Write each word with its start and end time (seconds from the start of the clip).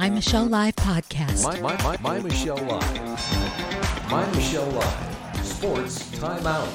My 0.00 0.08
Michelle 0.08 0.46
Live 0.46 0.76
podcast. 0.76 1.44
My, 1.44 1.60
my, 1.60 1.82
my, 1.82 1.98
my 2.00 2.18
Michelle 2.20 2.56
Live. 2.56 4.10
My 4.10 4.24
Michelle 4.30 4.70
Live. 4.70 5.44
Sports 5.44 6.08
timeout. 6.12 6.72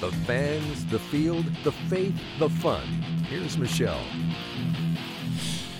The 0.00 0.10
fans, 0.26 0.84
the 0.86 0.98
field, 0.98 1.46
the 1.62 1.70
faith, 1.70 2.16
the 2.40 2.50
fun. 2.50 2.84
Here's 3.28 3.56
Michelle. 3.56 4.04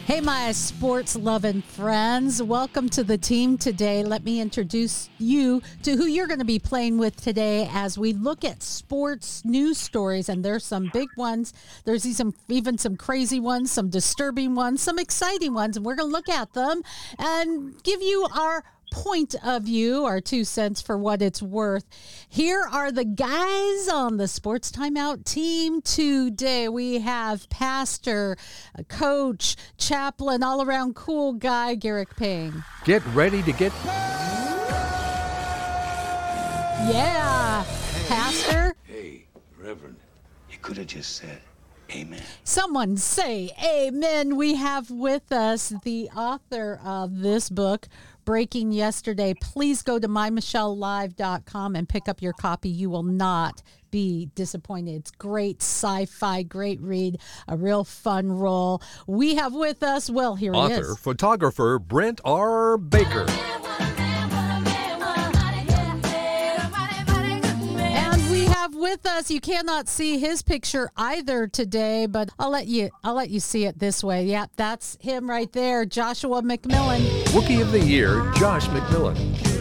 Hey, 0.06 0.20
my 0.20 0.52
sports 0.52 1.16
loving 1.16 1.62
friends. 1.62 2.42
Welcome 2.42 2.90
to 2.90 3.02
the 3.02 3.16
team 3.16 3.56
today. 3.56 4.04
Let 4.04 4.22
me 4.22 4.38
introduce 4.38 5.08
you 5.16 5.62
to 5.82 5.96
who 5.96 6.04
you're 6.04 6.26
going 6.26 6.40
to 6.40 6.44
be 6.44 6.58
playing 6.58 6.98
with 6.98 7.16
today 7.16 7.70
as 7.72 7.96
we 7.96 8.12
look 8.12 8.44
at 8.44 8.62
sports 8.62 9.46
news 9.46 9.78
stories. 9.78 10.28
And 10.28 10.44
there's 10.44 10.62
some 10.62 10.90
big 10.92 11.08
ones. 11.16 11.54
There's 11.86 12.04
some, 12.14 12.34
even 12.48 12.76
some 12.76 12.98
crazy 12.98 13.40
ones, 13.40 13.72
some 13.72 13.88
disturbing 13.88 14.54
ones, 14.54 14.82
some 14.82 14.98
exciting 14.98 15.54
ones. 15.54 15.78
And 15.78 15.86
we're 15.86 15.94
going 15.94 16.10
to 16.10 16.12
look 16.12 16.28
at 16.28 16.52
them 16.52 16.82
and 17.18 17.82
give 17.82 18.02
you 18.02 18.28
our 18.36 18.62
point 18.94 19.34
of 19.42 19.64
view, 19.64 20.04
our 20.04 20.20
two 20.20 20.44
cents 20.44 20.80
for 20.80 20.96
what 20.96 21.20
it's 21.20 21.42
worth. 21.42 21.84
Here 22.28 22.62
are 22.62 22.92
the 22.92 23.04
guys 23.04 23.88
on 23.88 24.18
the 24.18 24.28
Sports 24.28 24.70
Timeout 24.70 25.24
team 25.24 25.82
today. 25.82 26.68
We 26.68 27.00
have 27.00 27.50
pastor, 27.50 28.36
coach, 28.86 29.56
chaplain, 29.76 30.44
all 30.44 30.62
around 30.62 30.94
cool 30.94 31.32
guy, 31.32 31.74
Garrick 31.74 32.14
Payne. 32.14 32.62
Get 32.84 33.04
ready 33.06 33.42
to 33.42 33.50
get. 33.50 33.72
Yeah, 36.86 37.64
pastor. 38.06 38.76
Hey, 38.84 39.26
Reverend, 39.58 39.96
you 40.48 40.58
could 40.62 40.76
have 40.76 40.86
just 40.86 41.16
said 41.16 41.40
amen. 41.90 42.22
Someone 42.44 42.96
say 42.96 43.50
amen. 43.62 44.36
We 44.36 44.54
have 44.54 44.90
with 44.90 45.32
us 45.32 45.72
the 45.82 46.10
author 46.16 46.80
of 46.84 47.20
this 47.20 47.50
book, 47.50 47.88
breaking 48.24 48.72
yesterday. 48.72 49.34
Please 49.40 49.82
go 49.82 49.98
to 49.98 50.08
mymichellelive.com 50.08 51.76
and 51.76 51.88
pick 51.88 52.08
up 52.08 52.22
your 52.22 52.32
copy. 52.32 52.68
You 52.68 52.90
will 52.90 53.02
not 53.02 53.62
be 53.90 54.28
disappointed. 54.34 54.96
It's 54.96 55.10
great 55.12 55.62
sci 55.62 56.06
fi, 56.06 56.42
great 56.42 56.80
read, 56.80 57.18
a 57.46 57.56
real 57.56 57.84
fun 57.84 58.32
role. 58.32 58.82
We 59.06 59.36
have 59.36 59.54
with 59.54 59.82
us, 59.82 60.10
well, 60.10 60.34
here 60.34 60.52
Author, 60.52 60.74
he 60.74 60.80
is. 60.80 60.98
photographer 60.98 61.78
Brent 61.78 62.20
R. 62.24 62.76
Baker. 62.76 63.26
Have 68.64 68.74
with 68.74 69.04
us, 69.04 69.30
you 69.30 69.42
cannot 69.42 69.88
see 69.88 70.18
his 70.18 70.40
picture 70.40 70.90
either 70.96 71.46
today, 71.46 72.06
but 72.06 72.30
I'll 72.38 72.48
let 72.48 72.66
you 72.66 72.88
I'll 73.02 73.12
let 73.12 73.28
you 73.28 73.38
see 73.38 73.66
it 73.66 73.78
this 73.78 74.02
way. 74.02 74.24
Yep, 74.24 74.52
that's 74.56 74.96
him 75.02 75.28
right 75.28 75.52
there, 75.52 75.84
Joshua 75.84 76.40
McMillan. 76.40 77.34
Rookie 77.34 77.60
of 77.60 77.72
the 77.72 77.80
Year, 77.80 78.32
Josh 78.34 78.66
McMillan. 78.68 79.53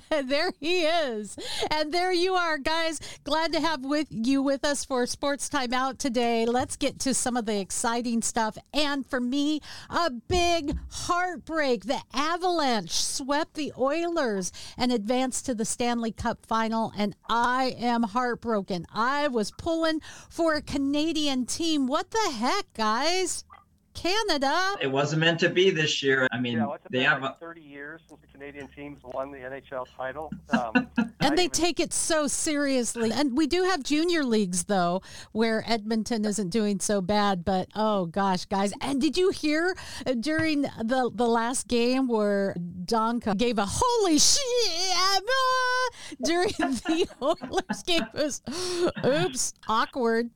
there 0.24 0.52
he 0.60 0.82
is. 0.82 1.36
And 1.70 1.92
there 1.92 2.12
you 2.12 2.34
are, 2.34 2.58
guys. 2.58 3.00
Glad 3.24 3.52
to 3.52 3.60
have 3.60 3.84
with 3.84 4.08
you 4.10 4.42
with 4.42 4.64
us 4.64 4.84
for 4.84 5.06
Sports 5.06 5.48
Timeout 5.48 5.98
today. 5.98 6.46
Let's 6.46 6.76
get 6.76 6.98
to 7.00 7.14
some 7.14 7.36
of 7.36 7.46
the 7.46 7.58
exciting 7.58 8.22
stuff. 8.22 8.56
And 8.72 9.06
for 9.06 9.20
me, 9.20 9.60
a 9.90 10.10
big 10.10 10.76
heartbreak. 10.90 11.84
The 11.84 12.00
Avalanche 12.14 12.92
swept 12.92 13.54
the 13.54 13.72
Oilers 13.78 14.52
and 14.76 14.92
advanced 14.92 15.46
to 15.46 15.54
the 15.54 15.64
Stanley 15.64 16.12
Cup 16.12 16.46
final. 16.46 16.92
And 16.96 17.14
I 17.28 17.74
am 17.78 18.02
heartbroken. 18.02 18.86
I 18.92 19.28
was 19.28 19.50
pulling 19.50 20.00
for 20.30 20.54
a 20.54 20.62
Canadian 20.62 21.46
team. 21.46 21.86
What 21.86 22.10
the 22.10 22.32
heck, 22.32 22.72
guys? 22.74 23.44
Canada. 23.94 24.74
It 24.80 24.90
wasn't 24.90 25.20
meant 25.20 25.40
to 25.40 25.48
be 25.48 25.70
this 25.70 26.02
year. 26.02 26.26
I 26.32 26.38
mean, 26.40 26.58
Yeah, 26.58 26.66
well, 26.66 26.78
they 26.90 26.98
been 26.98 27.06
have 27.08 27.22
like 27.22 27.32
a, 27.36 27.38
30 27.38 27.60
years 27.60 28.00
since 28.08 28.20
the 28.20 28.26
Canadian 28.26 28.68
teams 28.68 29.00
won 29.04 29.30
the 29.30 29.38
NHL 29.38 29.86
title. 29.96 30.30
Um, 30.52 30.88
And 30.98 31.32
I 31.32 31.36
they 31.36 31.42
even- 31.44 31.50
take 31.50 31.80
it 31.80 31.92
so 31.92 32.26
seriously. 32.26 33.10
And 33.12 33.36
we 33.36 33.46
do 33.46 33.62
have 33.64 33.82
junior 33.82 34.24
leagues, 34.24 34.64
though, 34.64 35.00
where 35.32 35.62
Edmonton 35.66 36.24
isn't 36.24 36.50
doing 36.50 36.80
so 36.80 37.00
bad. 37.00 37.44
But 37.44 37.68
oh 37.74 38.06
gosh, 38.06 38.44
guys. 38.46 38.72
And 38.80 39.00
did 39.00 39.16
you 39.16 39.30
hear 39.30 39.76
uh, 40.06 40.14
during 40.14 40.62
the, 40.62 41.10
the 41.14 41.26
last 41.28 41.68
game 41.68 42.08
where 42.08 42.54
Donka 42.84 43.36
gave 43.36 43.58
a 43.58 43.66
holy 43.68 44.18
shit 44.18 44.40
ah, 44.94 45.20
during 46.24 46.48
the 46.58 47.08
Oilers 47.22 47.82
game? 47.86 48.02
It 48.14 48.14
was 48.14 48.42
oops, 49.04 49.54
awkward. 49.68 50.30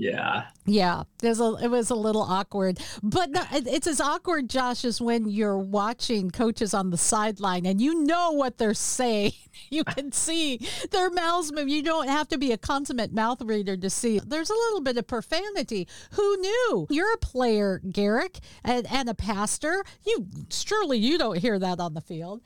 Yeah. 0.00 0.44
Yeah, 0.64 1.02
there's 1.18 1.40
a, 1.40 1.56
it 1.62 1.68
was 1.68 1.90
a 1.90 1.94
little 1.94 2.22
awkward, 2.22 2.78
but 3.02 3.30
no, 3.30 3.42
it's 3.52 3.86
as 3.86 4.00
awkward, 4.00 4.48
Josh, 4.48 4.84
as 4.84 4.98
when 4.98 5.28
you're 5.28 5.58
watching 5.58 6.30
coaches 6.30 6.72
on 6.72 6.88
the 6.88 6.96
sideline 6.96 7.66
and 7.66 7.80
you 7.80 8.02
know 8.04 8.30
what 8.32 8.58
they're 8.58 8.74
saying. 8.74 9.32
You 9.68 9.84
can 9.84 10.10
see 10.10 10.66
their 10.90 11.10
mouths 11.10 11.52
move. 11.52 11.68
You 11.68 11.82
don't 11.82 12.08
have 12.08 12.28
to 12.28 12.38
be 12.38 12.52
a 12.52 12.56
consummate 12.56 13.12
mouth 13.12 13.42
reader 13.42 13.76
to 13.76 13.90
see. 13.90 14.18
There's 14.24 14.48
a 14.48 14.54
little 14.54 14.80
bit 14.80 14.96
of 14.96 15.06
profanity. 15.06 15.86
Who 16.12 16.36
knew? 16.38 16.86
You're 16.88 17.12
a 17.12 17.18
player, 17.18 17.80
Garrick, 17.90 18.38
and, 18.64 18.86
and 18.90 19.08
a 19.08 19.14
pastor. 19.14 19.84
You 20.06 20.26
surely 20.50 20.98
you 20.98 21.18
don't 21.18 21.36
hear 21.36 21.58
that 21.58 21.78
on 21.78 21.94
the 21.94 22.00
field. 22.00 22.40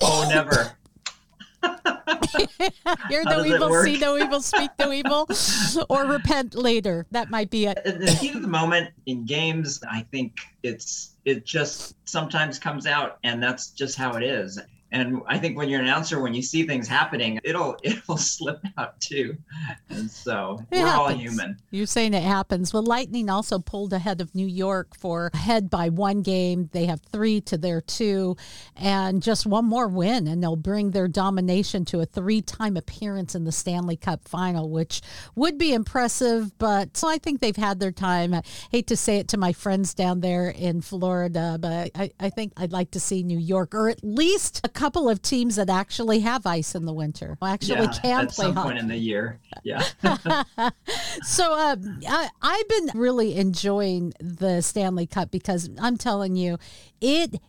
Oh, 0.00 0.26
never. 0.28 0.72
Hear 3.08 3.22
no 3.24 3.44
evil, 3.44 3.70
work? 3.70 3.84
see 3.84 3.98
no 3.98 4.16
evil, 4.16 4.40
speak 4.40 4.70
no 4.78 4.92
evil, 4.92 5.28
or 5.88 6.06
repent 6.06 6.54
later. 6.54 7.06
That 7.10 7.30
might 7.30 7.50
be 7.50 7.66
it. 7.66 7.80
In 7.84 8.00
the 8.00 8.12
heat 8.12 8.34
of 8.34 8.42
the 8.42 8.48
moment 8.48 8.90
in 9.06 9.24
games, 9.24 9.80
I 9.90 10.06
think 10.10 10.38
it's 10.62 11.14
it 11.24 11.44
just 11.44 11.94
sometimes 12.08 12.58
comes 12.58 12.86
out, 12.86 13.18
and 13.24 13.42
that's 13.42 13.70
just 13.70 13.96
how 13.96 14.14
it 14.14 14.22
is. 14.22 14.58
And 14.90 15.20
I 15.26 15.38
think 15.38 15.56
when 15.56 15.68
you're 15.68 15.80
an 15.80 15.86
announcer, 15.86 16.20
when 16.20 16.32
you 16.32 16.42
see 16.42 16.66
things 16.66 16.88
happening, 16.88 17.38
it'll 17.44 17.76
it'll 17.82 18.16
slip 18.16 18.60
out 18.76 18.98
too. 19.00 19.36
And 19.90 20.10
so 20.10 20.64
It 20.70 20.80
we're 20.80 20.88
all 20.88 21.08
human. 21.08 21.58
You're 21.70 21.86
saying 21.86 22.14
it 22.14 22.22
happens. 22.22 22.72
Well, 22.72 22.82
Lightning 22.82 23.28
also 23.28 23.58
pulled 23.58 23.92
ahead 23.92 24.20
of 24.20 24.34
New 24.34 24.46
York 24.46 24.96
for 24.96 25.30
ahead 25.34 25.68
by 25.68 25.88
one 25.90 26.22
game. 26.22 26.70
They 26.72 26.86
have 26.86 27.00
three 27.00 27.40
to 27.42 27.58
their 27.58 27.80
two, 27.80 28.36
and 28.76 29.22
just 29.22 29.46
one 29.46 29.66
more 29.66 29.88
win, 29.88 30.26
and 30.26 30.42
they'll 30.42 30.56
bring 30.56 30.90
their 30.90 31.08
domination 31.08 31.84
to 31.86 32.00
a 32.00 32.06
three-time 32.06 32.76
appearance 32.76 33.34
in 33.34 33.44
the 33.44 33.52
Stanley 33.52 33.96
Cup 33.96 34.26
final, 34.26 34.70
which 34.70 35.02
would 35.34 35.58
be 35.58 35.72
impressive. 35.72 36.56
But 36.58 36.96
so 36.96 37.08
I 37.08 37.18
think 37.18 37.40
they've 37.40 37.56
had 37.56 37.80
their 37.80 37.92
time. 37.92 38.34
I 38.34 38.42
hate 38.70 38.86
to 38.88 38.96
say 38.96 39.16
it 39.18 39.28
to 39.28 39.36
my 39.36 39.52
friends 39.52 39.94
down 39.94 40.20
there 40.20 40.48
in 40.48 40.80
Florida, 40.80 41.58
but 41.60 41.90
I, 41.94 42.10
I 42.18 42.30
think 42.30 42.52
I'd 42.56 42.72
like 42.72 42.90
to 42.92 43.00
see 43.00 43.22
New 43.22 43.38
York, 43.38 43.74
or 43.74 43.88
at 43.88 44.02
least 44.02 44.60
a 44.64 44.68
couple 44.78 45.08
of 45.08 45.20
teams 45.20 45.56
that 45.56 45.68
actually 45.68 46.20
have 46.20 46.46
ice 46.46 46.76
in 46.76 46.84
the 46.84 46.92
winter, 46.92 47.36
actually 47.42 47.80
yeah, 47.80 47.92
can 48.00 48.26
at 48.26 48.28
play 48.30 48.44
some 48.44 48.54
hockey. 48.54 48.68
point 48.68 48.78
in 48.78 48.86
the 48.86 48.96
year. 48.96 49.40
Yeah. 49.64 49.82
So 51.24 51.52
uh, 51.52 51.76
I, 52.08 52.28
I've 52.40 52.68
been 52.68 52.90
really 52.94 53.36
enjoying 53.36 54.12
the 54.20 54.60
Stanley 54.60 55.06
Cup 55.06 55.30
because 55.30 55.68
I'm 55.80 55.96
telling 55.96 56.36
you, 56.36 56.58
it, 57.00 57.40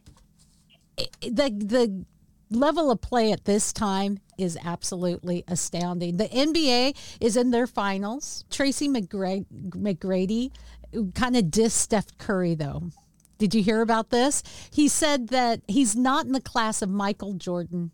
it 0.97 1.35
the 1.35 1.49
the 1.51 2.05
level 2.49 2.89
of 2.89 2.99
play 3.01 3.31
at 3.31 3.45
this 3.45 3.71
time 3.71 4.19
is 4.37 4.57
absolutely 4.63 5.43
astounding. 5.47 6.17
The 6.17 6.29
NBA 6.29 6.97
is 7.21 7.37
in 7.37 7.51
their 7.51 7.67
finals. 7.67 8.43
Tracy 8.49 8.87
McGra- 8.87 9.45
McGrady 9.51 10.51
kind 11.13 11.35
of 11.35 11.45
dissed 11.45 11.71
Steph 11.71 12.17
Curry 12.17 12.55
though. 12.55 12.89
Did 13.39 13.55
you 13.55 13.63
hear 13.63 13.81
about 13.81 14.09
this? 14.09 14.43
He 14.71 14.87
said 14.89 15.29
that 15.29 15.61
he's 15.67 15.95
not 15.95 16.25
in 16.25 16.33
the 16.33 16.41
class 16.41 16.81
of 16.81 16.89
Michael 16.89 17.33
Jordan, 17.33 17.91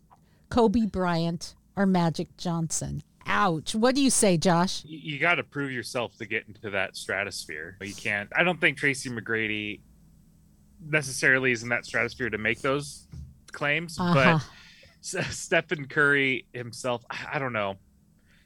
Kobe 0.50 0.86
Bryant, 0.86 1.54
or 1.76 1.86
Magic 1.86 2.36
Johnson. 2.36 3.02
Ouch. 3.26 3.74
What 3.74 3.94
do 3.94 4.02
you 4.02 4.10
say, 4.10 4.36
Josh? 4.36 4.82
you, 4.84 5.18
got 5.18 5.36
to 5.36 5.42
prove 5.44 5.70
yourself 5.70 6.16
to 6.18 6.26
get 6.26 6.46
into 6.48 6.70
that 6.70 6.96
stratosphere. 6.96 7.76
You 7.80 7.94
can't. 7.94 8.28
I 8.36 8.42
don't 8.42 8.60
think 8.60 8.76
Tracy 8.76 9.08
McGrady 9.08 9.80
necessarily 10.84 11.52
is 11.52 11.62
in 11.62 11.68
that 11.70 11.86
stratosphere 11.86 12.30
to 12.30 12.38
make 12.38 12.60
those 12.60 13.06
claims, 13.52 13.98
Uh-huh. 13.98 14.14
but 14.14 14.42
S- 15.00 15.36
Stephen 15.36 15.86
Curry 15.86 16.46
himself, 16.52 17.04
I 17.10 17.38
don't 17.38 17.52
know. 17.52 17.76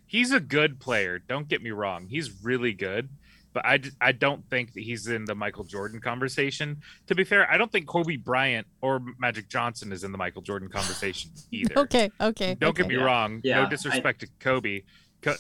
He's 0.07 0.33
a 0.33 0.41
good 0.41 0.81
player. 0.81 1.19
Don't 1.19 1.49
get 1.49 1.63
me 1.63 1.71
wrong. 1.71 2.07
He's 2.09 2.43
really 2.43 2.73
good, 2.73 3.09
but 3.53 3.65
I, 3.67 3.81
I 4.01 4.13
don't 4.13 4.49
think 4.51 4.73
that 4.75 4.83
he's 4.83 5.07
in 5.09 5.25
the 5.25 5.35
Michael 5.35 5.65
Jordan 5.65 6.01
conversation. 6.01 6.81
To 7.09 7.15
be 7.15 7.25
fair, 7.25 7.51
I 7.51 7.57
don't 7.57 7.71
think 7.73 7.87
Kobe 7.87 8.17
Bryant 8.17 8.67
or 8.81 9.01
Magic 9.19 9.49
Johnson 9.49 9.93
is 9.93 10.05
in 10.05 10.13
the 10.13 10.19
Michael 10.19 10.43
Jordan 10.43 10.69
conversation 10.73 11.31
either. 11.51 11.79
Okay, 11.81 12.11
okay. 12.21 12.55
Don't 12.55 12.77
get 12.77 12.87
me 12.87 12.97
Yeah. 12.97 13.03
wrong. 13.05 13.41
Yeah, 13.43 13.63
no 13.65 13.69
disrespect 13.69 14.21
to 14.21 14.29
Kobe. 14.39 14.83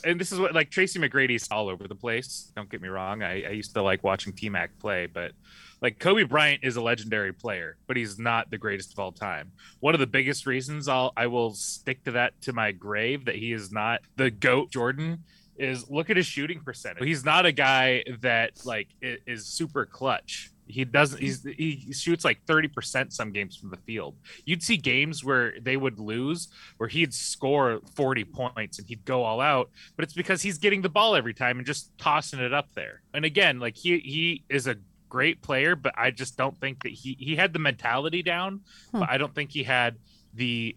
And 0.04 0.20
this 0.20 0.30
is 0.30 0.38
what 0.38 0.54
like 0.54 0.70
Tracy 0.70 0.98
McGrady's 0.98 1.48
all 1.50 1.68
over 1.70 1.88
the 1.88 1.94
place. 1.94 2.52
Don't 2.54 2.68
get 2.68 2.82
me 2.82 2.88
wrong. 2.88 3.22
I, 3.22 3.44
I 3.44 3.50
used 3.50 3.72
to 3.74 3.82
like 3.82 4.04
watching 4.04 4.34
T 4.34 4.50
Mac 4.50 4.78
play, 4.78 5.06
but 5.06 5.32
like 5.80 5.98
Kobe 5.98 6.24
Bryant 6.24 6.62
is 6.62 6.76
a 6.76 6.82
legendary 6.82 7.32
player, 7.32 7.78
but 7.86 7.96
he's 7.96 8.18
not 8.18 8.50
the 8.50 8.58
greatest 8.58 8.92
of 8.92 8.98
all 8.98 9.10
time. 9.12 9.52
One 9.78 9.94
of 9.94 10.00
the 10.00 10.06
biggest 10.06 10.44
reasons 10.46 10.86
I'll 10.86 11.14
I 11.16 11.28
will 11.28 11.54
stick 11.54 12.04
to 12.04 12.10
that 12.10 12.38
to 12.42 12.52
my 12.52 12.72
grave 12.72 13.24
that 13.24 13.36
he 13.36 13.52
is 13.54 13.72
not 13.72 14.00
the 14.16 14.30
GOAT 14.30 14.70
Jordan 14.70 15.24
is 15.60 15.88
look 15.90 16.10
at 16.10 16.16
his 16.16 16.26
shooting 16.26 16.60
percentage. 16.60 17.04
He's 17.04 17.24
not 17.24 17.46
a 17.46 17.52
guy 17.52 18.02
that 18.20 18.64
like 18.64 18.88
is 19.02 19.46
super 19.46 19.86
clutch. 19.86 20.50
He 20.66 20.84
doesn't. 20.84 21.20
He's 21.20 21.42
he 21.42 21.92
shoots 21.92 22.24
like 22.24 22.44
thirty 22.46 22.68
percent 22.68 23.12
some 23.12 23.32
games 23.32 23.56
from 23.56 23.70
the 23.70 23.76
field. 23.78 24.14
You'd 24.44 24.62
see 24.62 24.76
games 24.76 25.24
where 25.24 25.54
they 25.60 25.76
would 25.76 25.98
lose, 25.98 26.48
where 26.76 26.88
he'd 26.88 27.12
score 27.12 27.80
forty 27.94 28.24
points 28.24 28.78
and 28.78 28.86
he'd 28.88 29.04
go 29.04 29.24
all 29.24 29.40
out, 29.40 29.70
but 29.96 30.04
it's 30.04 30.14
because 30.14 30.42
he's 30.42 30.58
getting 30.58 30.80
the 30.82 30.88
ball 30.88 31.16
every 31.16 31.34
time 31.34 31.58
and 31.58 31.66
just 31.66 31.90
tossing 31.98 32.38
it 32.38 32.54
up 32.54 32.72
there. 32.74 33.02
And 33.12 33.24
again, 33.24 33.58
like 33.58 33.76
he 33.76 33.98
he 33.98 34.44
is 34.48 34.68
a 34.68 34.76
great 35.08 35.42
player, 35.42 35.74
but 35.74 35.92
I 35.98 36.12
just 36.12 36.36
don't 36.36 36.56
think 36.60 36.84
that 36.84 36.92
he 36.92 37.16
he 37.18 37.34
had 37.34 37.52
the 37.52 37.58
mentality 37.58 38.22
down, 38.22 38.60
Hmm. 38.92 39.00
but 39.00 39.10
I 39.10 39.18
don't 39.18 39.34
think 39.34 39.50
he 39.50 39.64
had 39.64 39.96
the 40.34 40.76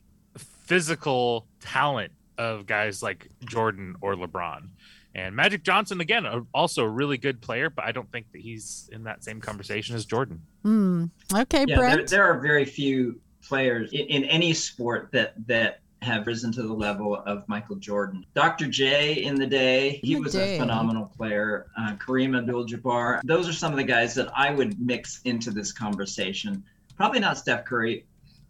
physical 0.65 1.45
talent 1.59 2.11
of 2.39 2.65
guys 2.65 3.03
like 3.03 3.27
Jordan 3.45 3.95
or 4.01 4.15
LeBron. 4.15 4.69
And 5.15 5.35
Magic 5.35 5.63
Johnson, 5.63 6.01
again, 6.01 6.25
a- 6.25 6.45
also 6.53 6.83
a 6.83 6.89
really 6.89 7.17
good 7.17 7.39
player, 7.41 7.69
but 7.69 7.85
I 7.85 7.91
don't 7.91 8.11
think 8.11 8.31
that 8.31 8.41
he's 8.41 8.89
in 8.91 9.03
that 9.03 9.23
same 9.23 9.39
conversation 9.39 9.95
as 9.95 10.05
Jordan. 10.05 10.41
Hmm. 10.63 11.05
Okay, 11.33 11.65
Yeah, 11.67 11.75
there, 11.79 11.95
Brent. 11.95 12.09
there 12.09 12.23
are 12.25 12.39
very 12.39 12.65
few 12.65 13.19
players 13.43 13.91
in, 13.91 14.07
in 14.07 14.23
any 14.25 14.53
sport 14.53 15.09
that 15.11 15.33
that 15.47 15.79
have 16.01 16.27
risen 16.27 16.51
to 16.51 16.61
the 16.63 16.73
level 16.73 17.15
of 17.15 17.47
Michael 17.47 17.77
Jordan. 17.77 18.25
Dr. 18.33 18.67
J 18.67 19.23
in 19.23 19.35
the 19.35 19.47
day, 19.47 20.01
he 20.03 20.15
the 20.15 20.19
was 20.21 20.33
day. 20.33 20.57
a 20.57 20.59
phenomenal 20.59 21.05
player. 21.15 21.67
Uh, 21.79 21.93
Kareem 21.95 22.37
Abdul-Jabbar. 22.37 23.21
Those 23.23 23.47
are 23.47 23.53
some 23.53 23.71
of 23.71 23.77
the 23.77 23.85
guys 23.85 24.13
that 24.15 24.29
I 24.35 24.51
would 24.51 24.81
mix 24.81 25.21
into 25.23 25.49
this 25.49 25.71
conversation. 25.71 26.61
Probably 26.97 27.21
not 27.21 27.37
Steph 27.37 27.63
Curry. 27.65 28.05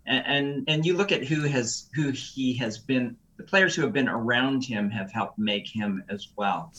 And, 0.07 0.25
and 0.25 0.63
and 0.68 0.86
you 0.86 0.98
look 0.98 1.12
at 1.12 1.24
who 1.24 1.42
has 1.44 1.89
who 1.94 2.09
he 2.12 2.54
has 2.56 2.77
been. 2.77 3.16
The 3.38 3.44
players 3.44 3.75
who 3.75 3.81
have 3.81 3.94
been 3.94 4.09
around 4.09 4.63
him 4.63 4.89
have 4.89 5.12
helped 5.12 5.39
make 5.39 5.68
him 5.68 6.03
as 6.09 6.30
well. 6.35 6.74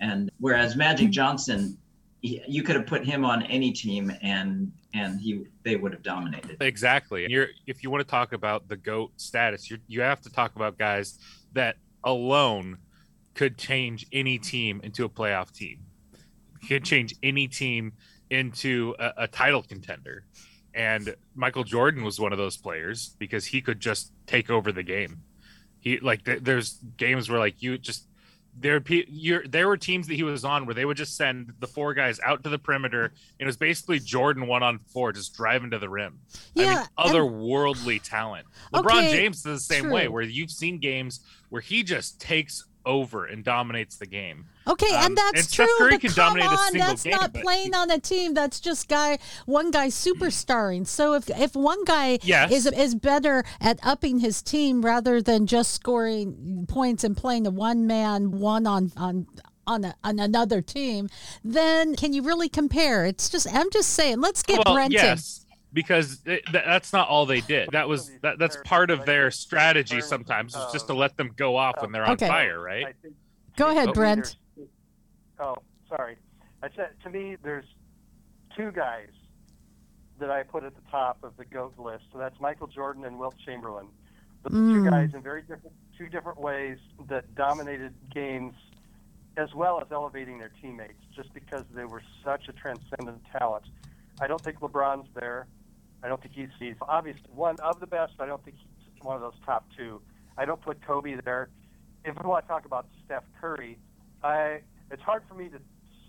And 0.00 0.30
whereas 0.38 0.76
Magic 0.76 1.06
mm-hmm. 1.06 1.12
Johnson, 1.12 1.78
he, 2.20 2.42
you 2.48 2.62
could 2.62 2.76
have 2.76 2.86
put 2.86 3.04
him 3.04 3.24
on 3.24 3.42
any 3.44 3.72
team 3.72 4.12
and 4.22 4.72
and 4.94 5.20
he 5.20 5.44
they 5.64 5.76
would 5.76 5.92
have 5.92 6.02
dominated. 6.02 6.56
Exactly. 6.60 7.24
And 7.24 7.32
you're 7.32 7.48
if 7.66 7.82
you 7.82 7.90
want 7.90 8.06
to 8.06 8.10
talk 8.10 8.32
about 8.32 8.68
the 8.68 8.76
GOAT 8.76 9.12
status, 9.16 9.70
you 9.70 9.78
you 9.86 10.00
have 10.00 10.20
to 10.22 10.30
talk 10.30 10.56
about 10.56 10.78
guys 10.78 11.18
that 11.52 11.76
alone 12.04 12.78
could 13.34 13.58
change 13.58 14.06
any 14.12 14.38
team 14.38 14.80
into 14.82 15.04
a 15.04 15.08
playoff 15.08 15.52
team. 15.52 15.80
Could 16.66 16.84
change 16.84 17.14
any 17.22 17.46
team 17.46 17.92
into 18.30 18.94
a, 18.98 19.12
a 19.18 19.28
title 19.28 19.62
contender. 19.62 20.24
And 20.74 21.14
Michael 21.34 21.64
Jordan 21.64 22.04
was 22.04 22.20
one 22.20 22.32
of 22.32 22.38
those 22.38 22.56
players 22.56 23.16
because 23.18 23.46
he 23.46 23.60
could 23.60 23.80
just 23.80 24.12
take 24.26 24.50
over 24.50 24.72
the 24.72 24.82
game. 24.82 25.22
He 25.80 25.98
like 26.00 26.24
th- 26.24 26.40
there's 26.42 26.78
games 26.96 27.28
where 27.30 27.38
like 27.38 27.62
you 27.62 27.78
just 27.78 28.04
there 28.60 28.80
pe- 28.80 29.04
there 29.46 29.68
were 29.68 29.76
teams 29.76 30.08
that 30.08 30.14
he 30.14 30.24
was 30.24 30.44
on 30.44 30.66
where 30.66 30.74
they 30.74 30.84
would 30.84 30.96
just 30.96 31.16
send 31.16 31.52
the 31.60 31.66
four 31.68 31.94
guys 31.94 32.18
out 32.24 32.42
to 32.42 32.48
the 32.48 32.58
perimeter 32.58 33.04
and 33.04 33.12
it 33.38 33.46
was 33.46 33.56
basically 33.56 34.00
Jordan 34.00 34.48
one 34.48 34.64
on 34.64 34.80
four 34.92 35.12
just 35.12 35.34
driving 35.36 35.70
to 35.70 35.78
the 35.78 35.88
rim. 35.88 36.18
I 36.34 36.38
Yeah, 36.62 36.66
mean, 36.66 36.78
and- 36.78 36.88
otherworldly 36.98 38.02
talent. 38.02 38.46
LeBron 38.74 38.98
Okay, 39.04 39.12
James 39.12 39.36
is 39.38 39.42
the 39.42 39.58
same 39.60 39.90
way, 39.90 40.08
where 40.08 40.22
you've 40.22 40.50
seen 40.50 40.78
games 40.78 41.20
where 41.50 41.62
he 41.62 41.82
just 41.84 42.20
takes 42.20 42.64
over 42.88 43.26
and 43.26 43.44
dominates 43.44 43.96
the 43.96 44.06
game. 44.06 44.46
Okay, 44.66 44.92
Um, 44.96 45.04
and 45.06 45.16
that's 45.16 45.38
and 45.40 45.44
Steph 45.46 45.66
true. 45.68 45.76
Curry 45.78 45.98
but 45.98 46.14
come 46.14 46.40
on, 46.40 46.76
that's 46.78 47.02
game, 47.04 47.12
not 47.12 47.32
playing 47.34 47.66
he- 47.72 47.78
on 47.78 47.90
a 47.90 47.98
team. 48.00 48.34
That's 48.34 48.58
just 48.58 48.88
guy 48.88 49.18
one 49.46 49.70
guy 49.70 49.88
superstarring. 49.88 50.86
So 50.86 51.14
if 51.14 51.28
if 51.30 51.54
one 51.54 51.84
guy 51.84 52.18
Yes. 52.22 52.50
is 52.50 52.66
is 52.66 52.94
better 52.96 53.44
at 53.60 53.78
upping 53.82 54.18
his 54.20 54.42
team 54.42 54.82
rather 54.84 55.22
than 55.22 55.46
just 55.46 55.72
scoring 55.74 56.64
points 56.68 57.04
and 57.04 57.16
playing 57.16 57.46
a 57.46 57.50
one 57.50 57.86
man 57.86 58.32
one 58.32 58.66
on 58.66 58.90
on. 58.96 59.26
On, 59.70 59.84
a, 59.84 59.94
on 60.02 60.18
another 60.18 60.62
team, 60.62 61.10
then 61.44 61.94
can 61.94 62.14
you 62.14 62.22
really 62.22 62.48
compare? 62.48 63.04
It's 63.04 63.28
just 63.28 63.46
I'm 63.54 63.70
just 63.70 63.90
saying. 63.90 64.18
Let's 64.18 64.42
get 64.42 64.62
well, 64.64 64.74
Brenton. 64.76 64.92
yes, 64.92 65.44
because 65.72 66.20
it, 66.24 66.42
that's 66.52 66.92
not 66.92 67.08
all 67.08 67.26
they 67.26 67.40
did. 67.40 67.70
That 67.72 67.88
was 67.88 68.10
that, 68.22 68.38
that's 68.38 68.56
part 68.64 68.90
of 68.90 69.04
their 69.04 69.30
strategy. 69.30 70.00
Sometimes 70.00 70.54
is 70.54 70.64
just 70.72 70.86
to 70.88 70.94
let 70.94 71.16
them 71.16 71.30
go 71.36 71.56
off 71.56 71.76
when 71.80 71.92
they're 71.92 72.04
on 72.04 72.12
Okay. 72.12 72.28
fire, 72.28 72.60
right? 72.60 72.94
Go 73.56 73.70
ahead, 73.70 73.88
Oh. 73.88 73.92
Brent. 73.92 74.36
Oh, 75.40 75.56
sorry. 75.88 76.16
I 76.62 76.68
said 76.74 76.90
to 77.04 77.10
me, 77.10 77.36
there's 77.42 77.66
two 78.56 78.70
guys 78.72 79.10
that 80.18 80.30
I 80.30 80.42
put 80.42 80.64
at 80.64 80.74
the 80.74 80.82
top 80.90 81.18
of 81.22 81.36
the 81.36 81.44
goat 81.44 81.74
list. 81.78 82.04
So 82.12 82.18
that's 82.18 82.38
Michael 82.40 82.66
Jordan 82.66 83.04
and 83.04 83.18
Wilt 83.18 83.36
Chamberlain. 83.44 83.86
The 84.42 84.50
Mm. 84.50 84.72
two 84.84 84.90
guys 84.90 85.10
in 85.14 85.22
very 85.22 85.42
different, 85.42 85.72
two 85.96 86.08
different 86.08 86.40
ways 86.40 86.78
that 87.08 87.32
dominated 87.36 87.94
games, 88.12 88.54
as 89.36 89.52
well 89.54 89.80
as 89.80 89.86
elevating 89.92 90.38
their 90.38 90.50
teammates, 90.60 91.00
just 91.14 91.32
because 91.34 91.64
they 91.72 91.84
were 91.84 92.02
such 92.24 92.48
a 92.48 92.52
transcendent 92.52 93.22
talent. 93.30 93.64
I 94.20 94.26
don't 94.26 94.40
think 94.40 94.58
LeBron's 94.58 95.08
there. 95.14 95.46
I 96.02 96.08
don't 96.08 96.20
think 96.20 96.34
he's, 96.34 96.48
he's 96.58 96.74
obviously 96.82 97.30
one 97.34 97.56
of 97.60 97.80
the 97.80 97.86
best. 97.86 98.12
But 98.16 98.24
I 98.24 98.26
don't 98.28 98.44
think 98.44 98.56
he's 98.58 99.02
one 99.02 99.16
of 99.16 99.22
those 99.22 99.38
top 99.44 99.66
two. 99.76 100.00
I 100.36 100.44
don't 100.44 100.60
put 100.60 100.84
Kobe 100.86 101.16
there. 101.24 101.50
If 102.04 102.14
we 102.22 102.28
want 102.28 102.44
to 102.44 102.48
talk 102.48 102.64
about 102.64 102.86
Steph 103.04 103.24
Curry, 103.40 103.78
I 104.22 104.60
it's 104.90 105.02
hard 105.02 105.22
for 105.28 105.34
me 105.34 105.48
to 105.48 105.58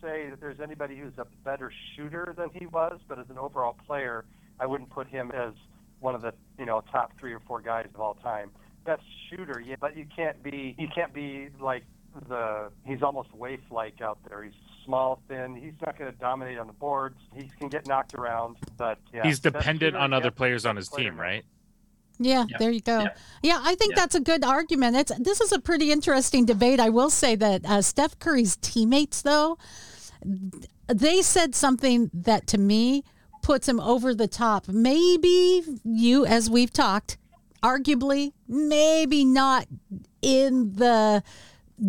say 0.02 0.30
that 0.30 0.40
there's 0.40 0.60
anybody 0.60 0.98
who's 0.98 1.18
a 1.18 1.26
better 1.44 1.72
shooter 1.96 2.34
than 2.38 2.50
he 2.54 2.66
was, 2.68 3.00
but 3.08 3.20
as 3.20 3.26
an 3.30 3.38
overall 3.38 3.76
player, 3.86 4.26
I 4.60 4.66
wouldn't 4.66 4.90
put 4.90 5.08
him 5.08 5.32
as 5.32 5.54
one 6.00 6.16
of 6.16 6.22
the 6.22 6.34
you 6.58 6.66
know 6.66 6.84
top 6.92 7.12
three 7.20 7.34
or 7.34 7.42
four 7.48 7.62
guys 7.62 7.88
of 7.94 8.00
all 8.00 8.16
time. 8.16 8.52
Best 8.86 9.04
shooter, 9.30 9.60
yeah, 9.60 9.76
but 9.80 9.98
you 9.98 10.06
can't 10.16 10.42
be 10.42 10.76
you 10.78 10.88
can't 10.94 11.14
be 11.14 11.50
like 11.60 11.84
the 12.28 12.70
he's 12.86 13.02
almost 13.02 13.34
waif 13.34 13.60
like 13.72 14.02
out 14.02 14.20
there. 14.28 14.44
He's 14.44 14.54
small, 14.86 15.22
thin. 15.28 15.56
He's 15.56 15.74
not 15.86 15.98
going 15.98 16.12
to 16.12 16.18
dominate 16.18 16.58
on 16.58 16.68
the 16.68 16.74
boards. 16.74 17.18
He 17.36 17.50
can 17.60 17.70
get 17.70 17.88
knocked 17.88 18.14
around, 18.14 18.58
but 18.78 18.98
yeah, 19.14 19.24
He's 19.24 19.40
dependent 19.40 19.96
on 19.96 20.14
other 20.14 20.32
players 20.32 20.66
on 20.66 20.76
his 20.76 20.90
player, 20.90 21.10
team, 21.12 21.20
right? 21.20 21.44
Yeah, 22.20 22.46
Yeah. 22.50 22.58
there 22.60 22.72
you 22.72 22.82
go. 22.82 23.00
Yeah. 23.02 23.14
Yeah, 23.42 23.60
I 23.62 23.76
think 23.76 23.92
Yeah. 23.92 24.02
that's 24.02 24.16
a 24.16 24.20
good 24.20 24.44
argument. 24.44 24.98
It's 24.98 25.12
this 25.20 25.40
is 25.42 25.52
a 25.52 25.60
pretty 25.60 25.92
interesting 25.92 26.46
debate. 26.46 26.80
I 26.80 26.90
will 26.90 27.10
say 27.10 27.36
that 27.36 27.66
uh, 27.66 27.82
Steph 27.82 28.20
Curry's 28.20 28.58
teammates, 28.58 29.22
though, 29.22 29.58
they 30.88 31.22
said 31.22 31.56
something 31.56 32.10
that 32.14 32.46
to 32.48 32.58
me 32.58 33.04
puts 33.42 33.70
him 33.70 33.80
over 33.80 34.14
the 34.14 34.28
top. 34.28 34.68
Maybe 34.68 35.64
you, 35.86 36.26
as 36.26 36.50
we've 36.50 36.74
talked, 36.74 37.18
arguably, 37.64 38.34
maybe 38.48 39.24
not 39.24 39.68
in 40.22 40.74
the 40.76 41.24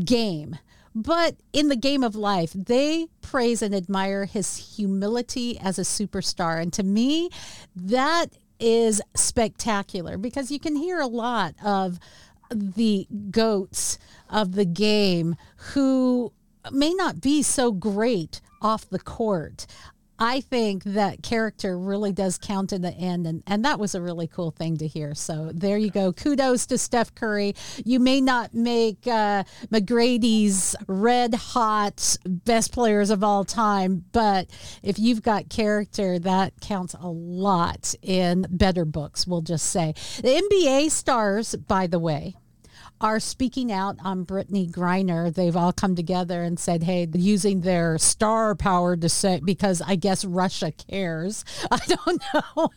game. 0.04 0.58
But 0.94 1.36
in 1.52 1.68
the 1.68 1.76
game 1.76 2.02
of 2.02 2.14
life, 2.16 2.52
they 2.52 3.06
praise 3.22 3.62
and 3.62 3.74
admire 3.74 4.24
his 4.24 4.76
humility 4.76 5.58
as 5.58 5.78
a 5.78 5.82
superstar. 5.82 6.60
And 6.60 6.72
to 6.72 6.82
me, 6.82 7.30
that 7.76 8.26
is 8.58 9.00
spectacular 9.14 10.18
because 10.18 10.50
you 10.50 10.58
can 10.58 10.76
hear 10.76 11.00
a 11.00 11.06
lot 11.06 11.54
of 11.64 11.98
the 12.50 13.06
goats 13.30 13.98
of 14.28 14.52
the 14.52 14.64
game 14.64 15.36
who 15.72 16.32
may 16.70 16.92
not 16.92 17.20
be 17.20 17.42
so 17.42 17.72
great 17.72 18.40
off 18.60 18.88
the 18.88 18.98
court. 18.98 19.66
I 20.22 20.42
think 20.42 20.84
that 20.84 21.22
character 21.22 21.78
really 21.78 22.12
does 22.12 22.36
count 22.36 22.74
in 22.74 22.82
the 22.82 22.92
end, 22.92 23.26
and, 23.26 23.42
and 23.46 23.64
that 23.64 23.78
was 23.78 23.94
a 23.94 24.02
really 24.02 24.26
cool 24.26 24.50
thing 24.50 24.76
to 24.76 24.86
hear. 24.86 25.14
So 25.14 25.50
there 25.54 25.78
you 25.78 25.90
go. 25.90 26.12
Kudos 26.12 26.66
to 26.66 26.76
Steph 26.76 27.14
Curry. 27.14 27.54
You 27.86 28.00
may 28.00 28.20
not 28.20 28.52
make 28.52 29.06
uh, 29.06 29.44
McGrady's 29.72 30.76
red 30.86 31.34
hot 31.34 32.18
best 32.26 32.70
players 32.70 33.08
of 33.08 33.24
all 33.24 33.46
time, 33.46 34.04
but 34.12 34.50
if 34.82 34.98
you've 34.98 35.22
got 35.22 35.48
character, 35.48 36.18
that 36.18 36.60
counts 36.60 36.94
a 37.00 37.08
lot 37.08 37.94
in 38.02 38.46
better 38.50 38.84
books, 38.84 39.26
we'll 39.26 39.40
just 39.40 39.70
say. 39.70 39.94
The 40.18 40.42
NBA 40.50 40.90
stars, 40.90 41.54
by 41.54 41.86
the 41.86 41.98
way, 41.98 42.36
are 43.00 43.20
speaking 43.20 43.72
out 43.72 43.96
on 44.04 44.26
Brittney 44.26 44.70
Griner. 44.70 45.32
They've 45.32 45.56
all 45.56 45.72
come 45.72 45.94
together 45.94 46.42
and 46.42 46.58
said, 46.58 46.82
hey, 46.82 47.08
using 47.12 47.62
their 47.62 47.98
star 47.98 48.54
power 48.54 48.96
to 48.96 49.08
say, 49.08 49.40
because 49.42 49.80
I 49.80 49.96
guess 49.96 50.24
Russia 50.24 50.72
cares. 50.72 51.44
I 51.70 51.78
don't 51.86 52.22
know, 52.34 52.70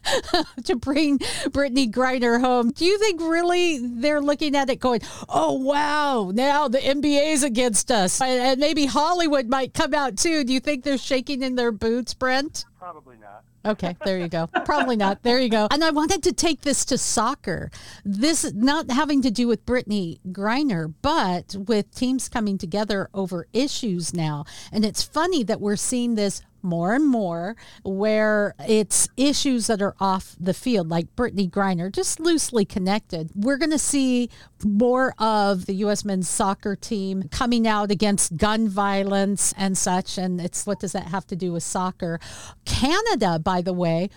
to 0.64 0.76
bring 0.76 1.20
Brittney 1.20 1.92
Griner 1.92 2.40
home. 2.40 2.72
Do 2.72 2.86
you 2.86 2.98
think 3.00 3.22
really 3.22 3.80
they're 3.80 4.22
looking 4.22 4.56
at 4.56 4.70
it 4.70 4.80
going, 4.80 5.02
oh, 5.28 5.54
wow, 5.54 6.32
now 6.34 6.68
the 6.68 6.80
NBA's 6.80 7.44
against 7.44 7.92
us? 7.92 8.22
And, 8.22 8.40
and 8.40 8.60
maybe 8.60 8.86
Hollywood 8.86 9.48
might 9.48 9.74
come 9.74 9.94
out 9.94 10.18
too. 10.18 10.44
Do 10.44 10.54
you 10.54 10.60
think 10.60 10.84
they're 10.84 10.98
shaking 10.98 11.42
in 11.42 11.56
their 11.56 11.72
boots, 11.72 12.14
Brent? 12.14 12.66
Probably 12.80 13.18
not. 13.18 13.44
Okay, 13.66 13.96
there 14.04 14.20
you 14.20 14.28
go. 14.28 14.48
Probably 14.66 14.96
not. 14.96 15.24
There 15.24 15.40
you 15.40 15.50
go. 15.50 15.68
And 15.72 15.84
I 15.84 15.92
wanted 15.92 16.24
to 16.24 16.34
take 16.34 16.62
this 16.62 16.84
to 16.86 16.98
soccer. 16.98 17.72
This 18.04 18.52
not 18.54 18.92
having 18.92 19.22
to 19.22 19.32
do 19.32 19.48
with 19.48 19.66
Brittney 19.66 20.20
Griner, 20.32 20.94
but 21.02 21.56
with 21.56 21.94
teams 21.96 22.28
coming 22.28 22.58
together 22.58 23.10
over 23.14 23.48
issues 23.54 24.14
now. 24.14 24.46
And 24.72 24.84
it's 24.84 25.02
funny 25.02 25.44
that 25.44 25.62
we're 25.62 25.78
seeing 25.78 26.16
this 26.16 26.42
more 26.64 26.94
and 26.94 27.08
more 27.08 27.56
where 27.84 28.56
it's 28.68 29.08
issues 29.18 29.68
that 29.68 29.82
are 29.82 29.96
off 30.00 30.36
the 30.40 30.54
field, 30.54 30.90
like 30.90 31.16
Brittney 31.16 31.50
Griner, 31.50 31.92
just 31.92 32.20
loosely 32.20 32.66
connected. 32.66 33.32
We're 33.36 33.58
going 33.58 33.72
to 33.72 33.80
see 33.80 34.30
more 34.64 35.14
of 35.20 35.66
the 35.66 35.74
U.S. 35.76 36.06
men's 36.06 36.30
soccer 36.30 36.76
team 36.76 37.24
coming 37.30 37.68
out 37.68 37.92
against 37.92 38.38
gun 38.38 38.68
violence 38.68 39.54
and 39.58 39.78
such. 39.78 40.18
And 40.18 40.40
it's 40.40 40.66
what 40.66 40.80
does 40.80 40.94
that 40.94 41.08
have 41.08 41.28
to 41.28 41.36
do 41.36 41.54
with 41.54 41.64
soccer? 41.64 42.20
Canada, 42.66 43.40
by 43.40 43.62
the 43.62 43.74
way, 43.74 44.10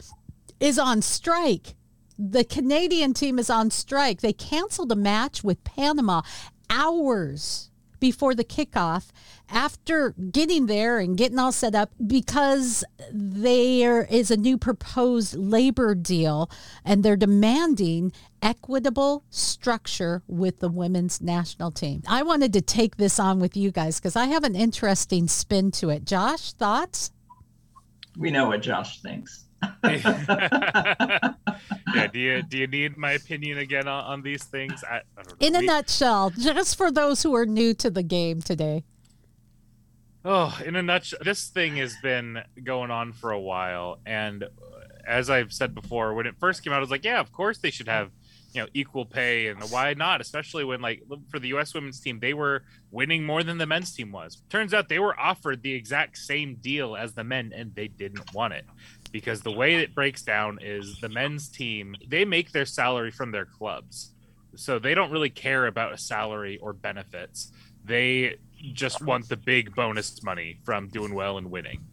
is 0.61 0.79
on 0.79 1.03
strike. 1.03 1.75
The 2.19 2.45
Canadian 2.45 3.13
team 3.13 3.39
is 3.39 3.51
on 3.51 3.71
strike. 3.71 4.21
They 4.21 4.33
canceled 4.33 4.91
a 4.93 4.97
match 4.97 5.45
with 5.45 5.63
Panama 5.65 6.23
hours 6.71 7.71
before 7.99 8.35
the 8.35 8.45
kickoff 8.45 9.11
after 9.49 10.11
getting 10.31 10.67
there 10.67 10.99
and 10.99 11.17
getting 11.17 11.39
all 11.39 11.53
set 11.53 11.75
up 11.75 11.91
because 12.07 12.85
there 13.13 14.05
is 14.05 14.31
a 14.31 14.37
new 14.37 14.59
proposed 14.59 15.35
labor 15.35 15.95
deal 15.95 16.51
and 16.85 17.03
they're 17.03 17.17
demanding 17.17 18.13
equitable 18.43 19.25
structure 19.31 20.23
with 20.27 20.61
the 20.61 20.69
women's 20.69 21.21
national 21.21 21.71
team. 21.71 22.03
I 22.07 22.23
wanted 22.23 22.53
to 22.53 22.61
take 22.61 22.97
this 22.97 23.19
on 23.19 23.41
with 23.41 23.57
you 23.57 23.71
guys 23.71 23.99
because 23.99 24.17
I 24.17 24.27
have 24.27 24.45
an 24.45 24.55
interesting 24.55 25.29
spin 25.29 25.71
to 25.73 25.91
it. 25.91 26.05
Josh, 26.05 26.53
thoughts? 26.53 27.11
We 28.17 28.31
know 28.31 28.49
what 28.49 28.63
Josh 28.63 29.01
thinks. 29.03 29.46
yeah, 31.95 32.07
do 32.13 32.19
you 32.19 32.43
do 32.43 32.59
you 32.59 32.67
need 32.67 32.97
my 32.97 33.13
opinion 33.13 33.59
again 33.59 33.89
on, 33.89 34.05
on 34.05 34.23
these 34.23 34.45
things? 34.45 34.83
I, 34.85 34.97
I 35.17 35.23
In 35.41 35.55
a 35.55 35.61
we, 35.61 35.67
nutshell, 35.67 36.31
just 36.31 36.77
for 36.77 36.91
those 36.91 37.23
who 37.23 37.35
are 37.35 37.47
new 37.47 37.75
to 37.75 37.91
the 37.91 38.03
game 38.03 38.43
today. 38.43 38.85
Oh, 40.25 40.59
in 40.65 40.77
a 40.77 40.83
nutshell, 40.83 41.21
this 41.25 41.49
thing 41.49 41.77
has 41.77 41.95
been 42.03 42.43
going 42.63 42.91
on 42.91 43.13
for 43.13 43.31
a 43.31 43.41
while, 43.41 44.01
and 44.05 44.45
as 45.07 45.31
I've 45.31 45.53
said 45.53 45.75
before, 45.75 46.15
when 46.15 46.27
it 46.27 46.35
first 46.39 46.65
came 46.65 46.73
out, 46.73 46.79
I 46.79 46.81
was 46.81 46.91
like, 46.91 47.05
yeah, 47.05 47.21
of 47.21 47.33
course 47.33 47.59
they 47.59 47.71
should 47.71 47.89
have 47.89 48.11
you 48.53 48.63
know 48.63 48.69
equal 48.73 49.05
pay 49.05 49.49
and 49.49 49.61
why 49.71 49.93
not? 49.95 50.21
Especially 50.21 50.65
when 50.65 50.81
like 50.81 51.03
for 51.31 51.39
the 51.39 51.51
us 51.51 51.75
women's 51.75 52.01
team 52.01 52.19
they 52.21 52.33
were 52.33 52.63
winning 52.91 53.25
more 53.25 53.43
than 53.43 53.59
the 53.59 53.67
men's 53.67 53.95
team 53.95 54.11
was. 54.11 54.43
Turns 54.49 54.73
out 54.73 54.89
they 54.89 54.99
were 54.99 55.19
offered 55.19 55.63
the 55.63 55.75
exact 55.75 56.17
same 56.17 56.57
deal 56.57 56.97
as 56.97 57.13
the 57.13 57.23
men 57.23 57.53
and 57.55 57.75
they 57.75 57.87
didn't 57.89 58.33
want 58.33 58.55
it 58.55 58.65
because 59.17 59.41
the 59.41 59.51
way 59.51 59.77
it 59.77 59.95
breaks 59.95 60.21
down 60.21 60.59
is 60.61 61.01
the 61.01 61.09
men's 61.09 61.49
team 61.49 61.97
they 62.07 62.23
make 62.23 62.53
their 62.53 62.67
salary 62.67 63.11
from 63.11 63.33
their 63.33 63.47
clubs. 63.47 64.13
So 64.57 64.79
they 64.79 64.95
don't 64.95 65.11
really 65.11 65.31
care 65.31 65.69
about 65.69 65.95
a 65.95 65.99
salary 65.99 66.59
or 66.59 66.75
benefits. 66.75 67.51
They 67.83 68.37
just 68.75 69.03
want 69.03 69.27
the 69.31 69.39
big 69.39 69.75
bonus 69.75 70.23
money 70.23 70.61
from 70.65 70.89
doing 70.89 71.15
well 71.15 71.39
and 71.39 71.51
winning. 71.51 71.87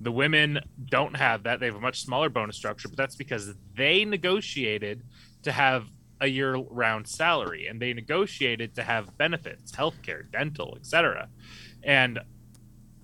The 0.00 0.12
women 0.12 0.60
don't 0.90 1.16
have 1.16 1.44
that. 1.44 1.60
They 1.60 1.66
have 1.66 1.76
a 1.76 1.80
much 1.80 2.02
smaller 2.02 2.28
bonus 2.28 2.56
structure 2.56 2.88
but 2.88 2.98
that's 2.98 3.16
because 3.16 3.54
they 3.74 4.04
negotiated 4.04 5.02
to 5.44 5.52
have 5.52 5.86
a 6.20 6.26
year 6.26 6.56
round 6.56 7.08
salary 7.08 7.68
and 7.68 7.80
they 7.80 7.94
negotiated 7.94 8.74
to 8.74 8.82
have 8.82 9.16
benefits 9.18 9.70
healthcare 9.72 10.22
dental 10.32 10.74
etc 10.80 11.28
and 11.84 12.18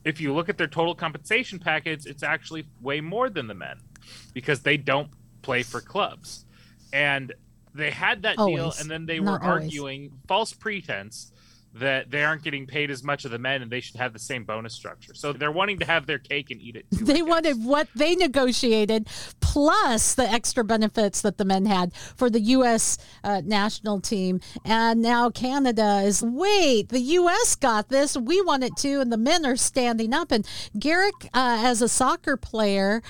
if 0.04 0.20
you 0.20 0.32
look 0.34 0.48
at 0.48 0.58
their 0.58 0.66
total 0.66 0.94
compensation 0.94 1.58
package, 1.58 2.06
it's 2.06 2.22
actually 2.22 2.64
way 2.80 3.00
more 3.00 3.30
than 3.30 3.46
the 3.46 3.54
men 3.54 3.78
because 4.34 4.60
they 4.60 4.76
don't 4.76 5.10
play 5.42 5.62
for 5.62 5.80
clubs. 5.80 6.44
And 6.92 7.32
they 7.74 7.90
had 7.90 8.22
that 8.22 8.38
always. 8.38 8.56
deal, 8.56 8.74
and 8.80 8.90
then 8.90 9.06
they 9.06 9.18
Not 9.18 9.40
were 9.42 9.48
always. 9.48 9.64
arguing 9.64 10.12
false 10.28 10.52
pretense 10.52 11.31
that 11.74 12.10
they 12.10 12.22
aren't 12.22 12.42
getting 12.42 12.66
paid 12.66 12.90
as 12.90 13.02
much 13.02 13.24
of 13.24 13.30
the 13.30 13.38
men 13.38 13.62
and 13.62 13.70
they 13.70 13.80
should 13.80 13.96
have 13.96 14.12
the 14.12 14.18
same 14.18 14.44
bonus 14.44 14.74
structure. 14.74 15.14
So 15.14 15.32
they're 15.32 15.52
wanting 15.52 15.78
to 15.78 15.86
have 15.86 16.06
their 16.06 16.18
cake 16.18 16.50
and 16.50 16.60
eat 16.60 16.76
it. 16.76 16.86
Too, 16.90 17.04
They 17.12 17.22
wanted 17.22 17.64
what 17.64 17.88
they 17.94 18.14
negotiated 18.14 19.08
plus 19.40 20.14
the 20.14 20.28
extra 20.28 20.64
benefits 20.64 21.22
that 21.22 21.38
the 21.38 21.44
men 21.44 21.64
had 21.64 21.94
for 21.94 22.28
the 22.28 22.40
U.S. 22.40 22.98
Uh, 23.24 23.40
national 23.44 24.00
team. 24.00 24.40
And 24.64 25.00
now 25.00 25.30
Canada 25.30 26.02
is, 26.04 26.22
wait, 26.22 26.90
the 26.90 27.00
U.S. 27.00 27.56
got 27.56 27.88
this. 27.88 28.16
We 28.16 28.42
want 28.42 28.64
it 28.64 28.76
too. 28.76 29.00
And 29.00 29.10
the 29.10 29.16
men 29.16 29.46
are 29.46 29.56
standing 29.56 30.12
up. 30.12 30.30
And 30.30 30.46
Garrick, 30.78 31.14
uh, 31.32 31.62
as 31.64 31.80
a 31.80 31.88
soccer 31.88 32.36
player, 32.36 33.02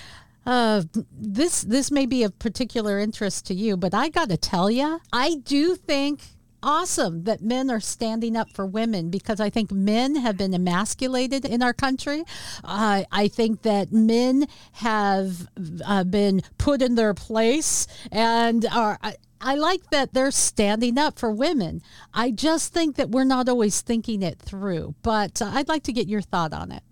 uh, 0.44 0.82
this 1.12 1.62
this 1.62 1.92
may 1.92 2.04
be 2.04 2.24
of 2.24 2.36
particular 2.40 2.98
interest 2.98 3.46
to 3.46 3.54
you, 3.54 3.76
but 3.76 3.94
I 3.94 4.08
got 4.08 4.28
to 4.28 4.36
tell 4.36 4.68
you, 4.70 5.00
I 5.12 5.36
do 5.36 5.76
think 5.76 6.20
awesome 6.62 7.24
that 7.24 7.42
men 7.42 7.70
are 7.70 7.80
standing 7.80 8.36
up 8.36 8.50
for 8.52 8.66
women 8.66 9.10
because 9.10 9.40
I 9.40 9.50
think 9.50 9.72
men 9.72 10.16
have 10.16 10.36
been 10.36 10.54
emasculated 10.54 11.44
in 11.44 11.62
our 11.62 11.72
country. 11.72 12.24
Uh, 12.64 13.04
I 13.10 13.28
think 13.28 13.62
that 13.62 13.92
men 13.92 14.46
have 14.72 15.48
uh, 15.84 16.04
been 16.04 16.42
put 16.58 16.82
in 16.82 16.94
their 16.94 17.14
place 17.14 17.86
and 18.10 18.66
are. 18.66 18.98
I, 19.02 19.16
I 19.44 19.56
like 19.56 19.90
that 19.90 20.14
they're 20.14 20.30
standing 20.30 20.96
up 20.96 21.18
for 21.18 21.32
women. 21.32 21.82
I 22.14 22.30
just 22.30 22.72
think 22.72 22.94
that 22.94 23.10
we're 23.10 23.24
not 23.24 23.48
always 23.48 23.80
thinking 23.80 24.22
it 24.22 24.38
through, 24.38 24.94
but 25.02 25.42
uh, 25.42 25.50
I'd 25.52 25.68
like 25.68 25.82
to 25.84 25.92
get 25.92 26.06
your 26.06 26.20
thought 26.20 26.52
on 26.52 26.70
it. 26.70 26.84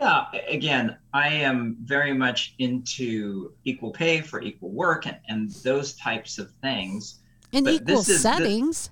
Yeah, 0.00 0.26
again, 0.48 0.96
I 1.12 1.28
am 1.28 1.76
very 1.84 2.12
much 2.12 2.56
into 2.58 3.52
equal 3.62 3.92
pay 3.92 4.20
for 4.20 4.42
equal 4.42 4.70
work 4.70 5.06
and, 5.06 5.18
and 5.28 5.50
those 5.62 5.94
types 5.94 6.38
of 6.38 6.50
things. 6.56 7.20
In 7.54 7.62
But 7.64 7.74
equal 7.74 7.98
is 8.00 8.06
the- 8.06 8.18
settings, 8.18 8.90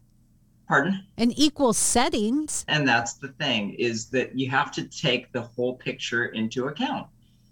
Pardon? 0.68 1.04
in 1.16 1.32
equal 1.32 1.72
settings, 1.72 2.64
And 2.68 2.86
that's 2.86 3.14
the 3.14 3.28
thing 3.28 3.74
is 3.74 4.06
that 4.10 4.38
you 4.38 4.48
have 4.50 4.70
to 4.72 4.84
take 4.84 5.32
the 5.32 5.42
whole 5.42 5.74
picture 5.76 6.26
into 6.26 6.68
account. 6.68 7.08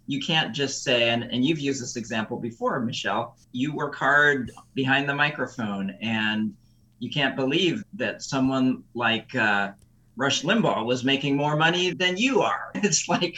You 0.06 0.20
can't 0.20 0.54
just 0.54 0.84
say, 0.84 1.10
and, 1.10 1.24
and 1.24 1.44
you've 1.44 1.58
used 1.58 1.82
this 1.82 1.96
example 1.96 2.36
before, 2.38 2.78
Michelle, 2.80 3.36
you 3.50 3.74
work 3.74 3.96
hard 3.96 4.52
behind 4.74 5.08
the 5.08 5.14
microphone 5.14 5.90
and 6.00 6.54
you 7.00 7.10
can't 7.10 7.34
believe 7.34 7.82
that 7.94 8.22
someone 8.22 8.84
like 8.94 9.34
uh, 9.34 9.72
Rush 10.16 10.42
Limbaugh 10.42 10.84
was 10.86 11.02
making 11.02 11.36
more 11.36 11.56
money 11.56 11.92
than 11.92 12.16
you 12.16 12.40
are. 12.40 12.70
It's 12.76 13.08
like, 13.08 13.36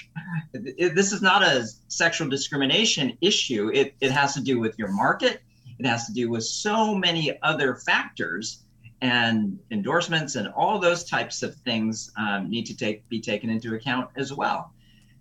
this 0.52 1.12
is 1.12 1.22
not 1.22 1.42
a 1.42 1.66
sexual 1.88 2.28
discrimination 2.28 3.16
issue. 3.22 3.70
It, 3.72 3.94
it 4.00 4.10
has 4.10 4.34
to 4.34 4.40
do 4.42 4.58
with 4.60 4.78
your 4.78 4.88
market, 4.92 5.40
it 5.84 5.88
has 5.88 6.06
to 6.06 6.12
do 6.12 6.30
with 6.30 6.44
so 6.44 6.94
many 6.94 7.38
other 7.42 7.74
factors 7.74 8.62
and 9.00 9.58
endorsements 9.70 10.36
and 10.36 10.48
all 10.48 10.78
those 10.78 11.04
types 11.04 11.42
of 11.42 11.54
things 11.56 12.12
um, 12.16 12.48
need 12.48 12.66
to 12.66 12.76
take 12.76 13.08
be 13.08 13.20
taken 13.20 13.50
into 13.50 13.74
account 13.74 14.08
as 14.16 14.32
well. 14.32 14.72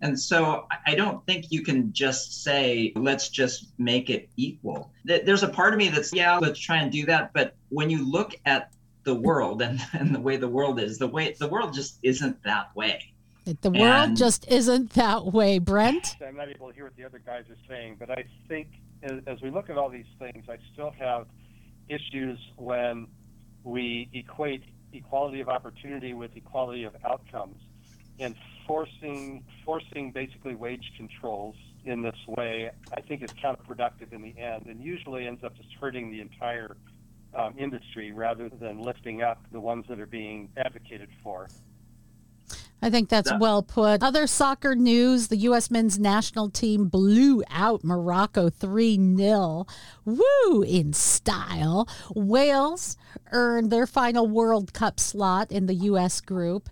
And 0.02 0.18
so 0.18 0.66
I- 0.70 0.92
I 0.92 0.94
don't 0.94 1.24
think 1.26 1.46
you 1.50 1.62
can 1.62 1.92
just 1.92 2.42
say, 2.44 2.92
let's 2.96 3.28
just 3.28 3.72
make 3.78 4.08
it 4.10 4.28
equal. 4.36 4.92
There's 5.04 5.42
a 5.42 5.48
part 5.48 5.72
of 5.72 5.78
me 5.78 5.88
that's, 5.88 6.12
yeah, 6.12 6.38
let's 6.38 6.58
try 6.60 6.78
and 6.78 6.90
do 6.92 7.04
that. 7.06 7.32
But 7.32 7.54
when 7.70 7.90
you 7.90 8.08
look 8.08 8.34
at 8.46 8.72
the 9.04 9.14
world 9.14 9.62
and, 9.62 9.80
and 9.92 10.14
the 10.14 10.20
way 10.20 10.36
the 10.36 10.48
world 10.48 10.80
is, 10.80 10.98
the 10.98 11.08
way 11.08 11.34
the 11.38 11.48
world 11.48 11.74
just 11.74 11.98
isn't 12.02 12.40
that 12.44 12.74
way. 12.76 13.12
the 13.62 13.70
world 13.70 14.10
And- 14.10 14.16
just 14.16 14.46
isn't 14.48 14.90
that 14.90 15.26
way, 15.32 15.58
Brent. 15.58 16.16
I'm 16.24 16.36
not 16.36 16.48
able 16.48 16.68
to 16.68 16.74
hear 16.74 16.84
what 16.84 16.96
the 16.96 17.04
other 17.04 17.20
guys 17.24 17.44
are 17.50 17.56
saying, 17.68 17.96
but 17.98 18.10
I 18.12 18.24
think 18.48 18.68
as, 19.02 19.40
we 19.42 19.50
look 19.50 19.70
at 19.70 19.76
all 19.76 19.88
these 19.88 20.04
things, 20.18 20.44
I 20.48 20.56
still 20.72 20.92
have 20.98 21.26
issues 21.88 22.38
when 22.56 23.06
we 23.64 24.08
equate 24.12 24.64
equality 24.92 25.40
of 25.40 25.48
opportunity 25.48 26.14
with 26.14 26.30
equality 26.36 26.84
of 26.84 26.94
outcomes, 27.04 27.60
and 28.18 28.34
forcing 28.66 29.44
forcing 29.64 30.12
basically 30.12 30.54
wage 30.54 30.84
controls 30.96 31.56
in 31.84 32.02
this 32.02 32.16
way, 32.28 32.70
I 32.96 33.00
think 33.00 33.22
is 33.22 33.30
counterproductive 33.42 34.12
in 34.12 34.22
the 34.22 34.38
end, 34.38 34.66
and 34.66 34.82
usually 34.82 35.26
ends 35.26 35.42
up 35.42 35.56
just 35.56 35.68
hurting 35.80 36.10
the 36.10 36.20
entire 36.20 36.76
um, 37.34 37.54
industry 37.58 38.12
rather 38.12 38.48
than 38.48 38.84
lifting 38.84 39.22
up 39.22 39.44
the 39.52 39.60
ones 39.60 39.84
that 39.88 39.98
are 39.98 40.06
being 40.06 40.50
advocated 40.56 41.08
for. 41.22 41.50
I 42.82 42.90
think 42.90 43.08
that's 43.08 43.32
well 43.38 43.62
put. 43.62 44.02
Other 44.02 44.26
soccer 44.26 44.74
news 44.74 45.28
the 45.28 45.36
U.S. 45.36 45.70
men's 45.70 46.00
national 46.00 46.50
team 46.50 46.88
blew 46.88 47.44
out 47.48 47.84
Morocco 47.84 48.50
3 48.50 49.16
0. 49.16 49.66
Woo! 50.04 50.62
In 50.62 50.92
style. 50.92 51.88
Wales 52.14 52.96
earned 53.30 53.70
their 53.70 53.86
final 53.86 54.26
World 54.26 54.72
Cup 54.72 54.98
slot 54.98 55.52
in 55.52 55.66
the 55.66 55.74
U.S. 55.74 56.20
group. 56.20 56.68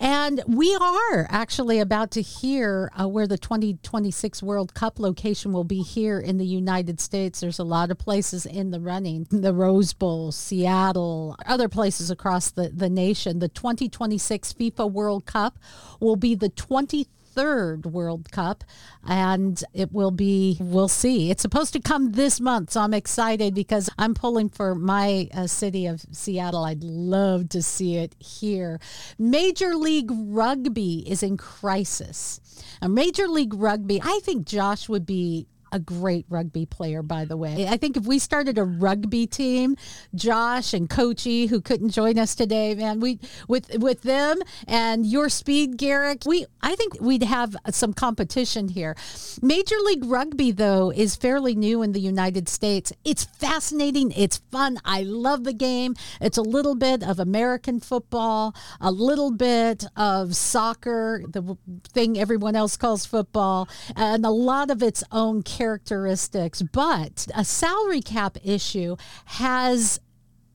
And 0.00 0.42
we 0.46 0.74
are 0.74 1.26
actually 1.30 1.78
about 1.78 2.10
to 2.12 2.22
hear 2.22 2.90
uh, 3.00 3.08
where 3.08 3.26
the 3.26 3.38
2026 3.38 4.42
World 4.42 4.74
Cup 4.74 4.98
location 4.98 5.52
will 5.52 5.64
be 5.64 5.82
here 5.82 6.18
in 6.18 6.38
the 6.38 6.46
United 6.46 7.00
States. 7.00 7.40
There's 7.40 7.58
a 7.58 7.64
lot 7.64 7.90
of 7.90 7.98
places 7.98 8.44
in 8.44 8.70
the 8.70 8.80
running 8.80 9.26
the 9.30 9.54
Rose 9.54 9.92
Bowl, 9.92 10.32
Seattle, 10.32 11.36
other 11.46 11.68
places 11.68 12.10
across 12.10 12.50
the, 12.50 12.70
the 12.70 12.90
nation. 12.90 13.38
The 13.38 13.48
2026 13.48 14.52
FIFA 14.54 14.90
World 14.90 15.26
Cup 15.26 15.58
will 16.00 16.16
be 16.16 16.34
the 16.34 16.50
23rd 16.50 17.06
third 17.34 17.86
World 17.86 18.30
Cup, 18.30 18.64
and 19.06 19.62
it 19.72 19.92
will 19.92 20.10
be, 20.10 20.56
we'll 20.60 20.88
see. 20.88 21.30
It's 21.30 21.42
supposed 21.42 21.72
to 21.72 21.80
come 21.80 22.12
this 22.12 22.40
month, 22.40 22.70
so 22.70 22.80
I'm 22.80 22.94
excited 22.94 23.54
because 23.54 23.90
I'm 23.98 24.14
pulling 24.14 24.48
for 24.48 24.74
my 24.74 25.28
uh, 25.34 25.46
city 25.46 25.86
of 25.86 26.04
Seattle. 26.12 26.64
I'd 26.64 26.84
love 26.84 27.48
to 27.50 27.62
see 27.62 27.96
it 27.96 28.14
here. 28.18 28.80
Major 29.18 29.74
League 29.74 30.10
Rugby 30.10 31.08
is 31.10 31.22
in 31.22 31.36
crisis. 31.36 32.40
A 32.80 32.88
Major 32.88 33.26
League 33.26 33.54
Rugby, 33.54 34.00
I 34.02 34.20
think 34.22 34.46
Josh 34.46 34.88
would 34.88 35.06
be 35.06 35.46
a 35.74 35.78
great 35.80 36.24
rugby 36.28 36.64
player, 36.64 37.02
by 37.02 37.24
the 37.24 37.36
way. 37.36 37.66
I 37.68 37.76
think 37.76 37.96
if 37.96 38.06
we 38.06 38.20
started 38.20 38.58
a 38.58 38.64
rugby 38.64 39.26
team, 39.26 39.76
Josh 40.14 40.72
and 40.72 40.88
Coachy, 40.88 41.46
who 41.46 41.60
couldn't 41.60 41.90
join 41.90 42.16
us 42.16 42.36
today, 42.36 42.76
man, 42.76 43.00
we 43.00 43.18
with 43.48 43.76
with 43.78 44.02
them 44.02 44.40
and 44.68 45.04
your 45.04 45.28
speed, 45.28 45.76
Garrick, 45.76 46.22
we 46.24 46.46
I 46.62 46.76
think 46.76 47.00
we'd 47.00 47.24
have 47.24 47.56
some 47.70 47.92
competition 47.92 48.68
here. 48.68 48.94
Major 49.42 49.74
League 49.84 50.04
Rugby, 50.04 50.52
though, 50.52 50.92
is 50.92 51.16
fairly 51.16 51.56
new 51.56 51.82
in 51.82 51.90
the 51.90 52.00
United 52.00 52.48
States. 52.48 52.92
It's 53.04 53.24
fascinating. 53.24 54.12
It's 54.12 54.36
fun. 54.52 54.78
I 54.84 55.02
love 55.02 55.42
the 55.42 55.52
game. 55.52 55.96
It's 56.20 56.38
a 56.38 56.42
little 56.42 56.76
bit 56.76 57.02
of 57.02 57.18
American 57.18 57.80
football, 57.80 58.54
a 58.80 58.92
little 58.92 59.32
bit 59.32 59.84
of 59.96 60.36
soccer, 60.36 61.24
the 61.28 61.58
thing 61.88 62.16
everyone 62.16 62.54
else 62.54 62.76
calls 62.76 63.04
football, 63.04 63.68
and 63.96 64.24
a 64.24 64.30
lot 64.30 64.70
of 64.70 64.80
its 64.80 65.02
own 65.10 65.42
character 65.42 65.63
characteristics, 65.64 66.60
but 66.60 67.26
a 67.34 67.42
salary 67.42 68.02
cap 68.02 68.36
issue 68.44 68.96
has 69.24 69.98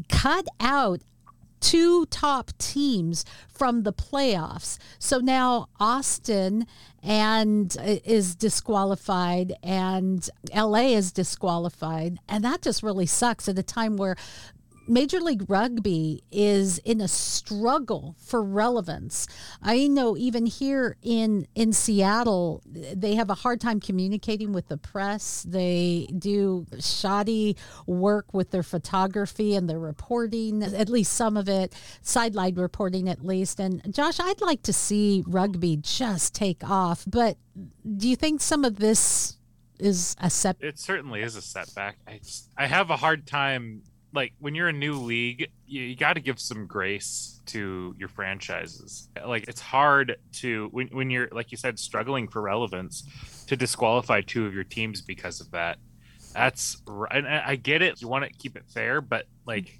cut 0.07 0.47
out 0.59 1.01
two 1.61 2.05
top 2.05 2.51
teams 2.59 3.25
from 3.47 3.81
the 3.81 3.91
playoffs. 3.91 4.77
So 4.99 5.17
now 5.17 5.67
Austin 5.79 6.67
and 7.01 7.75
uh, 7.79 7.95
is 8.05 8.35
disqualified 8.35 9.53
and 9.63 10.29
LA 10.55 10.93
is 10.99 11.11
disqualified 11.11 12.19
and 12.29 12.45
that 12.45 12.61
just 12.61 12.83
really 12.83 13.07
sucks 13.07 13.49
at 13.49 13.57
a 13.57 13.63
time 13.63 13.97
where 13.97 14.15
Major 14.89 15.19
League 15.19 15.47
Rugby 15.47 16.23
is 16.31 16.79
in 16.79 16.99
a 16.99 17.07
struggle 17.07 18.15
for 18.17 18.43
relevance. 18.43 19.27
I 19.61 19.87
know 19.87 20.17
even 20.17 20.47
here 20.47 20.97
in 21.03 21.47
in 21.53 21.73
Seattle, 21.73 22.63
they 22.65 23.13
have 23.13 23.29
a 23.29 23.35
hard 23.35 23.61
time 23.61 23.79
communicating 23.79 24.51
with 24.51 24.67
the 24.67 24.77
press. 24.77 25.45
They 25.47 26.07
do 26.17 26.65
shoddy 26.79 27.55
work 27.85 28.33
with 28.33 28.49
their 28.49 28.63
photography 28.63 29.55
and 29.55 29.69
their 29.69 29.79
reporting, 29.79 30.63
at 30.63 30.89
least 30.89 31.13
some 31.13 31.37
of 31.37 31.47
it, 31.47 31.75
sideline 32.01 32.55
reporting 32.55 33.09
at 33.09 33.23
least. 33.23 33.59
And 33.59 33.93
Josh, 33.93 34.19
I'd 34.19 34.41
like 34.41 34.63
to 34.63 34.73
see 34.73 35.23
rugby 35.27 35.77
just 35.77 36.33
take 36.33 36.67
off, 36.67 37.05
but 37.05 37.37
do 37.97 38.09
you 38.09 38.15
think 38.15 38.41
some 38.41 38.65
of 38.65 38.77
this 38.77 39.37
is 39.79 40.15
a 40.19 40.29
set? 40.29 40.57
It 40.59 40.79
certainly 40.79 41.21
is 41.21 41.35
a 41.35 41.41
setback. 41.41 41.97
I 42.07 42.17
just, 42.17 42.49
I 42.57 42.65
have 42.65 42.89
a 42.89 42.97
hard 42.97 43.27
time 43.27 43.83
like 44.13 44.33
when 44.39 44.55
you're 44.55 44.67
a 44.67 44.73
new 44.73 44.93
league, 44.93 45.49
you, 45.67 45.81
you 45.83 45.95
got 45.95 46.13
to 46.13 46.19
give 46.19 46.39
some 46.39 46.65
grace 46.65 47.41
to 47.47 47.95
your 47.97 48.09
franchises. 48.09 49.09
Like 49.25 49.47
it's 49.47 49.61
hard 49.61 50.17
to 50.33 50.69
when 50.71 50.87
when 50.87 51.09
you're 51.09 51.29
like 51.31 51.51
you 51.51 51.57
said 51.57 51.79
struggling 51.79 52.27
for 52.27 52.41
relevance 52.41 53.03
to 53.47 53.55
disqualify 53.55 54.21
two 54.21 54.45
of 54.45 54.53
your 54.53 54.63
teams 54.63 55.01
because 55.01 55.41
of 55.41 55.51
that. 55.51 55.77
That's 56.33 56.81
and 57.11 57.27
I 57.27 57.55
get 57.55 57.81
it. 57.81 58.01
You 58.01 58.07
want 58.07 58.25
to 58.25 58.31
keep 58.31 58.55
it 58.55 58.63
fair, 58.67 59.01
but 59.01 59.25
like 59.45 59.79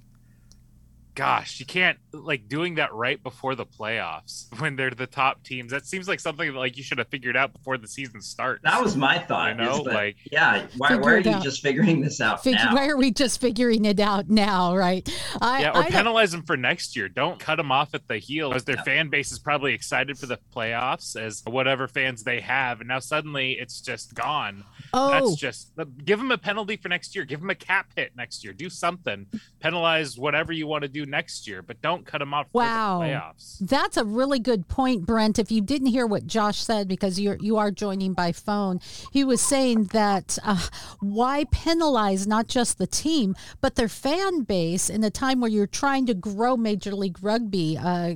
gosh, 1.20 1.60
you 1.60 1.66
can't 1.66 1.98
like 2.12 2.48
doing 2.48 2.76
that 2.76 2.94
right 2.94 3.22
before 3.22 3.54
the 3.54 3.66
playoffs 3.66 4.46
when 4.60 4.74
they're 4.74 4.90
the 4.90 5.06
top 5.06 5.44
teams. 5.44 5.70
That 5.70 5.84
seems 5.84 6.08
like 6.08 6.18
something 6.18 6.50
that 6.50 6.58
like 6.58 6.78
you 6.78 6.82
should 6.82 6.96
have 6.96 7.08
figured 7.08 7.36
out 7.36 7.52
before 7.52 7.76
the 7.76 7.86
season 7.86 8.22
starts. 8.22 8.62
That 8.64 8.82
was 8.82 8.96
my 8.96 9.18
thought. 9.18 9.50
You 9.50 9.64
know, 9.64 9.84
that, 9.84 9.92
like 9.92 10.16
yeah, 10.32 10.66
why, 10.78 10.96
why 10.96 11.14
are 11.14 11.18
you 11.18 11.30
out. 11.30 11.42
just 11.42 11.60
figuring 11.62 12.00
this 12.00 12.22
out 12.22 12.42
Fig- 12.42 12.54
now? 12.54 12.74
Why 12.74 12.88
are 12.88 12.96
we 12.96 13.10
just 13.10 13.38
figuring 13.38 13.84
it 13.84 14.00
out 14.00 14.30
now? 14.30 14.74
Right? 14.74 15.06
I, 15.42 15.60
yeah, 15.60 15.70
or 15.72 15.82
I 15.82 15.90
penalize 15.90 16.32
them 16.32 16.42
for 16.42 16.56
next 16.56 16.96
year. 16.96 17.10
Don't 17.10 17.38
cut 17.38 17.56
them 17.56 17.70
off 17.70 17.94
at 17.94 18.08
the 18.08 18.16
heel, 18.16 18.48
because 18.48 18.64
their 18.64 18.76
yeah. 18.76 18.82
fan 18.84 19.08
base 19.10 19.30
is 19.30 19.38
probably 19.38 19.74
excited 19.74 20.18
for 20.18 20.26
the 20.26 20.38
playoffs 20.56 21.20
as 21.20 21.42
whatever 21.46 21.86
fans 21.86 22.22
they 22.22 22.40
have, 22.40 22.80
and 22.80 22.88
now 22.88 22.98
suddenly 22.98 23.52
it's 23.52 23.82
just 23.82 24.14
gone. 24.14 24.64
Oh, 24.94 25.10
that's 25.10 25.34
just 25.36 25.72
uh, 25.78 25.84
give 26.02 26.18
them 26.18 26.30
a 26.30 26.38
penalty 26.38 26.76
for 26.76 26.88
next 26.88 27.14
year. 27.14 27.26
Give 27.26 27.40
them 27.40 27.50
a 27.50 27.54
cap 27.54 27.88
hit 27.94 28.16
next 28.16 28.42
year. 28.42 28.54
Do 28.54 28.70
something. 28.70 29.26
Penalize 29.60 30.16
whatever 30.16 30.52
you 30.54 30.66
want 30.66 30.82
to 30.82 30.88
do 30.88 31.09
next 31.10 31.46
year, 31.46 31.62
but 31.62 31.82
don't 31.82 32.06
cut 32.06 32.18
them 32.18 32.32
off 32.32 32.46
wow. 32.52 33.00
playoffs. 33.02 33.58
That's 33.60 33.96
a 33.96 34.04
really 34.04 34.38
good 34.38 34.68
point, 34.68 35.06
Brent. 35.06 35.38
If 35.38 35.50
you 35.50 35.60
didn't 35.60 35.88
hear 35.88 36.06
what 36.06 36.26
Josh 36.26 36.58
said, 36.58 36.88
because 36.88 37.18
you're 37.18 37.36
you 37.40 37.56
are 37.56 37.70
joining 37.70 38.14
by 38.14 38.32
phone, 38.32 38.80
he 39.12 39.24
was 39.24 39.40
saying 39.40 39.84
that 39.86 40.38
uh, 40.44 40.68
why 41.00 41.44
penalize 41.50 42.26
not 42.26 42.46
just 42.46 42.78
the 42.78 42.86
team 42.86 43.34
but 43.60 43.74
their 43.74 43.88
fan 43.88 44.42
base 44.42 44.88
in 44.88 45.02
a 45.02 45.10
time 45.10 45.40
where 45.40 45.50
you're 45.50 45.66
trying 45.66 46.06
to 46.06 46.14
grow 46.14 46.56
Major 46.56 46.94
League 46.94 47.18
Rugby? 47.20 47.76
Uh, 47.76 48.14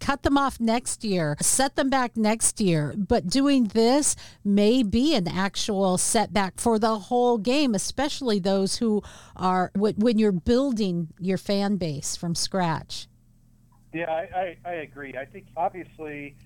cut 0.00 0.22
them 0.22 0.38
off 0.38 0.60
next 0.60 1.04
year, 1.04 1.36
set 1.40 1.76
them 1.76 1.90
back 1.90 2.16
next 2.16 2.60
year. 2.60 2.94
But 2.96 3.26
doing 3.26 3.64
this 3.64 4.14
may 4.44 4.82
be 4.82 5.14
an 5.14 5.26
actual 5.26 5.98
setback 5.98 6.60
for 6.60 6.78
the 6.78 6.98
whole 6.98 7.38
game, 7.38 7.74
especially 7.74 8.38
those 8.38 8.76
who 8.76 9.02
are 9.34 9.72
when 9.74 10.18
you're 10.18 10.32
building 10.32 11.08
your 11.18 11.38
fan 11.38 11.76
base 11.76 12.16
from 12.16 12.34
scratch. 12.36 13.08
Yeah, 13.92 14.10
I, 14.10 14.56
I, 14.64 14.70
I 14.70 14.72
agree. 14.74 15.14
I 15.16 15.24
think 15.24 15.46
obviously 15.56 16.36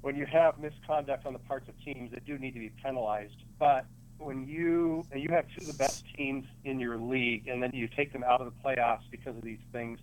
when 0.00 0.16
you 0.16 0.26
have 0.26 0.58
misconduct 0.58 1.26
on 1.26 1.32
the 1.32 1.38
parts 1.40 1.68
of 1.68 1.74
teams, 1.84 2.10
that 2.12 2.24
do 2.24 2.38
need 2.38 2.52
to 2.52 2.60
be 2.60 2.70
penalized. 2.82 3.36
But 3.58 3.86
when 4.18 4.46
you 4.46 5.04
and 5.12 5.22
you 5.22 5.28
have 5.30 5.46
two 5.48 5.62
of 5.62 5.66
the 5.66 5.78
best 5.78 6.04
teams 6.16 6.44
in 6.64 6.78
your 6.78 6.96
league, 6.96 7.48
and 7.48 7.62
then 7.62 7.70
you 7.72 7.88
take 7.88 8.12
them 8.12 8.24
out 8.24 8.40
of 8.40 8.46
the 8.46 8.62
playoffs 8.62 9.10
because 9.10 9.36
of 9.36 9.42
these 9.42 9.60
things, 9.72 9.98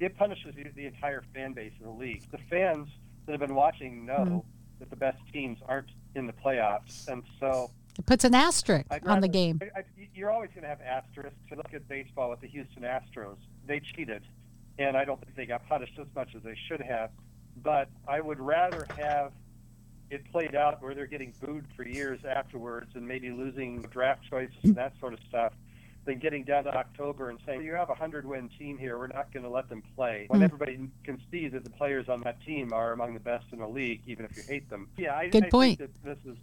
it 0.00 0.16
punishes 0.16 0.54
the, 0.54 0.64
the 0.74 0.86
entire 0.86 1.22
fan 1.34 1.52
base 1.52 1.72
of 1.80 1.86
the 1.86 1.92
league. 1.92 2.22
The 2.30 2.38
fans 2.50 2.88
that 3.26 3.32
have 3.32 3.40
been 3.40 3.54
watching 3.54 4.06
know 4.06 4.18
mm-hmm. 4.18 4.38
that 4.80 4.90
the 4.90 4.96
best 4.96 5.18
teams 5.32 5.58
aren't 5.66 5.90
in 6.14 6.26
the 6.26 6.32
playoffs, 6.32 7.06
and 7.08 7.22
so 7.38 7.70
it 7.98 8.06
puts 8.06 8.24
an 8.24 8.34
asterisk 8.34 8.90
rather, 8.90 9.10
on 9.10 9.20
the 9.20 9.28
game. 9.28 9.60
I, 9.62 9.80
I, 9.80 9.84
you're 10.14 10.30
always 10.30 10.50
going 10.50 10.62
to 10.62 10.68
have 10.68 10.80
asterisks. 10.80 11.38
To 11.50 11.56
look 11.56 11.74
at 11.74 11.86
baseball 11.88 12.30
with 12.30 12.40
the 12.40 12.48
Houston 12.48 12.82
Astros; 12.82 13.38
they 13.66 13.80
cheated 13.80 14.22
and 14.78 14.96
I 14.96 15.04
don't 15.04 15.20
think 15.20 15.34
they 15.36 15.46
got 15.46 15.68
punished 15.68 15.98
as 16.00 16.06
much 16.14 16.34
as 16.36 16.42
they 16.42 16.56
should 16.68 16.80
have. 16.80 17.10
But 17.62 17.88
I 18.06 18.20
would 18.20 18.38
rather 18.38 18.86
have 18.96 19.32
it 20.10 20.30
played 20.30 20.54
out 20.54 20.82
where 20.82 20.94
they're 20.94 21.06
getting 21.06 21.34
booed 21.40 21.66
for 21.76 21.86
years 21.86 22.20
afterwards 22.24 22.92
and 22.94 23.06
maybe 23.06 23.30
losing 23.30 23.82
draft 23.82 24.22
choices 24.28 24.56
and 24.62 24.74
that 24.76 24.92
sort 25.00 25.12
of 25.12 25.18
stuff 25.28 25.52
than 26.06 26.18
getting 26.18 26.42
down 26.42 26.64
to 26.64 26.74
October 26.74 27.28
and 27.28 27.38
saying, 27.44 27.62
you 27.62 27.74
have 27.74 27.90
a 27.90 27.92
100 27.92 28.24
win 28.24 28.48
team 28.58 28.78
here, 28.78 28.98
we're 28.98 29.08
not 29.08 29.30
going 29.32 29.42
to 29.42 29.50
let 29.50 29.68
them 29.68 29.82
play. 29.94 30.24
When 30.28 30.40
mm. 30.40 30.44
everybody 30.44 30.88
can 31.04 31.20
see 31.30 31.48
that 31.48 31.64
the 31.64 31.70
players 31.70 32.08
on 32.08 32.22
that 32.22 32.40
team 32.46 32.72
are 32.72 32.92
among 32.92 33.12
the 33.12 33.20
best 33.20 33.44
in 33.52 33.58
the 33.58 33.68
league, 33.68 34.00
even 34.06 34.24
if 34.24 34.34
you 34.36 34.42
hate 34.48 34.70
them. 34.70 34.88
Yeah, 34.96 35.14
I, 35.14 35.28
Good 35.28 35.44
I 35.44 35.50
point. 35.50 35.78
think 35.78 35.92
that 35.92 36.16
this 36.24 36.32
is 36.32 36.38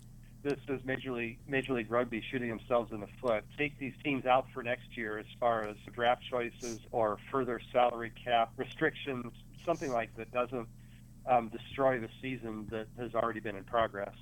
this 0.46 0.60
is 0.70 0.80
Major 0.86 1.12
League 1.12 1.40
Major 1.48 1.74
League 1.74 1.92
Rugby 1.92 2.24
shooting 2.32 2.50
themselves 2.50 2.92
in 2.92 3.00
the 3.00 3.08
foot. 3.20 3.44
Take 3.58 3.78
these 3.80 3.94
teams 4.04 4.28
out 4.28 4.46
for 4.54 4.62
next 4.62 4.96
year 4.96 5.18
as 5.18 5.26
far 5.40 5.68
as 5.68 5.76
draft 5.92 6.22
choices 6.30 6.80
or 6.92 7.18
further 7.32 7.60
salary 7.74 8.12
cap 8.24 8.54
restrictions, 8.56 9.34
something 9.66 9.92
like 9.92 10.16
that 10.18 10.32
doesn't 10.32 10.68
um, 11.28 11.50
destroy 11.50 12.00
the 12.00 12.10
season 12.22 12.68
that 12.70 12.86
has 13.00 13.16
already 13.16 13.40
been 13.40 13.56
in 13.56 13.64
progress. 13.64 14.14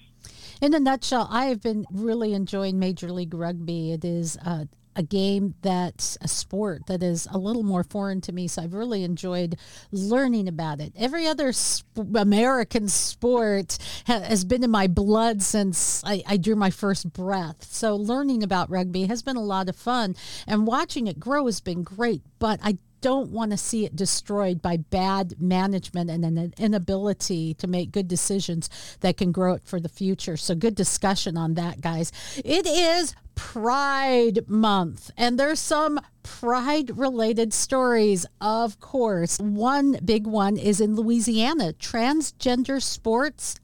In 0.61 0.73
a 0.73 0.79
nutshell, 0.79 1.27
I 1.29 1.47
have 1.47 1.61
been 1.61 1.85
really 1.91 2.33
enjoying 2.33 2.79
Major 2.79 3.11
League 3.11 3.33
Rugby. 3.33 3.91
It 3.91 4.05
is 4.05 4.37
uh, 4.45 4.65
a 4.95 5.03
game 5.03 5.55
that's 5.61 6.17
a 6.21 6.27
sport 6.27 6.85
that 6.87 7.03
is 7.03 7.27
a 7.31 7.37
little 7.37 7.63
more 7.63 7.83
foreign 7.83 8.21
to 8.21 8.31
me. 8.31 8.47
So 8.47 8.61
I've 8.61 8.73
really 8.73 9.03
enjoyed 9.03 9.57
learning 9.91 10.47
about 10.47 10.79
it. 10.79 10.93
Every 10.97 11.27
other 11.27 11.51
sp- 11.53 12.15
American 12.15 12.87
sport 12.87 13.77
ha- 14.07 14.21
has 14.21 14.45
been 14.45 14.63
in 14.63 14.71
my 14.71 14.87
blood 14.87 15.41
since 15.41 16.03
I, 16.03 16.23
I 16.27 16.37
drew 16.37 16.55
my 16.55 16.69
first 16.69 17.13
breath. 17.13 17.63
So 17.63 17.95
learning 17.95 18.43
about 18.43 18.69
rugby 18.69 19.05
has 19.07 19.21
been 19.21 19.35
a 19.35 19.43
lot 19.43 19.69
of 19.69 19.75
fun, 19.75 20.15
and 20.47 20.67
watching 20.67 21.07
it 21.07 21.19
grow 21.19 21.45
has 21.45 21.59
been 21.59 21.83
great. 21.83 22.21
But 22.39 22.59
I 22.63 22.77
don't 23.03 23.31
want 23.31 23.51
to 23.51 23.57
see 23.57 23.85
it 23.85 23.97
destroyed 23.97 24.61
by 24.61 24.77
bad 24.77 25.35
management 25.39 26.09
and 26.09 26.23
an 26.23 26.53
inability 26.57 27.53
to 27.55 27.67
make 27.67 27.91
good 27.91 28.07
decisions 28.07 28.69
that 29.01 29.17
can 29.17 29.33
grow 29.33 29.55
it 29.55 29.61
for 29.65 29.79
the 29.79 29.89
future. 29.89 30.37
So, 30.37 30.55
good 30.55 30.73
discussion 30.73 31.37
on 31.37 31.55
that, 31.55 31.81
guys. 31.81 32.13
It 32.37 32.65
is 32.65 33.13
Pride 33.35 34.47
Month, 34.47 35.11
and 35.17 35.37
there's 35.37 35.59
some 35.59 35.99
pride 36.23 36.97
related 36.97 37.53
stories, 37.53 38.25
of 38.39 38.79
course. 38.79 39.37
One 39.37 39.99
big 40.05 40.25
one 40.25 40.55
is 40.55 40.79
in 40.79 40.95
Louisiana 40.95 41.73
transgender 41.73 42.81
sports 42.81 43.59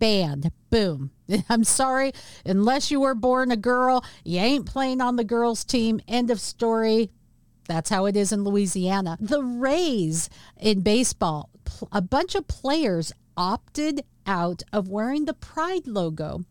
banned. 0.00 0.50
Boom. 0.70 1.12
I'm 1.48 1.62
sorry, 1.62 2.12
unless 2.44 2.90
you 2.90 2.98
were 2.98 3.14
born 3.14 3.52
a 3.52 3.56
girl, 3.56 4.04
you 4.24 4.40
ain't 4.40 4.66
playing 4.66 5.00
on 5.00 5.14
the 5.14 5.22
girls' 5.22 5.64
team. 5.64 6.00
End 6.08 6.30
of 6.32 6.40
story. 6.40 7.12
That's 7.70 7.90
how 7.90 8.06
it 8.06 8.16
is 8.16 8.32
in 8.32 8.42
Louisiana. 8.42 9.16
The 9.20 9.44
Rays 9.44 10.28
in 10.58 10.80
baseball, 10.80 11.50
a 11.92 12.02
bunch 12.02 12.34
of 12.34 12.48
players 12.48 13.12
opted 13.36 14.02
out 14.26 14.64
of 14.72 14.88
wearing 14.88 15.26
the 15.26 15.34
Pride 15.34 15.86
logo. 15.86 16.44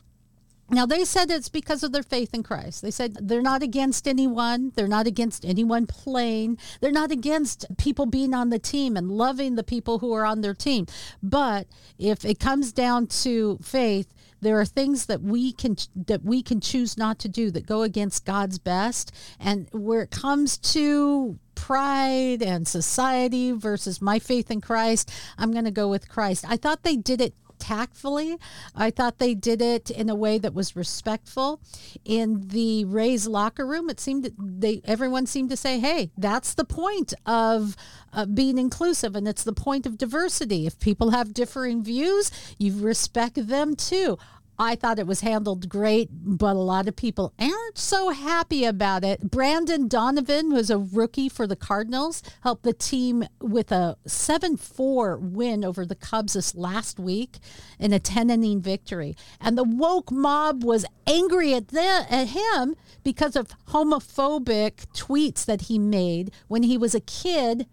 Now, 0.69 0.85
they 0.85 1.03
said 1.03 1.29
it's 1.29 1.49
because 1.49 1.83
of 1.83 1.91
their 1.91 2.03
faith 2.03 2.33
in 2.33 2.41
Christ. 2.41 2.81
They 2.81 2.91
said 2.91 3.17
they're 3.19 3.41
not 3.41 3.61
against 3.61 4.07
anyone. 4.07 4.71
They're 4.75 4.87
not 4.87 5.07
against 5.07 5.43
anyone 5.43 5.87
playing. 5.87 6.57
They're 6.79 6.89
not 6.89 7.11
against 7.11 7.65
people 7.77 8.05
being 8.05 8.33
on 8.33 8.49
the 8.49 8.59
team 8.59 8.95
and 8.95 9.11
loving 9.11 9.55
the 9.55 9.63
people 9.63 9.99
who 9.99 10.13
are 10.13 10.25
on 10.25 10.39
their 10.39 10.53
team. 10.53 10.85
But 11.21 11.67
if 11.97 12.23
it 12.23 12.39
comes 12.39 12.71
down 12.71 13.07
to 13.07 13.57
faith, 13.61 14.13
there 14.41 14.59
are 14.59 14.65
things 14.65 15.05
that 15.07 15.21
we 15.21 15.51
can 15.51 15.75
that 16.07 16.23
we 16.23 16.41
can 16.41 16.61
choose 16.61 16.97
not 16.97 17.19
to 17.19 17.29
do 17.29 17.51
that 17.51 17.65
go 17.65 17.83
against 17.83 18.25
God's 18.25 18.59
best. 18.59 19.11
And 19.39 19.67
where 19.71 20.01
it 20.01 20.11
comes 20.11 20.57
to 20.57 21.37
pride 21.55 22.41
and 22.41 22.67
society 22.67 23.51
versus 23.51 24.01
my 24.01 24.19
faith 24.19 24.49
in 24.49 24.61
Christ, 24.61 25.11
I'm 25.37 25.51
going 25.51 25.65
to 25.65 25.71
go 25.71 25.89
with 25.89 26.09
Christ. 26.09 26.45
I 26.47 26.57
thought 26.57 26.83
they 26.83 26.95
did 26.95 27.21
it 27.21 27.33
tactfully. 27.59 28.37
I 28.75 28.89
thought 28.89 29.19
they 29.19 29.33
did 29.33 29.61
it 29.61 29.89
in 29.89 30.09
a 30.09 30.15
way 30.15 30.37
that 30.37 30.53
was 30.53 30.75
respectful. 30.75 31.61
In 32.05 32.47
the 32.47 32.85
Rays 32.85 33.27
locker 33.27 33.65
room, 33.65 33.89
it 33.89 33.99
seemed 33.99 34.31
they 34.39 34.81
everyone 34.85 35.25
seemed 35.25 35.49
to 35.49 35.57
say, 35.57 35.79
"Hey, 35.79 36.11
that's 36.17 36.53
the 36.53 36.65
point 36.65 37.13
of 37.25 37.75
uh, 38.13 38.25
being 38.25 38.57
inclusive, 38.57 39.15
and 39.15 39.27
it's 39.27 39.43
the 39.43 39.53
point 39.53 39.85
of 39.85 39.97
diversity. 39.97 40.65
If 40.65 40.79
people 40.79 41.11
have 41.11 41.33
differing 41.33 41.83
views, 41.83 42.31
you 42.57 42.79
respect 42.79 43.47
them 43.47 43.75
too." 43.75 44.17
I 44.61 44.75
thought 44.75 44.99
it 44.99 45.07
was 45.07 45.21
handled 45.21 45.69
great, 45.69 46.09
but 46.11 46.57
a 46.57 46.59
lot 46.59 46.89
of 46.89 46.97
people 46.97 47.33
aren't 47.39 47.77
so 47.77 48.09
happy 48.09 48.65
about 48.65 49.05
it. 49.05 49.31
Brendan 49.31 49.87
Donovan 49.87 50.51
was 50.51 50.69
a 50.69 50.77
rookie 50.77 51.29
for 51.29 51.47
the 51.47 51.55
Cardinals, 51.55 52.21
helped 52.41 52.63
the 52.63 52.73
team 52.73 53.23
with 53.39 53.71
a 53.71 53.95
7 54.05 54.57
4 54.57 55.17
win 55.17 55.63
over 55.63 55.85
the 55.85 55.95
Cubs 55.95 56.33
this 56.33 56.53
last 56.55 56.99
week 56.99 57.37
in 57.79 57.93
a 57.93 57.99
10 57.99 58.29
inning 58.29 58.59
victory. 58.59 59.15
And 59.39 59.57
the 59.57 59.63
woke 59.63 60.11
mob 60.11 60.65
was 60.65 60.85
angry 61.07 61.53
at, 61.53 61.69
the, 61.69 62.05
at 62.09 62.27
him 62.27 62.75
because 63.01 63.37
of 63.37 63.55
homophobic 63.69 64.87
tweets 64.93 65.45
that 65.45 65.63
he 65.63 65.79
made 65.79 66.31
when 66.49 66.63
he 66.63 66.77
was 66.77 66.93
a 66.93 66.99
kid 66.99 67.65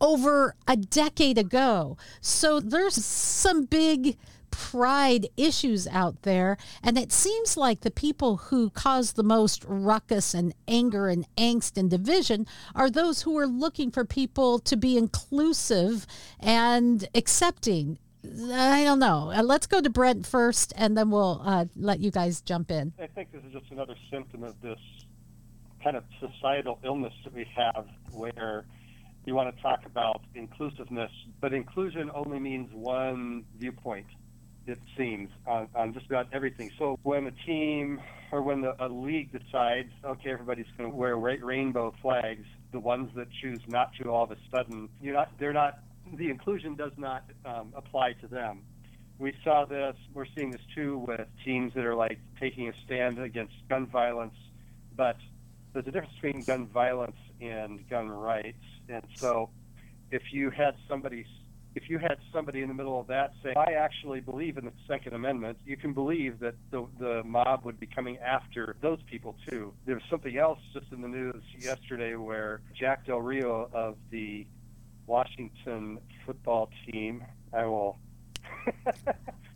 over 0.00 0.54
a 0.68 0.76
decade 0.76 1.38
ago. 1.38 1.96
So 2.20 2.60
there's 2.60 2.94
some 2.94 3.64
big 3.64 4.16
pride 4.52 5.26
issues 5.36 5.88
out 5.88 6.22
there. 6.22 6.56
And 6.84 6.96
it 6.96 7.10
seems 7.10 7.56
like 7.56 7.80
the 7.80 7.90
people 7.90 8.36
who 8.36 8.70
cause 8.70 9.14
the 9.14 9.24
most 9.24 9.64
ruckus 9.66 10.34
and 10.34 10.54
anger 10.68 11.08
and 11.08 11.26
angst 11.36 11.76
and 11.76 11.90
division 11.90 12.46
are 12.76 12.88
those 12.88 13.22
who 13.22 13.36
are 13.36 13.46
looking 13.48 13.90
for 13.90 14.04
people 14.04 14.60
to 14.60 14.76
be 14.76 14.96
inclusive 14.96 16.06
and 16.38 17.08
accepting. 17.16 17.98
I 18.24 18.84
don't 18.84 19.00
know. 19.00 19.32
Uh, 19.34 19.42
let's 19.42 19.66
go 19.66 19.80
to 19.80 19.90
Brent 19.90 20.24
first, 20.24 20.72
and 20.76 20.96
then 20.96 21.10
we'll 21.10 21.42
uh, 21.44 21.64
let 21.74 21.98
you 21.98 22.12
guys 22.12 22.40
jump 22.40 22.70
in. 22.70 22.92
I 23.00 23.08
think 23.08 23.32
this 23.32 23.42
is 23.44 23.52
just 23.52 23.72
another 23.72 23.96
symptom 24.12 24.44
of 24.44 24.60
this 24.60 24.78
kind 25.82 25.96
of 25.96 26.04
societal 26.20 26.78
illness 26.84 27.12
that 27.24 27.34
we 27.34 27.44
have 27.56 27.86
where 28.12 28.64
you 29.24 29.34
want 29.34 29.54
to 29.54 29.62
talk 29.62 29.84
about 29.86 30.22
inclusiveness, 30.36 31.10
but 31.40 31.52
inclusion 31.52 32.10
only 32.14 32.38
means 32.38 32.72
one 32.72 33.44
viewpoint 33.58 34.06
it 34.66 34.78
seems, 34.96 35.30
on, 35.46 35.68
on 35.74 35.92
just 35.92 36.06
about 36.06 36.28
everything. 36.32 36.70
So 36.78 36.98
when 37.02 37.26
a 37.26 37.30
team 37.46 38.00
or 38.30 38.42
when 38.42 38.60
the, 38.60 38.74
a 38.84 38.88
league 38.88 39.32
decides, 39.32 39.90
okay, 40.04 40.30
everybody's 40.30 40.66
going 40.76 40.90
to 40.90 40.96
wear 40.96 41.16
ra- 41.16 41.34
rainbow 41.40 41.94
flags, 42.00 42.46
the 42.72 42.80
ones 42.80 43.10
that 43.16 43.28
choose 43.40 43.60
not 43.68 43.92
to, 44.00 44.10
all 44.10 44.24
of 44.24 44.30
a 44.30 44.36
sudden, 44.50 44.88
you're 45.00 45.14
not, 45.14 45.30
they're 45.38 45.52
not, 45.52 45.80
the 46.14 46.30
inclusion 46.30 46.74
does 46.74 46.92
not 46.96 47.24
um, 47.44 47.72
apply 47.74 48.14
to 48.14 48.26
them. 48.26 48.62
We 49.18 49.34
saw 49.44 49.64
this, 49.64 49.94
we're 50.14 50.26
seeing 50.36 50.50
this 50.50 50.62
too 50.74 50.98
with 50.98 51.26
teams 51.44 51.74
that 51.74 51.84
are 51.84 51.94
like 51.94 52.18
taking 52.40 52.68
a 52.68 52.72
stand 52.84 53.18
against 53.18 53.54
gun 53.68 53.86
violence, 53.86 54.34
but 54.96 55.16
there's 55.72 55.86
a 55.86 55.90
difference 55.90 56.14
between 56.20 56.42
gun 56.44 56.66
violence 56.66 57.16
and 57.40 57.88
gun 57.88 58.08
rights. 58.08 58.64
And 58.88 59.02
so 59.16 59.50
if 60.10 60.22
you 60.32 60.50
had 60.50 60.74
somebody 60.88 61.24
if 61.74 61.88
you 61.88 61.98
had 61.98 62.18
somebody 62.32 62.62
in 62.62 62.68
the 62.68 62.74
middle 62.74 63.00
of 63.00 63.06
that 63.06 63.32
saying, 63.42 63.56
I 63.56 63.72
actually 63.72 64.20
believe 64.20 64.58
in 64.58 64.64
the 64.64 64.72
Second 64.86 65.14
Amendment, 65.14 65.58
you 65.64 65.76
can 65.76 65.92
believe 65.92 66.38
that 66.40 66.54
the, 66.70 66.86
the 66.98 67.22
mob 67.24 67.64
would 67.64 67.80
be 67.80 67.86
coming 67.86 68.18
after 68.18 68.76
those 68.82 68.98
people 69.10 69.36
too. 69.48 69.72
There 69.86 69.94
was 69.94 70.04
something 70.10 70.36
else 70.36 70.58
just 70.72 70.86
in 70.92 71.00
the 71.00 71.08
news 71.08 71.42
yesterday 71.58 72.14
where 72.14 72.60
Jack 72.78 73.06
Del 73.06 73.20
Rio 73.20 73.70
of 73.72 73.96
the 74.10 74.46
Washington 75.06 75.98
football 76.26 76.70
team, 76.86 77.24
I 77.52 77.64
will. 77.66 77.98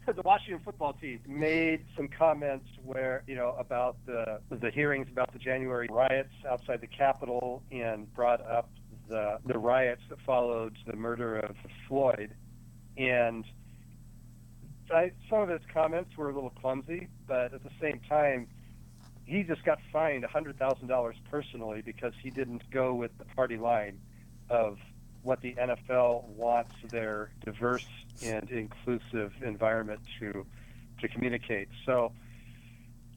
the 0.06 0.22
Washington 0.22 0.60
football 0.64 0.94
team 0.94 1.20
made 1.26 1.84
some 1.96 2.08
comments 2.08 2.66
where 2.84 3.22
you 3.26 3.34
know 3.34 3.54
about 3.58 3.96
the 4.06 4.40
the 4.50 4.70
hearings 4.70 5.08
about 5.10 5.32
the 5.32 5.38
January 5.38 5.88
riots 5.90 6.32
outside 6.48 6.80
the 6.80 6.86
Capitol 6.86 7.62
and 7.70 8.12
brought 8.14 8.40
up 8.40 8.70
the, 9.08 9.38
the 9.46 9.58
riots 9.58 10.02
that 10.08 10.18
followed 10.26 10.76
the 10.86 10.96
murder 10.96 11.38
of 11.38 11.56
Floyd. 11.88 12.34
And 12.96 13.44
I, 14.92 15.12
some 15.28 15.40
of 15.40 15.48
his 15.48 15.60
comments 15.72 16.16
were 16.16 16.30
a 16.30 16.34
little 16.34 16.50
clumsy, 16.50 17.08
but 17.26 17.52
at 17.52 17.62
the 17.62 17.70
same 17.80 18.00
time, 18.08 18.48
he 19.24 19.42
just 19.42 19.64
got 19.64 19.78
fined 19.92 20.24
$100,000 20.24 21.14
personally 21.30 21.82
because 21.84 22.12
he 22.22 22.30
didn't 22.30 22.62
go 22.70 22.94
with 22.94 23.16
the 23.18 23.24
party 23.24 23.56
line 23.56 23.98
of 24.48 24.78
what 25.22 25.40
the 25.40 25.54
NFL 25.54 26.24
wants 26.28 26.72
their 26.90 27.32
diverse 27.44 27.86
and 28.24 28.48
inclusive 28.50 29.32
environment 29.44 30.00
to 30.20 30.46
to 31.00 31.08
communicate. 31.08 31.68
So, 31.84 32.12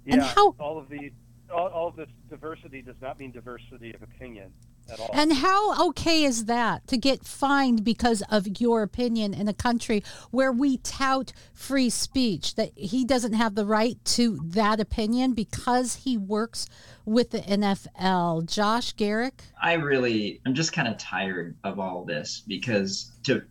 yeah, 0.05 0.23
how, 0.23 0.53
all 0.59 0.77
of 0.77 0.89
the 0.89 1.11
all, 1.53 1.67
all 1.67 1.87
of 1.87 1.95
this 1.95 2.09
diversity 2.29 2.81
does 2.81 2.95
not 3.01 3.19
mean 3.19 3.31
diversity 3.31 3.93
of 3.93 4.01
opinion 4.01 4.51
at 4.89 4.99
all. 4.99 5.09
And 5.13 5.33
how 5.33 5.89
okay 5.89 6.23
is 6.23 6.45
that 6.45 6.87
to 6.87 6.97
get 6.97 7.25
fined 7.25 7.83
because 7.83 8.23
of 8.29 8.59
your 8.59 8.83
opinion 8.83 9.33
in 9.33 9.47
a 9.47 9.53
country 9.53 10.03
where 10.31 10.51
we 10.51 10.77
tout 10.77 11.33
free 11.53 11.89
speech 11.89 12.55
that 12.55 12.71
he 12.75 13.05
doesn't 13.05 13.33
have 13.33 13.55
the 13.55 13.65
right 13.65 13.97
to 14.05 14.39
that 14.43 14.79
opinion 14.79 15.33
because 15.33 15.95
he 15.95 16.17
works 16.17 16.67
with 17.05 17.31
the 17.31 17.39
NFL? 17.39 18.45
Josh 18.47 18.93
Garrick? 18.93 19.43
I 19.61 19.73
really 19.73 20.41
I'm 20.45 20.53
just 20.53 20.73
kind 20.73 20.87
of 20.87 20.97
tired 20.97 21.55
of 21.63 21.79
all 21.79 22.05
this 22.05 22.43
because 22.47 23.11
to 23.23 23.43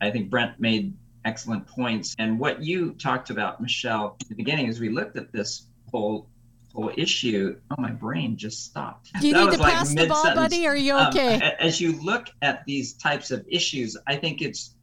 I 0.00 0.10
think 0.10 0.30
Brent 0.30 0.60
made 0.60 0.94
excellent 1.24 1.66
points 1.66 2.14
and 2.18 2.38
what 2.38 2.62
you 2.62 2.92
talked 2.92 3.30
about 3.30 3.60
Michelle 3.60 4.16
at 4.20 4.28
the 4.28 4.34
beginning 4.34 4.68
as 4.68 4.80
we 4.80 4.90
looked 4.90 5.16
at 5.16 5.32
this 5.32 5.66
whole 5.90 6.28
whole 6.74 6.90
issue. 6.96 7.56
Oh, 7.70 7.80
my 7.80 7.90
brain 7.90 8.36
just 8.36 8.64
stopped. 8.64 9.12
Do 9.20 9.28
you 9.28 9.34
that 9.34 9.44
need 9.44 9.56
to 9.56 9.62
pass 9.62 9.94
the 9.94 10.06
ball, 10.06 10.34
buddy? 10.34 10.66
Are 10.66 10.76
you 10.76 10.94
um, 10.94 11.08
okay? 11.08 11.34
Um, 11.36 11.52
as 11.58 11.80
you 11.80 12.00
look 12.02 12.26
at 12.42 12.64
these 12.66 12.94
types 12.94 13.30
of 13.30 13.44
issues, 13.48 13.96
I 14.06 14.16
think 14.16 14.42
it's 14.42 14.74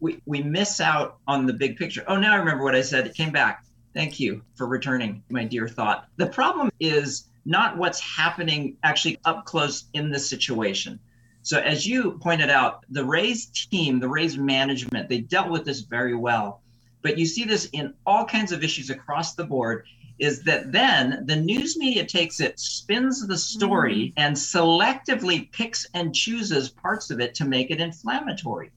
we 0.00 0.20
we 0.26 0.42
miss 0.42 0.80
out 0.80 1.18
on 1.26 1.46
the 1.46 1.52
big 1.52 1.76
picture. 1.76 2.04
Oh, 2.08 2.16
now 2.16 2.32
I 2.32 2.36
remember 2.36 2.64
what 2.64 2.74
I 2.74 2.82
said. 2.82 3.06
It 3.06 3.14
came 3.14 3.32
back. 3.32 3.64
Thank 3.94 4.20
you 4.20 4.42
for 4.54 4.66
returning 4.66 5.22
my 5.28 5.44
dear 5.44 5.68
thought. 5.68 6.08
The 6.16 6.26
problem 6.26 6.70
is 6.80 7.28
not 7.44 7.76
what's 7.76 8.00
happening 8.00 8.76
actually 8.84 9.18
up 9.24 9.44
close 9.44 9.86
in 9.94 10.10
the 10.10 10.18
situation. 10.18 11.00
So, 11.42 11.58
as 11.58 11.86
you 11.86 12.18
pointed 12.20 12.50
out, 12.50 12.84
the 12.90 13.04
Rays 13.04 13.46
team, 13.46 14.00
the 14.00 14.08
Rays 14.08 14.36
management, 14.36 15.08
they 15.08 15.20
dealt 15.20 15.50
with 15.50 15.64
this 15.64 15.80
very 15.80 16.14
well. 16.14 16.62
But 17.00 17.16
you 17.16 17.26
see 17.26 17.44
this 17.44 17.68
in 17.72 17.94
all 18.04 18.24
kinds 18.24 18.52
of 18.52 18.62
issues 18.62 18.90
across 18.90 19.34
the 19.34 19.44
board 19.44 19.86
is 20.18 20.42
that 20.42 20.72
then 20.72 21.24
the 21.26 21.36
news 21.36 21.76
media 21.76 22.04
takes 22.04 22.40
it, 22.40 22.58
spins 22.58 23.26
the 23.26 23.38
story, 23.38 24.12
mm-hmm. 24.16 24.20
and 24.20 24.36
selectively 24.36 25.50
picks 25.52 25.86
and 25.94 26.14
chooses 26.14 26.68
parts 26.68 27.10
of 27.10 27.20
it 27.20 27.34
to 27.36 27.44
make 27.44 27.70
it 27.70 27.80
inflammatory. 27.80 28.70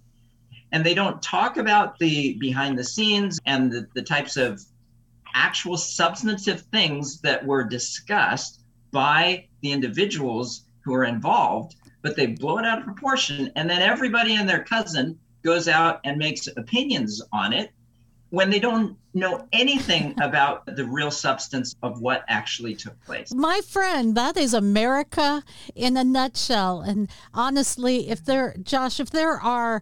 And 0.72 0.86
they 0.86 0.94
don't 0.94 1.22
talk 1.22 1.58
about 1.58 2.00
the 2.00 2.38
behind 2.40 2.78
the 2.78 2.84
scenes 2.84 3.40
and 3.46 3.72
the, 3.72 3.88
the 3.94 4.04
types 4.04 4.38
of 4.38 4.62
actual 5.34 5.78
substantive 5.78 6.62
things 6.72 7.22
that 7.22 7.46
were 7.46 7.64
discussed 7.64 8.62
by 8.92 9.48
the 9.62 9.72
individuals 9.72 10.66
who 10.82 10.94
are 10.94 11.06
involved, 11.06 11.76
but 12.02 12.16
they 12.16 12.28
blow 12.28 12.58
it 12.58 12.66
out 12.66 12.80
of 12.80 12.86
proportion. 12.86 13.52
And 13.56 13.70
then 13.70 13.82
everybody 13.82 14.36
and 14.36 14.48
their 14.48 14.64
cousin 14.64 15.18
goes 15.44 15.68
out 15.68 16.00
and 16.04 16.18
makes 16.18 16.48
opinions 16.48 17.22
on 17.34 17.54
it 17.54 17.72
when 18.30 18.50
they 18.50 18.60
don't 18.60 18.98
know 19.14 19.48
anything 19.52 20.16
about 20.22 20.66
the 20.66 20.86
real 20.86 21.12
substance 21.12 21.76
of 21.84 22.00
what 22.02 22.24
actually 22.28 22.76
took 22.76 23.00
place. 23.04 23.34
My 23.34 23.62
friend, 23.68 24.16
that 24.16 24.38
is 24.38 24.54
America 24.54 25.44
in 25.76 25.98
a 25.98 26.04
nutshell. 26.04 26.82
And 26.82 27.10
honestly, 27.34 28.10
if 28.10 28.24
there, 28.24 28.56
Josh, 28.62 29.00
if 29.00 29.10
there 29.10 29.40
are 29.40 29.82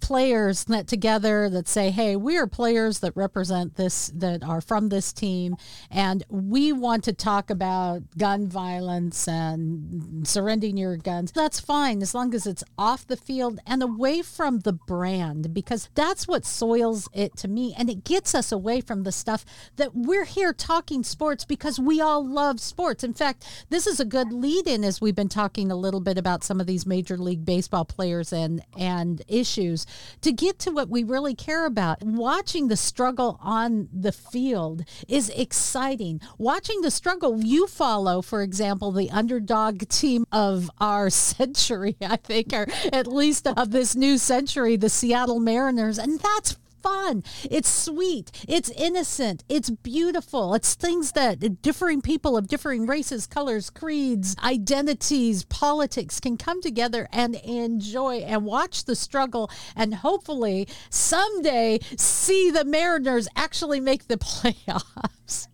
players 0.00 0.64
that 0.64 0.86
together 0.86 1.48
that 1.50 1.68
say, 1.68 1.90
hey, 1.90 2.16
we 2.16 2.36
are 2.36 2.46
players 2.46 3.00
that 3.00 3.16
represent 3.16 3.76
this, 3.76 4.12
that 4.14 4.42
are 4.44 4.60
from 4.60 4.88
this 4.88 5.12
team, 5.12 5.56
and 5.90 6.24
we 6.28 6.72
want 6.72 7.04
to 7.04 7.12
talk 7.12 7.50
about 7.50 8.02
gun 8.16 8.46
violence 8.48 9.26
and 9.26 10.26
surrendering 10.26 10.76
your 10.76 10.96
guns, 10.96 11.32
that's 11.32 11.60
fine 11.60 12.02
as 12.02 12.14
long 12.14 12.34
as 12.34 12.46
it's 12.46 12.64
off 12.78 13.06
the 13.06 13.16
field 13.16 13.60
and 13.66 13.82
away 13.82 14.22
from 14.22 14.60
the 14.60 14.72
brand, 14.72 15.52
because 15.52 15.88
that's 15.94 16.28
what 16.28 16.44
soils 16.44 17.08
it 17.12 17.36
to 17.36 17.48
me. 17.48 17.74
And 17.76 17.90
it 17.90 18.04
gets 18.04 18.34
us 18.34 18.52
away 18.52 18.59
from 18.80 19.02
the 19.02 19.12
stuff 19.12 19.44
that 19.76 19.94
we're 19.94 20.24
here 20.24 20.52
talking 20.52 21.02
sports 21.02 21.44
because 21.44 21.78
we 21.78 22.00
all 22.00 22.26
love 22.26 22.60
sports. 22.60 23.02
In 23.02 23.14
fact, 23.14 23.44
this 23.70 23.86
is 23.86 24.00
a 24.00 24.04
good 24.04 24.32
lead 24.32 24.66
in 24.66 24.84
as 24.84 25.00
we've 25.00 25.14
been 25.14 25.28
talking 25.28 25.70
a 25.70 25.76
little 25.76 26.00
bit 26.00 26.18
about 26.18 26.44
some 26.44 26.60
of 26.60 26.66
these 26.66 26.86
major 26.86 27.16
league 27.16 27.44
baseball 27.44 27.84
players 27.84 28.32
and 28.32 28.62
and 28.78 29.22
issues 29.28 29.86
to 30.20 30.32
get 30.32 30.58
to 30.60 30.70
what 30.70 30.88
we 30.88 31.04
really 31.04 31.34
care 31.34 31.66
about. 31.66 32.02
Watching 32.02 32.68
the 32.68 32.76
struggle 32.76 33.38
on 33.42 33.88
the 33.92 34.12
field 34.12 34.84
is 35.08 35.30
exciting. 35.30 36.20
Watching 36.38 36.80
the 36.82 36.90
struggle 36.90 37.42
you 37.42 37.66
follow, 37.66 38.22
for 38.22 38.42
example, 38.42 38.92
the 38.92 39.10
underdog 39.10 39.88
team 39.88 40.26
of 40.32 40.70
our 40.78 41.10
century, 41.30 41.96
I 42.00 42.16
think, 42.16 42.52
or 42.52 42.66
at 42.92 43.06
least 43.06 43.46
of 43.46 43.70
this 43.70 43.94
new 43.94 44.18
century, 44.18 44.76
the 44.76 44.88
Seattle 44.88 45.40
Mariners, 45.40 45.98
and 45.98 46.20
that's 46.20 46.56
fun. 46.82 47.22
It's 47.50 47.68
sweet. 47.68 48.30
It's 48.48 48.70
innocent. 48.70 49.44
It's 49.48 49.70
beautiful. 49.70 50.54
It's 50.54 50.74
things 50.74 51.12
that 51.12 51.62
differing 51.62 52.02
people 52.02 52.36
of 52.36 52.48
differing 52.48 52.86
races, 52.86 53.26
colors, 53.26 53.70
creeds, 53.70 54.36
identities, 54.42 55.44
politics 55.44 56.20
can 56.20 56.36
come 56.36 56.60
together 56.60 57.08
and 57.12 57.34
enjoy 57.36 58.18
and 58.18 58.44
watch 58.44 58.84
the 58.84 58.96
struggle 58.96 59.50
and 59.76 59.94
hopefully 59.96 60.66
someday 60.90 61.78
see 61.96 62.50
the 62.50 62.64
Mariners 62.64 63.28
actually 63.36 63.80
make 63.80 64.08
the 64.08 64.16
playoffs. 64.18 65.48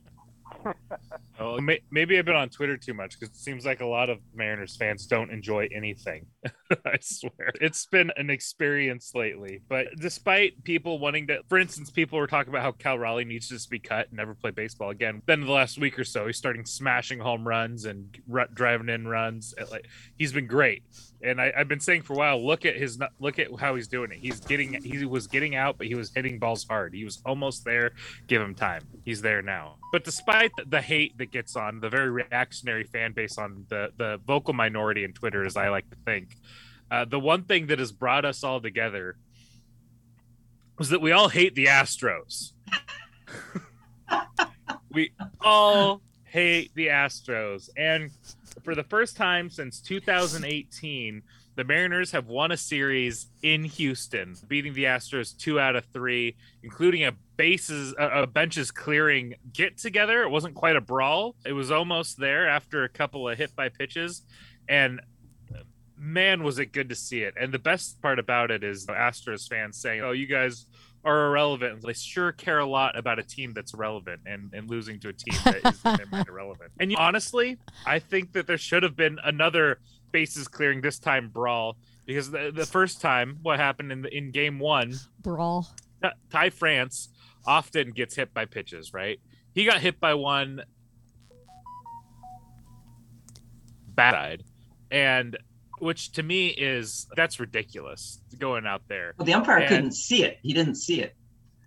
Oh, 1.39 1.61
may, 1.61 1.81
maybe 1.91 2.19
I've 2.19 2.25
been 2.25 2.35
on 2.35 2.49
Twitter 2.49 2.77
too 2.77 2.95
much 2.95 3.19
because 3.19 3.35
it 3.35 3.41
seems 3.41 3.67
like 3.67 3.81
a 3.81 3.87
lot 3.87 4.09
of 4.09 4.19
Mariners 4.35 4.77
fans 4.77 5.07
don't 5.07 5.31
enjoy 5.31 5.69
anything. 5.75 6.27
I 6.71 6.99
swear. 7.01 7.53
It's 7.61 7.87
been 7.87 8.11
an 8.17 8.31
experience 8.31 9.13
lately. 9.15 9.61
But 9.69 9.89
despite 10.01 10.65
people 10.65 10.99
wanting 10.99 11.27
to, 11.29 11.41
for 11.49 11.59
instance, 11.59 11.91
people 11.91 12.19
were 12.19 12.27
talking 12.27 12.51
about 12.53 12.63
how 12.63 12.73
Cal 12.73 12.99
Raleigh 12.99 13.25
needs 13.25 13.49
to 13.49 13.55
just 13.55 13.71
be 13.71 13.79
cut 13.79 14.09
and 14.09 14.17
never 14.17 14.35
play 14.35 14.51
baseball 14.51 14.91
again. 14.91 15.23
Then 15.27 15.43
the 15.43 15.53
last 15.53 15.79
week 15.79 15.99
or 15.99 16.05
so, 16.05 16.27
he's 16.27 16.39
starting 16.39 16.65
smashing 16.65 17.19
home 17.19 17.47
runs 17.47 17.85
and 17.85 18.17
r- 18.33 18.49
driving 18.53 18.89
in 18.89 19.07
runs. 19.07 19.55
Like 19.71 19.87
he's 20.17 20.33
been 20.33 20.47
great. 20.47 20.85
And 21.27 21.41
I, 21.41 21.53
have 21.57 21.69
been 21.69 21.81
saying 21.81 22.03
for 22.03 22.13
a 22.13 22.17
while, 22.17 22.45
look 22.45 22.65
at 22.65 22.77
his 22.77 22.99
look 23.19 23.39
at 23.39 23.49
how 23.59 23.75
he's 23.75 23.89
doing 23.89 24.13
it. 24.13 24.19
He's 24.19 24.41
getting 24.41 24.81
he 24.83 25.05
was 25.05 25.27
getting 25.27 25.57
out, 25.57 25.77
but 25.77 25.87
he 25.87 25.95
was 25.95 26.13
hitting 26.15 26.39
balls 26.39 26.65
hard. 26.65 26.95
He 26.95 27.05
was 27.05 27.21
almost 27.27 27.65
there. 27.65 27.93
Give 28.27 28.41
him 28.41 28.55
time. 28.55 28.83
He's 29.05 29.21
there 29.21 29.43
now. 29.43 29.77
But 29.93 30.05
despite 30.05 30.53
the 30.67 30.81
hate 30.81 31.19
that 31.19 31.31
gets 31.33 31.57
on 31.57 31.81
the 31.81 31.89
very 31.89 32.11
reactionary 32.11 32.85
fan 32.85 33.13
base 33.13 33.39
on 33.39 33.67
the 33.69 33.91
the 33.97 34.21
vocal 34.27 34.55
minority 34.55 35.05
in 35.05 35.13
Twitter, 35.13 35.45
as 35.45 35.57
I 35.57 35.69
like 35.69 35.91
to 35.91 35.97
think, 36.05 36.37
uh, 36.91 37.05
the 37.05 37.21
one 37.21 37.43
thing 37.43 37.67
that 37.67 37.79
has 37.79 37.93
brought 37.93 38.25
us 38.25 38.45
all 38.45 38.61
together 38.61 39.17
was 40.79 40.91
that 40.91 41.01
we 41.01 41.13
all 41.13 41.29
hate 41.29 41.55
the 41.55 41.67
Astros. 41.67 42.53
we 44.93 45.13
all 45.41 46.03
hate 46.25 46.73
the 46.75 46.89
Astros, 46.89 47.71
and 47.77 48.11
for 48.63 48.75
the 48.75 48.85
first 48.85 49.17
time 49.17 49.51
since 49.51 49.81
2018, 49.81 51.23
the 51.57 51.65
Mariners 51.65 52.11
have 52.11 52.29
won 52.29 52.53
a 52.53 52.57
series 52.57 53.29
in 53.43 53.65
Houston, 53.65 54.37
beating 54.47 54.75
the 54.75 54.85
Astros 54.85 55.37
two 55.37 55.59
out 55.59 55.75
of 55.75 55.87
three, 55.87 56.37
including 56.63 57.05
a 57.05 57.13
bases, 57.37 57.95
a, 57.99 58.27
benches 58.27 58.71
clearing 58.71 59.35
get 59.53 59.79
together. 59.79 60.23
It 60.23 60.29
wasn't 60.29 60.55
quite 60.55 60.77
a 60.77 60.83
brawl. 60.83 61.35
It 61.47 61.53
was 61.53 61.71
almost 61.71 62.19
there 62.19 62.47
after 62.47 62.85
a 62.85 62.89
couple 62.89 63.29
of 63.29 63.39
hit 63.39 63.57
by 63.57 63.71
pitches, 63.71 64.23
and 64.69 65.01
man, 65.97 66.43
was 66.43 66.59
it 66.59 66.73
good 66.73 66.91
to 66.91 66.95
see 66.95 67.23
it. 67.23 67.35
And 67.41 67.53
the 67.53 67.59
best 67.59 68.03
part 68.03 68.19
about 68.19 68.51
it 68.51 68.63
is 68.63 68.85
the 68.85 68.93
Astros 68.93 69.49
fans 69.49 69.79
saying, 69.79 70.03
"Oh, 70.03 70.13
you 70.13 70.27
guys." 70.27 70.67
Are 71.07 71.27
irrelevant. 71.29 71.83
They 71.83 71.93
sure 71.93 72.33
care 72.33 72.59
a 72.59 72.67
lot 72.67 72.99
about 72.99 73.19
a 73.19 73.23
team 73.23 73.53
that's 73.55 73.73
relevant 73.73 74.23
and, 74.27 74.53
and 74.53 74.69
losing 74.69 74.99
to 75.01 75.09
a 75.09 75.13
team 75.13 75.39
that 75.45 75.65
is 75.65 76.27
irrelevant. 76.29 76.73
And 76.81 76.95
honestly, 76.97 77.59
I 77.87 78.01
think 78.01 78.33
that 78.33 78.47
there 78.47 78.59
should 78.59 78.83
have 78.83 78.97
been 78.97 79.19
another 79.25 79.79
bases 80.13 80.49
clearing 80.49 80.81
this 80.81 80.99
time 80.99 81.29
brawl 81.29 81.77
because 82.07 82.31
the, 82.31 82.51
the 82.55 82.67
first 82.67 83.01
time 83.01 83.39
what 83.43 83.59
happened 83.59 83.93
in 83.93 84.03
the, 84.03 84.17
in 84.17 84.31
game 84.31 84.59
one 84.59 84.95
brawl 85.21 85.69
Ty 86.31 86.51
France 86.51 87.09
often 87.47 87.91
gets 87.91 88.15
hit 88.17 88.35
by 88.35 88.45
pitches, 88.45 88.93
right? 88.93 89.21
He 89.55 89.65
got 89.65 89.81
hit 89.81 90.01
by 90.01 90.15
one 90.15 90.63
bad 93.89 94.15
eyed 94.15 94.45
and 94.91 95.37
which 95.79 96.13
to 96.13 96.23
me 96.23 96.49
is 96.49 97.07
that's 97.17 97.39
ridiculous 97.39 98.21
going 98.39 98.67
out 98.67 98.83
there. 98.89 99.15
Well, 99.19 99.27
the 99.27 99.35
umpire 99.35 99.59
and, 99.59 99.69
couldn't 99.69 99.93
see 99.93 100.25
it. 100.25 100.39
He 100.43 100.53
didn't 100.53 100.77
see 100.77 101.01
it. 101.01 101.15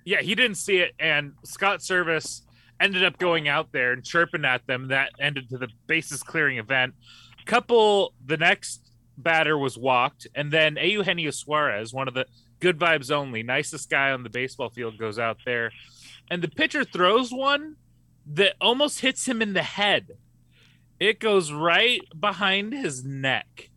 Yeah, 0.06 0.22
he 0.22 0.36
didn't 0.36 0.58
see 0.58 0.78
it, 0.78 0.94
and 1.00 1.34
Scott 1.44 1.80
Servais 1.80 2.42
ended 2.80 3.04
up 3.04 3.18
going 3.18 3.48
out 3.48 3.72
there 3.72 3.92
and 3.92 4.04
chirping 4.04 4.46
at 4.46 4.66
them. 4.66 4.88
That 4.88 5.12
ended 5.20 5.50
to 5.50 5.58
the 5.58 5.68
bases 5.88 6.24
clearing 6.24 6.58
event. 6.58 6.94
Couple, 7.46 8.14
the 8.26 8.38
next 8.38 8.92
batter 9.18 9.58
was 9.58 9.78
walked, 9.78 10.28
and 10.36 10.52
then 10.52 10.78
Eugenio 10.82 11.32
Suarez, 11.32 11.94
one 11.94 12.08
of 12.08 12.14
the 12.14 12.26
good 12.60 12.80
vibes 12.80 13.12
only, 13.12 13.44
nicest 13.44 13.90
guy 13.90 14.12
on 14.12 14.24
the 14.24 14.30
baseball 14.30 14.70
field, 14.70 14.98
goes 14.98 15.20
out 15.20 15.38
there, 15.46 15.72
and 16.32 16.42
the 16.42 16.48
pitcher 16.48 16.84
throws 16.84 17.32
one 17.32 17.76
that 18.26 18.54
almost 18.62 19.02
hits 19.02 19.28
him 19.28 19.42
in 19.42 19.54
the 19.54 19.64
head. 19.64 20.10
It 21.00 21.20
goes 21.20 21.52
right 21.52 22.02
behind 22.20 22.74
his 22.74 23.04
neck 23.04 23.69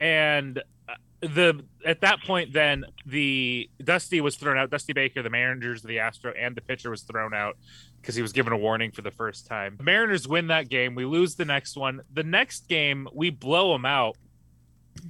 and 0.00 0.62
uh, 0.88 0.94
the 1.20 1.64
at 1.84 2.00
that 2.00 2.22
point 2.22 2.52
then 2.52 2.84
the 3.06 3.68
dusty 3.82 4.20
was 4.20 4.36
thrown 4.36 4.58
out. 4.58 4.70
Dusty 4.70 4.92
baker 4.92 5.22
the 5.22 5.30
managers 5.30 5.84
of 5.84 5.88
the 5.88 5.98
astro 5.98 6.32
and 6.38 6.56
the 6.56 6.60
pitcher 6.60 6.90
was 6.90 7.02
thrown 7.02 7.34
out 7.34 7.56
because 8.00 8.14
he 8.14 8.22
was 8.22 8.32
given 8.32 8.52
a 8.52 8.56
warning 8.56 8.90
for 8.90 9.02
the 9.02 9.10
first 9.10 9.46
time. 9.46 9.76
Mariners 9.80 10.28
win 10.28 10.48
that 10.48 10.68
game. 10.68 10.94
We 10.94 11.04
lose 11.04 11.34
the 11.34 11.44
next 11.44 11.76
one. 11.76 12.02
The 12.12 12.22
next 12.22 12.68
game 12.68 13.08
we 13.12 13.30
blow 13.30 13.72
them 13.72 13.84
out. 13.84 14.16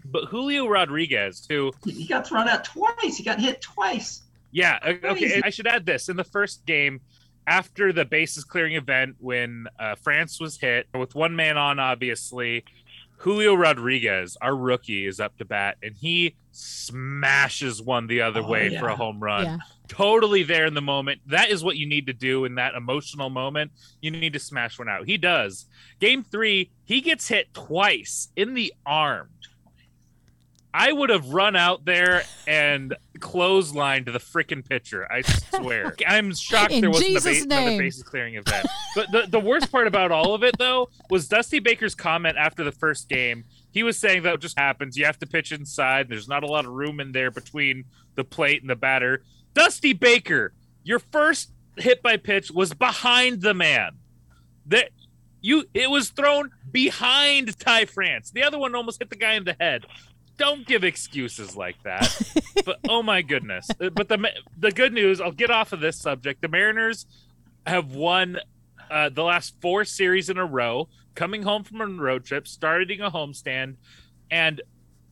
But 0.05 0.27
julio 0.27 0.67
rodriguez 0.67 1.47
who 1.49 1.73
he 1.85 2.07
got 2.07 2.27
thrown 2.27 2.49
out 2.49 2.65
twice. 2.65 3.17
He 3.17 3.23
got 3.23 3.41
hit 3.41 3.61
twice. 3.61 4.23
Yeah 4.53 4.79
okay 4.85 5.43
i 5.45 5.51
should 5.51 5.67
add 5.67 5.87
this. 5.87 6.09
In 6.09 6.17
the 6.17 6.25
first 6.25 6.65
game 6.67 7.01
after 7.47 7.93
the 7.93 8.05
bases 8.05 8.45
clearing 8.45 8.75
event 8.75 9.15
when 9.21 9.69
uh, 9.79 9.95
france 10.03 10.41
was 10.41 10.59
hit 10.59 10.87
with 10.95 11.15
one 11.15 11.37
man 11.37 11.57
on 11.57 11.79
obviously 11.79 12.65
Julio 13.19 13.55
Rodriguez, 13.55 14.37
our 14.41 14.55
rookie, 14.55 15.07
is 15.07 15.21
up 15.21 15.37
to 15.39 15.45
bat 15.45 15.77
and 15.83 15.95
he 15.95 16.37
smashes 16.53 17.83
one 17.83 18.07
the 18.07 18.23
other 18.23 18.41
oh, 18.41 18.49
way 18.49 18.69
yeah. 18.69 18.81
for 18.81 18.89
a 18.89 18.97
home 18.97 19.21
run. 19.21 19.45
Yeah. 19.45 19.59
Totally 19.89 20.43
there 20.43 20.67
in 20.67 20.75
the 20.75 20.83
moment. 20.83 21.21
That 21.27 21.51
is 21.51 21.63
what 21.63 21.77
you 21.77 21.87
need 21.87 22.07
to 22.07 22.13
do 22.13 22.45
in 22.45 22.57
that 22.57 22.75
emotional 22.75 23.31
moment. 23.31 23.73
You 24.01 24.11
need 24.11 24.33
to 24.33 24.39
smash 24.39 24.79
one 24.79 24.89
out. 24.89 25.07
He 25.07 25.17
does. 25.17 25.67
Game 26.01 26.25
three, 26.25 26.71
he 26.85 27.01
gets 27.01 27.29
hit 27.29 27.55
twice 27.55 28.29
in 28.37 28.55
the 28.55 28.75
arm. 28.85 29.31
I 30.75 30.93
would 30.93 31.09
have 31.09 31.31
run 31.31 31.57
out 31.57 31.85
there 31.87 32.25
and 32.47 32.95
clotheslined 33.21 34.07
the 34.07 34.13
freaking 34.19 34.67
pitcher. 34.67 35.11
I 35.11 35.23
swear. 35.23 35.95
I'm 36.07 36.35
shocked 36.35 36.73
In 36.73 36.81
there 36.81 36.91
wasn't 36.91 37.09
Jesus 37.09 37.43
a 37.45 37.47
ba- 37.47 37.55
another 37.57 37.79
bases 37.79 38.03
clearing 38.03 38.35
event. 38.35 38.67
but 38.95 39.11
the, 39.13 39.27
the 39.29 39.41
worst 39.41 39.71
part 39.71 39.87
about 39.87 40.13
all 40.13 40.35
of 40.35 40.43
it, 40.43 40.57
though, 40.59 40.89
was 41.11 41.29
Dusty 41.29 41.59
Baker's 41.59 41.95
comment 41.95 42.37
after 42.39 42.65
the 42.65 42.73
first 42.73 43.09
game. 43.09 43.45
He 43.71 43.83
was 43.83 43.99
saying 43.99 44.23
that 44.23 44.41
just 44.41 44.59
happens. 44.59 44.97
You 44.97 45.05
have 45.05 45.19
to 45.19 45.27
pitch 45.27 45.53
inside. 45.53 46.09
There's 46.09 46.29
not 46.29 46.43
a 46.43 46.47
lot 46.47 46.65
of 46.65 46.73
room 46.73 47.01
in 47.01 47.13
there 47.13 47.31
between 47.31 47.85
the 48.15 48.25
plate 48.25 48.61
and 48.63 48.71
the 48.71 48.77
batter. 48.77 49.23
Dusty 49.55 49.93
Baker, 49.93 50.53
your 50.85 50.99
first 50.99 51.53
hit 51.77 52.03
by 52.03 52.17
pitch 52.17 52.51
was 52.51 52.73
behind 52.73 53.43
the 53.43 53.55
man. 53.55 53.93
That 54.67 54.91
you 55.43 55.65
it 55.75 55.91
was 55.91 56.09
thrown 56.11 56.51
behind 56.73 57.59
Ty 57.59 57.85
France. 57.85 58.31
The 58.31 58.43
other 58.43 58.59
one 58.59 58.75
almost 58.75 58.99
hit 58.99 59.11
the 59.11 59.17
guy 59.17 59.35
in 59.35 59.45
the 59.45 59.57
head 59.61 59.87
don't 60.37 60.67
give 60.67 60.85
excuses 60.85 61.57
like 61.57 61.83
that. 61.85 62.21
but 62.65 62.79
oh 62.89 63.03
my 63.03 63.23
goodness! 63.23 63.69
Uh, 63.81 63.91
but 63.91 64.09
the 64.09 64.31
the 64.59 64.73
good 64.73 64.93
news, 64.93 65.21
I'll 65.21 65.33
get 65.33 65.51
off 65.51 65.73
of 65.73 65.81
this 65.81 66.01
subject. 66.01 66.43
The 66.43 66.49
Mariners 66.49 67.07
have 67.67 67.93
won 67.93 68.39
uh, 68.91 69.09
the 69.09 69.25
last 69.25 69.55
four 69.61 69.85
series 69.85 70.31
in 70.31 70.39
a 70.39 70.47
row, 70.47 70.89
coming 71.15 71.43
home 71.43 71.65
from 71.65 71.81
a 71.81 71.87
road 71.87 72.25
trip, 72.25 72.47
starting 72.47 73.01
a 73.01 73.11
homestand, 73.11 73.77
and 74.31 74.61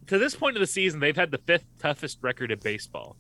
to 0.07 0.19
this 0.19 0.35
point 0.35 0.57
of 0.57 0.61
the 0.61 0.67
season, 0.67 1.01
they've 1.01 1.17
had 1.17 1.31
the 1.31 1.39
fifth 1.39 1.67
toughest 1.79 2.19
record 2.23 2.51
in 2.51 2.59
baseball. 2.59 3.17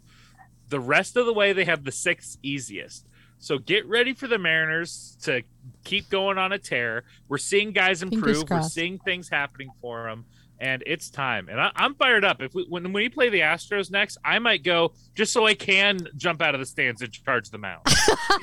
The 0.69 0.81
rest 0.81 1.17
of 1.17 1.27
the 1.27 1.33
way, 1.33 1.53
they 1.53 1.65
have 1.65 1.85
the 1.85 1.93
sixth 1.93 2.39
easiest. 2.43 3.07
So 3.39 3.59
get 3.59 3.87
ready 3.87 4.15
for 4.15 4.27
the 4.27 4.39
Mariners 4.39 5.17
to 5.23 5.43
keep 5.85 6.09
going 6.09 6.39
on 6.39 6.53
a 6.53 6.59
tear. 6.59 7.05
We're 7.29 7.39
seeing 7.39 7.73
guys 7.73 8.03
improve. 8.03 8.49
We're 8.49 8.63
seeing 8.63 8.99
things 8.99 9.29
happening 9.29 9.71
for 9.81 10.05
them, 10.05 10.25
and 10.61 10.83
it's 10.87 11.11
time. 11.11 11.49
And 11.49 11.61
I, 11.61 11.71
I'm 11.77 11.95
fired 11.95 12.25
up. 12.25 12.41
If 12.43 12.55
we, 12.55 12.65
when 12.69 12.85
when 12.85 12.93
we 12.93 13.09
play 13.09 13.29
the 13.31 13.41
Astros 13.41 13.91
next, 13.91 14.19
I 14.25 14.39
might 14.39 14.63
go 14.63 14.93
just 15.15 15.33
so 15.33 15.47
I 15.47 15.55
can 15.55 16.07
jump 16.17 16.43
out 16.43 16.55
of 16.55 16.61
the 16.61 16.67
stands 16.67 17.01
and 17.03 17.11
charge 17.13 17.51
the 17.51 17.59
mound. 17.59 17.83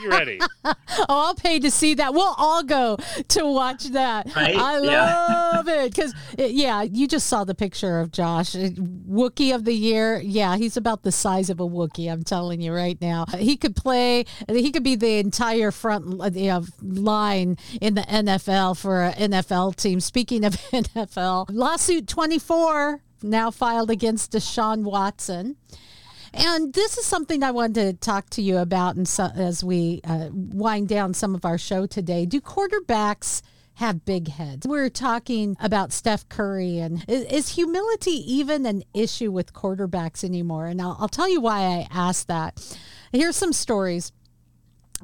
Be 0.01 0.07
ready. 0.07 0.39
Oh, 0.63 1.05
I'll 1.27 1.35
pay 1.35 1.57
to 1.59 1.71
see 1.71 1.93
that. 1.95 2.13
We'll 2.13 2.35
all 2.37 2.63
go 2.63 2.97
to 3.29 3.45
watch 3.45 3.85
that. 3.85 4.33
Right? 4.35 4.55
I 4.55 4.79
Yeah. 4.81 5.51
love 5.53 5.67
it 5.69 5.93
because, 5.95 6.13
yeah, 6.37 6.81
you 6.83 7.07
just 7.07 7.27
saw 7.27 7.43
the 7.45 7.55
picture 7.55 7.99
of 8.01 8.11
Josh, 8.11 8.55
Uh, 8.55 8.69
Wookie 9.09 9.55
of 9.55 9.63
the 9.65 9.73
year. 9.73 10.19
Yeah, 10.21 10.57
he's 10.57 10.75
about 10.77 11.03
the 11.03 11.11
size 11.11 11.49
of 11.49 11.59
a 11.59 11.67
Wookie. 11.67 12.11
I'm 12.11 12.23
telling 12.23 12.61
you 12.61 12.73
right 12.73 12.99
now. 13.01 13.25
He 13.37 13.55
could 13.57 13.75
play. 13.75 14.25
He 14.49 14.71
could 14.71 14.83
be 14.83 14.95
the 14.95 15.17
entire 15.19 15.71
front 15.71 16.21
uh, 16.21 16.29
you 16.33 16.47
know, 16.47 16.65
line 16.81 17.57
in 17.79 17.95
the 17.95 18.01
NFL 18.01 18.77
for 18.77 19.01
an 19.03 19.31
NFL 19.31 19.75
team. 19.77 19.99
Speaking 20.01 20.43
of 20.45 20.53
NFL, 20.71 21.47
lawsuit 21.49 22.00
24 22.07 23.01
now 23.23 23.51
filed 23.51 23.89
against 23.89 24.31
Deshaun 24.31 24.83
Watson. 24.83 25.57
And 26.33 26.73
this 26.73 26.97
is 26.97 27.05
something 27.05 27.43
I 27.43 27.51
wanted 27.51 27.75
to 27.75 27.93
talk 27.93 28.29
to 28.31 28.41
you 28.41 28.57
about 28.57 28.95
and 28.95 29.07
so, 29.07 29.25
as 29.35 29.63
we 29.63 30.01
uh, 30.05 30.29
wind 30.31 30.87
down 30.87 31.13
some 31.13 31.35
of 31.35 31.43
our 31.43 31.57
show 31.57 31.85
today. 31.85 32.25
Do 32.25 32.39
quarterbacks 32.39 33.41
have 33.75 34.05
big 34.05 34.29
heads? 34.29 34.65
We're 34.65 34.89
talking 34.89 35.57
about 35.59 35.91
Steph 35.91 36.29
Curry, 36.29 36.79
and 36.79 37.03
is, 37.07 37.23
is 37.25 37.49
humility 37.49 38.11
even 38.33 38.65
an 38.65 38.83
issue 38.93 39.31
with 39.31 39.53
quarterbacks 39.53 40.23
anymore? 40.23 40.67
And 40.67 40.81
I'll, 40.81 40.95
I'll 41.01 41.09
tell 41.09 41.29
you 41.29 41.41
why 41.41 41.63
I 41.63 41.87
asked 41.91 42.27
that. 42.29 42.77
Here's 43.11 43.35
some 43.35 43.51
stories. 43.51 44.13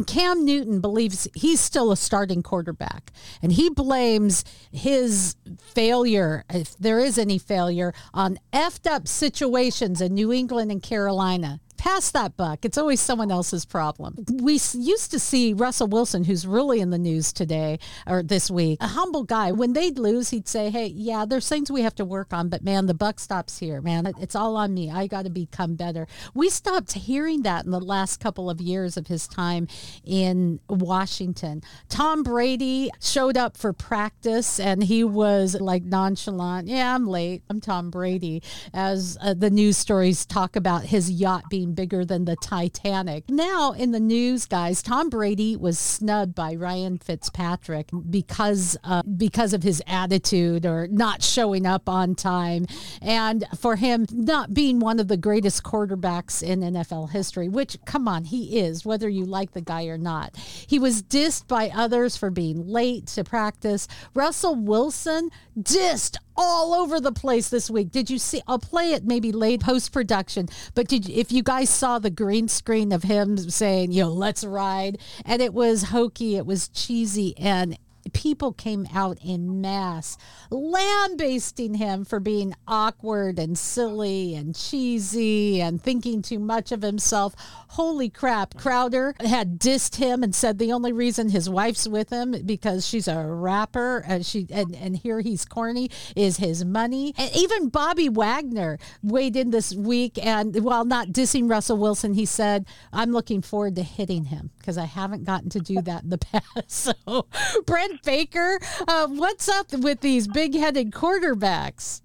Cam 0.05 0.45
Newton 0.45 0.79
believes 0.79 1.27
he's 1.33 1.59
still 1.59 1.91
a 1.91 1.97
starting 1.97 2.43
quarterback, 2.43 3.11
and 3.41 3.51
he 3.51 3.69
blames 3.69 4.43
his 4.71 5.35
failure, 5.59 6.43
if 6.49 6.77
there 6.77 6.99
is 6.99 7.17
any 7.17 7.37
failure, 7.37 7.93
on 8.13 8.37
effed 8.53 8.89
up 8.89 9.07
situations 9.07 10.01
in 10.01 10.13
New 10.13 10.31
England 10.31 10.71
and 10.71 10.83
Carolina. 10.83 11.59
Pass 11.77 12.11
that 12.11 12.35
buck. 12.35 12.65
It's 12.65 12.77
always 12.77 12.99
someone 12.99 13.31
else's 13.31 13.65
problem. 13.65 14.15
We 14.41 14.53
used 14.53 15.11
to 15.11 15.19
see 15.19 15.53
Russell 15.53 15.87
Wilson, 15.87 16.23
who's 16.23 16.47
really 16.47 16.79
in 16.79 16.89
the 16.89 16.97
news 16.97 17.31
today 17.31 17.79
or 18.07 18.23
this 18.23 18.49
week, 18.49 18.79
a 18.81 18.87
humble 18.87 19.23
guy. 19.23 19.51
When 19.51 19.73
they'd 19.73 19.99
lose, 19.99 20.29
he'd 20.29 20.47
say, 20.47 20.69
Hey, 20.69 20.87
yeah, 20.87 21.25
there's 21.25 21.47
things 21.47 21.71
we 21.71 21.81
have 21.81 21.95
to 21.95 22.05
work 22.05 22.33
on, 22.33 22.49
but 22.49 22.63
man, 22.63 22.87
the 22.87 22.93
buck 22.93 23.19
stops 23.19 23.59
here, 23.59 23.81
man. 23.81 24.11
It's 24.19 24.35
all 24.35 24.55
on 24.57 24.73
me. 24.73 24.89
I 24.91 25.07
got 25.07 25.23
to 25.23 25.29
become 25.29 25.75
better. 25.75 26.07
We 26.33 26.49
stopped 26.49 26.93
hearing 26.93 27.43
that 27.43 27.65
in 27.65 27.71
the 27.71 27.79
last 27.79 28.19
couple 28.19 28.49
of 28.49 28.59
years 28.59 28.97
of 28.97 29.07
his 29.07 29.27
time 29.27 29.67
in 30.03 30.59
Washington. 30.69 31.61
Tom 31.89 32.23
Brady 32.23 32.89
showed 32.99 33.37
up 33.37 33.55
for 33.55 33.73
practice 33.73 34.59
and 34.59 34.83
he 34.83 35.03
was 35.03 35.55
like 35.59 35.83
nonchalant. 35.83 36.67
Yeah, 36.67 36.95
I'm 36.95 37.07
late. 37.07 37.43
I'm 37.49 37.61
Tom 37.61 37.91
Brady. 37.91 38.41
As 38.73 39.17
uh, 39.21 39.33
the 39.33 39.49
news 39.49 39.77
stories 39.77 40.25
talk 40.25 40.55
about 40.55 40.83
his 40.83 41.11
yacht 41.11 41.43
being 41.49 41.66
bigger 41.73 42.05
than 42.05 42.25
the 42.25 42.35
Titanic. 42.35 43.29
Now 43.29 43.71
in 43.71 43.91
the 43.91 43.99
news, 43.99 44.45
guys, 44.45 44.81
Tom 44.81 45.09
Brady 45.09 45.55
was 45.55 45.79
snubbed 45.79 46.35
by 46.35 46.55
Ryan 46.55 46.97
Fitzpatrick 46.97 47.89
because 48.09 48.77
uh, 48.83 49.03
because 49.03 49.53
of 49.53 49.63
his 49.63 49.81
attitude 49.87 50.65
or 50.65 50.87
not 50.87 51.23
showing 51.23 51.65
up 51.65 51.89
on 51.89 52.15
time, 52.15 52.65
and 53.01 53.45
for 53.57 53.75
him 53.75 54.05
not 54.11 54.53
being 54.53 54.79
one 54.79 54.99
of 54.99 55.07
the 55.07 55.17
greatest 55.17 55.63
quarterbacks 55.63 56.43
in 56.43 56.61
NFL 56.61 57.11
history. 57.11 57.49
Which, 57.49 57.77
come 57.85 58.07
on, 58.07 58.25
he 58.25 58.59
is, 58.59 58.85
whether 58.85 59.09
you 59.09 59.25
like 59.25 59.51
the 59.51 59.61
guy 59.61 59.85
or 59.85 59.97
not. 59.97 60.35
He 60.37 60.79
was 60.79 61.03
dissed 61.03 61.47
by 61.47 61.69
others 61.73 62.17
for 62.17 62.29
being 62.29 62.67
late 62.67 63.07
to 63.07 63.23
practice. 63.23 63.87
Russell 64.13 64.55
Wilson 64.55 65.29
dissed 65.59 66.17
all 66.37 66.73
over 66.73 66.99
the 66.99 67.11
place 67.11 67.49
this 67.49 67.69
week. 67.69 67.91
Did 67.91 68.09
you 68.09 68.17
see? 68.19 68.41
I'll 68.47 68.59
play 68.59 68.93
it 68.93 69.03
maybe 69.03 69.31
late 69.31 69.61
post 69.61 69.91
production, 69.91 70.47
but 70.75 70.87
did 70.87 71.09
if 71.09 71.31
you 71.31 71.43
guys 71.43 71.69
saw 71.69 71.99
the 71.99 72.09
green 72.09 72.47
screen 72.47 72.91
of 72.91 73.03
him 73.03 73.37
saying, 73.37 73.91
"Yo, 73.91 74.09
let's 74.09 74.43
ride," 74.43 74.99
and 75.25 75.41
it 75.41 75.53
was 75.53 75.83
hokey, 75.83 76.35
it 76.35 76.45
was 76.45 76.69
cheesy, 76.69 77.37
and 77.37 77.77
people 78.13 78.53
came 78.53 78.87
out 78.93 79.17
in 79.23 79.61
mass 79.61 80.17
lambasting 80.49 81.75
him 81.75 82.05
for 82.05 82.19
being 82.19 82.53
awkward 82.67 83.39
and 83.39 83.57
silly 83.57 84.35
and 84.35 84.55
cheesy 84.55 85.61
and 85.61 85.81
thinking 85.81 86.21
too 86.21 86.39
much 86.39 86.71
of 86.71 86.81
himself. 86.81 87.33
Holy 87.69 88.09
crap. 88.09 88.55
Crowder 88.55 89.15
had 89.19 89.59
dissed 89.59 89.95
him 89.95 90.23
and 90.23 90.33
said 90.33 90.57
the 90.57 90.71
only 90.71 90.91
reason 90.91 91.29
his 91.29 91.49
wife's 91.49 91.87
with 91.87 92.09
him 92.09 92.35
because 92.45 92.87
she's 92.87 93.07
a 93.07 93.25
rapper 93.25 94.03
and 94.07 94.25
she 94.25 94.47
and, 94.51 94.75
and 94.75 94.97
here 94.97 95.19
he's 95.21 95.45
corny 95.45 95.89
is 96.15 96.37
his 96.37 96.65
money. 96.65 97.13
And 97.17 97.35
even 97.35 97.69
Bobby 97.69 98.09
Wagner 98.09 98.79
weighed 99.03 99.35
in 99.35 99.51
this 99.51 99.73
week 99.73 100.23
and 100.23 100.63
while 100.63 100.85
not 100.85 101.09
dissing 101.09 101.49
Russell 101.49 101.77
Wilson, 101.77 102.13
he 102.13 102.25
said, 102.25 102.65
I'm 102.91 103.11
looking 103.11 103.41
forward 103.41 103.75
to 103.75 103.83
hitting 103.83 104.25
him 104.25 104.51
because 104.57 104.77
I 104.77 104.85
haven't 104.85 105.23
gotten 105.23 105.49
to 105.51 105.59
do 105.59 105.81
that 105.81 106.03
in 106.03 106.09
the 106.09 106.17
past. 106.31 106.43
So 106.67 107.27
Brent 107.65 107.96
Baker, 108.03 108.59
uh, 108.87 109.07
what's 109.07 109.49
up 109.49 109.71
with 109.73 110.01
these 110.01 110.27
big 110.27 110.55
headed 110.55 110.91
quarterbacks? 110.91 112.01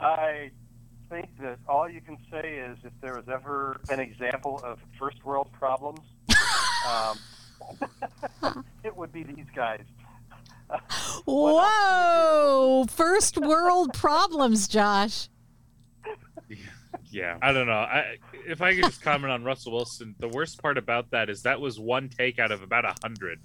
I 0.00 0.50
think 1.08 1.28
that 1.40 1.58
all 1.68 1.88
you 1.88 2.00
can 2.00 2.18
say 2.30 2.54
is 2.58 2.78
if 2.84 2.92
there 3.00 3.14
was 3.14 3.28
ever 3.28 3.80
an 3.90 4.00
example 4.00 4.60
of 4.64 4.78
first 4.98 5.24
world 5.24 5.48
problems, 5.52 6.00
um, 6.88 8.64
it 8.84 8.96
would 8.96 9.12
be 9.12 9.22
these 9.22 9.46
guys. 9.54 9.84
Whoa, 11.26 12.86
first 12.88 13.38
world 13.38 13.92
problems, 13.92 14.68
Josh. 14.68 15.28
Yeah, 17.12 17.36
I 17.42 17.52
don't 17.52 17.66
know. 17.66 17.72
I, 17.72 18.16
if 18.46 18.62
I 18.62 18.74
could 18.74 18.84
just 18.84 19.02
comment 19.02 19.30
on 19.30 19.44
Russell 19.44 19.72
Wilson, 19.72 20.14
the 20.18 20.28
worst 20.28 20.62
part 20.62 20.78
about 20.78 21.10
that 21.10 21.28
is 21.28 21.42
that 21.42 21.60
was 21.60 21.78
one 21.78 22.08
take 22.08 22.38
out 22.38 22.50
of 22.50 22.62
about 22.62 22.86
a 22.86 22.94
hundred. 23.02 23.38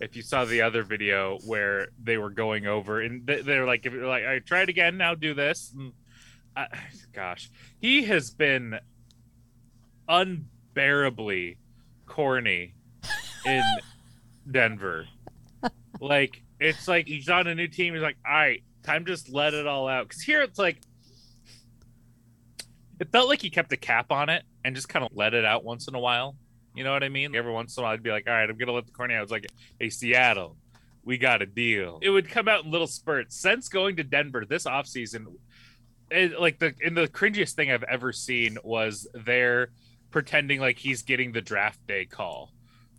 If 0.00 0.16
you 0.16 0.22
saw 0.22 0.44
the 0.44 0.62
other 0.62 0.82
video 0.82 1.38
where 1.46 1.88
they 2.02 2.18
were 2.18 2.30
going 2.30 2.66
over 2.66 3.00
and 3.00 3.26
they- 3.26 3.42
they're 3.42 3.66
like, 3.66 3.86
if 3.86 3.92
you're 3.92 4.06
like, 4.06 4.24
I 4.24 4.40
tried 4.40 4.68
again, 4.68 4.96
now 4.96 5.14
do 5.14 5.34
this. 5.34 5.72
And 5.76 5.92
I, 6.56 6.66
gosh, 7.12 7.50
he 7.80 8.02
has 8.04 8.30
been 8.30 8.78
unbearably 10.08 11.58
corny 12.06 12.74
in 13.46 13.62
Denver. 14.50 15.06
Like 16.00 16.42
it's 16.60 16.88
like 16.88 17.06
he's 17.06 17.28
on 17.28 17.46
a 17.46 17.54
new 17.54 17.68
team. 17.68 17.94
He's 17.94 18.02
like, 18.02 18.16
all 18.26 18.32
right, 18.32 18.62
time 18.82 19.06
just 19.06 19.30
let 19.30 19.54
it 19.54 19.66
all 19.66 19.88
out. 19.88 20.08
Because 20.08 20.22
here 20.22 20.42
it's 20.42 20.58
like 20.58 20.80
it 23.00 23.10
felt 23.10 23.28
like 23.28 23.42
he 23.42 23.50
kept 23.50 23.72
a 23.72 23.76
cap 23.76 24.10
on 24.10 24.28
it 24.28 24.44
and 24.64 24.74
just 24.74 24.88
kind 24.88 25.04
of 25.04 25.10
let 25.14 25.34
it 25.34 25.44
out 25.44 25.64
once 25.64 25.88
in 25.88 25.94
a 25.94 26.00
while. 26.00 26.36
You 26.74 26.84
know 26.84 26.92
what 26.92 27.04
I 27.04 27.08
mean? 27.08 27.34
Every 27.34 27.52
once 27.52 27.76
in 27.76 27.82
a 27.82 27.84
while, 27.84 27.94
I'd 27.94 28.02
be 28.02 28.10
like, 28.10 28.26
all 28.26 28.32
right, 28.32 28.48
I'm 28.48 28.56
going 28.56 28.66
to 28.66 28.72
let 28.72 28.86
the 28.86 28.92
corny 28.92 29.14
out. 29.14 29.22
It's 29.22 29.32
like, 29.32 29.46
hey, 29.78 29.90
Seattle, 29.90 30.56
we 31.04 31.18
got 31.18 31.42
a 31.42 31.46
deal. 31.46 31.98
It 32.02 32.10
would 32.10 32.28
come 32.28 32.48
out 32.48 32.64
in 32.64 32.70
little 32.70 32.86
spurts. 32.86 33.40
Since 33.40 33.68
going 33.68 33.96
to 33.96 34.04
Denver 34.04 34.44
this 34.44 34.64
offseason, 34.64 35.26
it, 36.10 36.38
like 36.40 36.58
the 36.58 36.74
in 36.80 36.94
the 36.94 37.08
cringiest 37.08 37.52
thing 37.52 37.70
I've 37.70 37.84
ever 37.84 38.12
seen 38.12 38.58
was 38.62 39.08
there 39.14 39.70
pretending 40.10 40.60
like 40.60 40.78
he's 40.78 41.02
getting 41.02 41.32
the 41.32 41.40
draft 41.40 41.84
day 41.86 42.04
call 42.04 42.52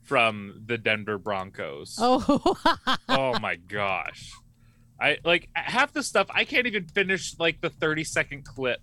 from 0.03 0.63
the 0.65 0.77
Denver 0.77 1.17
Broncos 1.17 1.97
Oh, 2.01 2.55
oh 3.09 3.39
my 3.39 3.55
gosh 3.55 4.31
i 4.99 5.17
like 5.25 5.49
half 5.53 5.91
the 5.93 6.03
stuff 6.03 6.27
i 6.29 6.45
can't 6.45 6.67
even 6.67 6.85
finish 6.87 7.35
like 7.39 7.59
the 7.61 7.69
30 7.69 8.03
second 8.03 8.45
clip 8.45 8.79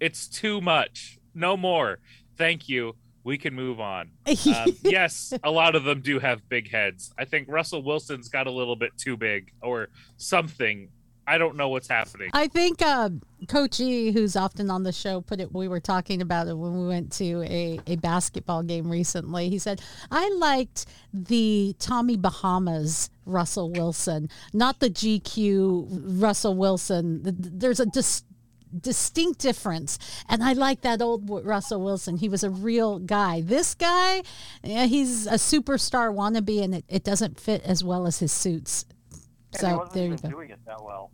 it's 0.00 0.26
too 0.26 0.60
much 0.60 1.18
no 1.34 1.56
more 1.56 1.98
thank 2.36 2.68
you 2.68 2.96
we 3.24 3.36
can 3.38 3.54
move 3.54 3.80
on 3.80 4.10
um, 4.26 4.66
yes 4.82 5.32
a 5.42 5.50
lot 5.50 5.74
of 5.74 5.84
them 5.84 6.00
do 6.00 6.18
have 6.18 6.46
big 6.48 6.70
heads 6.70 7.12
i 7.18 7.24
think 7.24 7.48
russell 7.48 7.82
wilson's 7.82 8.28
got 8.28 8.46
a 8.46 8.50
little 8.50 8.76
bit 8.76 8.90
too 8.96 9.16
big 9.16 9.50
or 9.62 9.88
something 10.16 10.88
i 11.26 11.38
don't 11.38 11.56
know 11.56 11.68
what's 11.70 11.88
happening 11.88 12.30
I 12.34 12.48
think 12.48 12.82
uh, 12.82 13.10
Coach 13.48 13.80
E, 13.80 14.10
who's 14.12 14.36
often 14.36 14.70
on 14.70 14.82
the 14.82 14.92
show, 14.92 15.20
put 15.20 15.40
it. 15.40 15.52
We 15.52 15.68
were 15.68 15.80
talking 15.80 16.22
about 16.22 16.48
it 16.48 16.56
when 16.56 16.80
we 16.80 16.86
went 16.86 17.12
to 17.12 17.42
a, 17.42 17.78
a 17.86 17.96
basketball 17.96 18.62
game 18.62 18.90
recently. 18.90 19.50
He 19.50 19.58
said, 19.58 19.80
"I 20.10 20.28
liked 20.30 20.86
the 21.12 21.76
Tommy 21.78 22.16
Bahamas 22.16 23.10
Russell 23.26 23.70
Wilson, 23.70 24.28
not 24.52 24.80
the 24.80 24.88
GQ 24.90 26.20
Russell 26.22 26.56
Wilson. 26.56 27.22
Th- 27.22 27.36
th- 27.36 27.54
There's 27.56 27.80
a 27.80 27.86
dis- 27.86 28.24
distinct 28.80 29.40
difference, 29.40 29.98
and 30.28 30.42
I 30.42 30.52
like 30.52 30.82
that 30.82 31.00
old 31.02 31.28
Russell 31.44 31.82
Wilson. 31.82 32.16
He 32.16 32.28
was 32.28 32.42
a 32.44 32.50
real 32.50 32.98
guy. 32.98 33.40
This 33.40 33.74
guy, 33.74 34.22
yeah, 34.62 34.86
he's 34.86 35.26
a 35.26 35.34
superstar 35.34 36.12
wannabe, 36.14 36.62
and 36.62 36.74
it, 36.74 36.84
it 36.88 37.04
doesn't 37.04 37.38
fit 37.40 37.62
as 37.64 37.82
well 37.84 38.06
as 38.06 38.18
his 38.18 38.32
suits. 38.32 38.84
And 39.12 39.20
he 39.52 39.58
So 39.58 39.76
wasn't 39.78 39.92
there 39.94 40.06
you 40.08 40.16
go. 40.16 40.28
doing 40.30 40.50
it 40.50 40.58
that 40.66 40.82
well. 40.82 41.10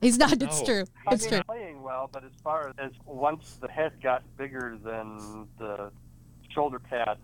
He's 0.00 0.18
not. 0.18 0.32
It's 0.42 0.60
No. 0.60 0.66
true. 0.66 0.84
I 1.06 1.14
It's 1.14 1.22
mean, 1.24 1.32
true. 1.32 1.42
playing 1.44 1.82
well, 1.82 2.10
but 2.12 2.22
as 2.24 2.32
far 2.44 2.72
as 2.78 2.92
once 3.06 3.56
the 3.60 3.68
head 3.68 3.92
got 4.02 4.22
bigger 4.36 4.76
than 4.82 5.48
the 5.58 5.90
shoulder 6.50 6.78
pads, 6.78 7.20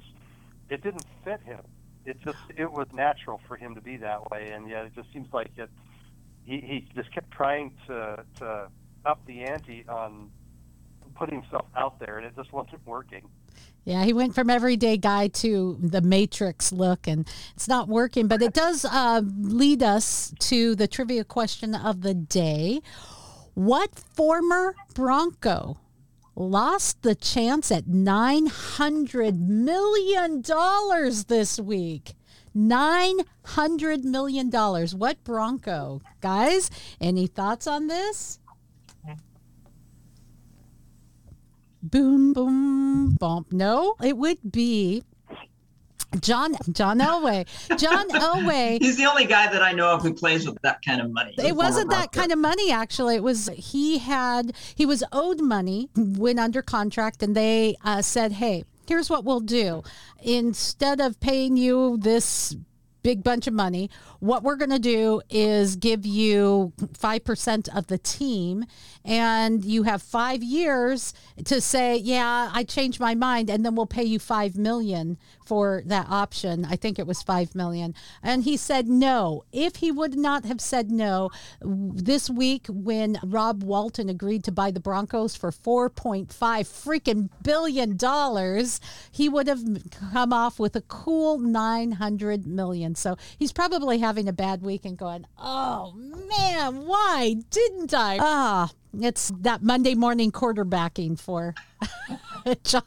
it 0.70 0.82
didn't 0.82 1.04
fit 1.24 1.40
him. 1.42 1.60
It 2.06 2.18
just 2.24 2.38
it 2.56 2.70
was 2.72 2.86
natural 2.92 3.40
for 3.46 3.56
him 3.56 3.74
to 3.74 3.80
be 3.80 3.96
that 3.98 4.30
way, 4.30 4.50
and 4.52 4.68
yet 4.68 4.86
it 4.86 4.94
just 4.94 5.12
seems 5.12 5.32
like 5.32 5.50
it. 5.56 5.70
He, 6.44 6.60
he 6.60 6.88
just 6.96 7.12
kept 7.12 7.30
trying 7.30 7.74
to 7.86 8.24
to 8.38 8.68
up 9.04 9.24
the 9.26 9.42
ante 9.42 9.84
on 9.88 10.30
putting 11.14 11.40
himself 11.40 11.66
out 11.76 11.98
there, 11.98 12.18
and 12.18 12.26
it 12.26 12.34
just 12.36 12.52
wasn't 12.52 12.84
working. 12.86 13.22
Yeah, 13.84 14.04
he 14.04 14.12
went 14.12 14.34
from 14.34 14.48
everyday 14.48 14.96
guy 14.96 15.28
to 15.28 15.76
the 15.80 16.00
Matrix 16.00 16.72
look, 16.72 17.08
and 17.08 17.28
it's 17.54 17.68
not 17.68 17.88
working. 17.88 18.28
But 18.28 18.40
it 18.42 18.54
does 18.54 18.84
uh, 18.84 19.22
lead 19.40 19.82
us 19.82 20.32
to 20.40 20.74
the 20.76 20.86
trivia 20.86 21.24
question 21.24 21.74
of 21.74 22.02
the 22.02 22.14
day. 22.14 22.80
What 23.54 23.98
former 24.14 24.74
Bronco 24.94 25.78
lost 26.34 27.02
the 27.02 27.14
chance 27.14 27.70
at 27.70 27.84
$900 27.86 29.38
million 29.38 30.42
this 31.28 31.60
week? 31.60 32.14
$900 32.56 34.04
million. 34.04 34.50
What 34.50 35.24
Bronco? 35.24 36.02
Guys, 36.20 36.70
any 37.00 37.26
thoughts 37.26 37.66
on 37.66 37.88
this? 37.88 38.38
Boom, 41.82 42.32
boom, 42.32 43.16
bump. 43.18 43.52
No, 43.52 43.96
it 44.02 44.16
would 44.16 44.52
be 44.52 45.02
John 46.20 46.56
John 46.70 47.00
Elway. 47.00 47.46
John 47.78 48.08
Elway. 48.10 48.78
He's 48.82 48.96
the 48.96 49.06
only 49.06 49.24
guy 49.24 49.50
that 49.52 49.62
I 49.62 49.72
know 49.72 49.88
of 49.88 50.02
who 50.02 50.14
plays 50.14 50.46
with 50.46 50.60
that 50.62 50.84
kind 50.84 51.00
of 51.00 51.10
money. 51.10 51.34
It 51.38 51.56
wasn't 51.56 51.90
that 51.90 52.12
kind 52.12 52.32
of 52.32 52.38
money 52.38 52.70
actually. 52.70 53.16
It 53.16 53.22
was 53.22 53.50
he 53.54 53.98
had 53.98 54.52
he 54.74 54.86
was 54.86 55.02
owed 55.12 55.40
money, 55.40 55.88
went 55.96 56.38
under 56.38 56.62
contract, 56.62 57.22
and 57.22 57.34
they 57.34 57.76
uh, 57.84 58.02
said, 58.02 58.32
"Hey, 58.32 58.64
here's 58.86 59.10
what 59.10 59.24
we'll 59.24 59.40
do. 59.40 59.82
Instead 60.22 61.00
of 61.00 61.18
paying 61.20 61.56
you 61.56 61.96
this 61.96 62.54
big 63.02 63.22
bunch 63.22 63.46
of 63.46 63.54
money. 63.54 63.90
What 64.20 64.42
we're 64.42 64.56
going 64.56 64.70
to 64.70 64.78
do 64.78 65.22
is 65.30 65.76
give 65.76 66.06
you 66.06 66.72
5% 66.78 67.76
of 67.76 67.86
the 67.88 67.98
team 67.98 68.64
and 69.04 69.64
you 69.64 69.82
have 69.82 70.02
5 70.02 70.42
years 70.42 71.12
to 71.44 71.60
say, 71.60 71.96
"Yeah, 71.96 72.50
I 72.52 72.64
changed 72.64 73.00
my 73.00 73.14
mind," 73.14 73.50
and 73.50 73.64
then 73.64 73.74
we'll 73.74 73.86
pay 73.86 74.04
you 74.04 74.18
5 74.18 74.56
million 74.56 75.18
for 75.44 75.82
that 75.86 76.06
option. 76.08 76.64
I 76.64 76.76
think 76.76 76.98
it 76.98 77.06
was 77.06 77.22
5 77.22 77.54
million. 77.54 77.94
And 78.22 78.44
he 78.44 78.56
said 78.56 78.88
no. 78.88 79.44
If 79.52 79.76
he 79.76 79.90
would 79.90 80.16
not 80.16 80.44
have 80.44 80.60
said 80.60 80.90
no 80.90 81.30
this 81.60 82.28
week 82.30 82.66
when 82.68 83.18
Rob 83.22 83.62
Walton 83.62 84.08
agreed 84.08 84.44
to 84.44 84.52
buy 84.52 84.70
the 84.70 84.80
Broncos 84.80 85.36
for 85.36 85.50
4.5 85.50 86.28
freaking 86.28 87.28
billion 87.42 87.96
dollars, 87.96 88.80
he 89.10 89.28
would 89.28 89.46
have 89.46 89.62
come 89.90 90.32
off 90.32 90.58
with 90.58 90.76
a 90.76 90.80
cool 90.82 91.38
900 91.38 92.46
million. 92.46 92.94
So 92.94 93.16
he's 93.38 93.52
probably 93.52 93.98
having 93.98 94.28
a 94.28 94.32
bad 94.32 94.62
week 94.62 94.84
and 94.84 94.96
going, 94.96 95.26
"Oh 95.38 95.92
man, 95.92 96.86
why 96.86 97.36
didn't 97.50 97.94
I?" 97.94 98.18
Ah, 98.20 98.70
it's 98.98 99.32
that 99.40 99.62
Monday 99.62 99.94
morning 99.94 100.30
quarterbacking 100.30 101.18
for 101.18 101.54
John. 102.64 102.82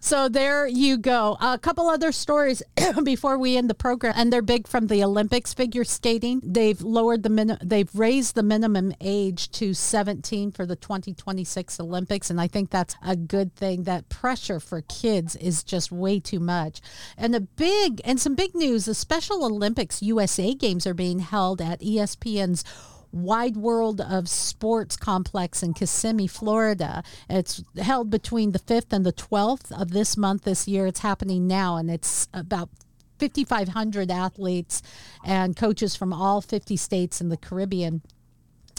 So 0.00 0.28
there 0.28 0.66
you 0.66 0.98
go. 0.98 1.36
A 1.40 1.58
couple 1.58 1.88
other 1.88 2.12
stories 2.12 2.62
before 3.04 3.38
we 3.38 3.56
end 3.56 3.68
the 3.68 3.74
program, 3.74 4.14
and 4.16 4.32
they're 4.32 4.40
big 4.40 4.68
from 4.68 4.86
the 4.86 5.02
Olympics 5.02 5.52
figure 5.52 5.84
skating. 5.84 6.40
They've 6.44 6.80
lowered 6.80 7.22
the 7.22 7.28
min- 7.28 7.58
they've 7.62 7.90
raised 7.94 8.34
the 8.34 8.42
minimum 8.42 8.94
age 9.00 9.50
to 9.52 9.74
17 9.74 10.52
for 10.52 10.64
the 10.64 10.76
2026 10.76 11.80
Olympics, 11.80 12.30
and 12.30 12.40
I 12.40 12.46
think 12.46 12.70
that's 12.70 12.94
a 13.04 13.16
good 13.16 13.54
thing. 13.56 13.82
That 13.82 14.08
pressure 14.08 14.60
for 14.60 14.80
kids 14.82 15.34
is 15.36 15.64
just 15.64 15.90
way 15.90 16.20
too 16.20 16.40
much. 16.40 16.80
And 17.18 17.34
a 17.34 17.40
big 17.40 18.00
and 18.04 18.20
some 18.20 18.34
big 18.34 18.54
news: 18.54 18.84
the 18.84 18.94
Special 18.94 19.44
Olympics 19.44 20.02
USA 20.02 20.54
Games 20.54 20.86
are 20.86 20.94
being 20.94 21.18
held 21.18 21.60
at 21.60 21.80
ESPN's 21.80 22.64
Wide 23.12 23.56
World 23.56 24.00
of 24.00 24.28
Sports 24.28 24.96
complex 24.96 25.62
in 25.62 25.74
Kissimmee, 25.74 26.26
Florida. 26.26 27.02
It's 27.28 27.62
held 27.80 28.10
between 28.10 28.52
the 28.52 28.58
5th 28.58 28.92
and 28.92 29.04
the 29.04 29.12
12th 29.12 29.72
of 29.80 29.90
this 29.90 30.16
month 30.16 30.42
this 30.42 30.68
year. 30.68 30.86
It's 30.86 31.00
happening 31.00 31.46
now, 31.46 31.76
and 31.76 31.90
it's 31.90 32.28
about 32.34 32.68
5,500 33.18 34.10
athletes 34.10 34.82
and 35.24 35.56
coaches 35.56 35.96
from 35.96 36.12
all 36.12 36.40
50 36.40 36.76
states 36.76 37.20
in 37.20 37.28
the 37.28 37.36
Caribbean. 37.36 38.02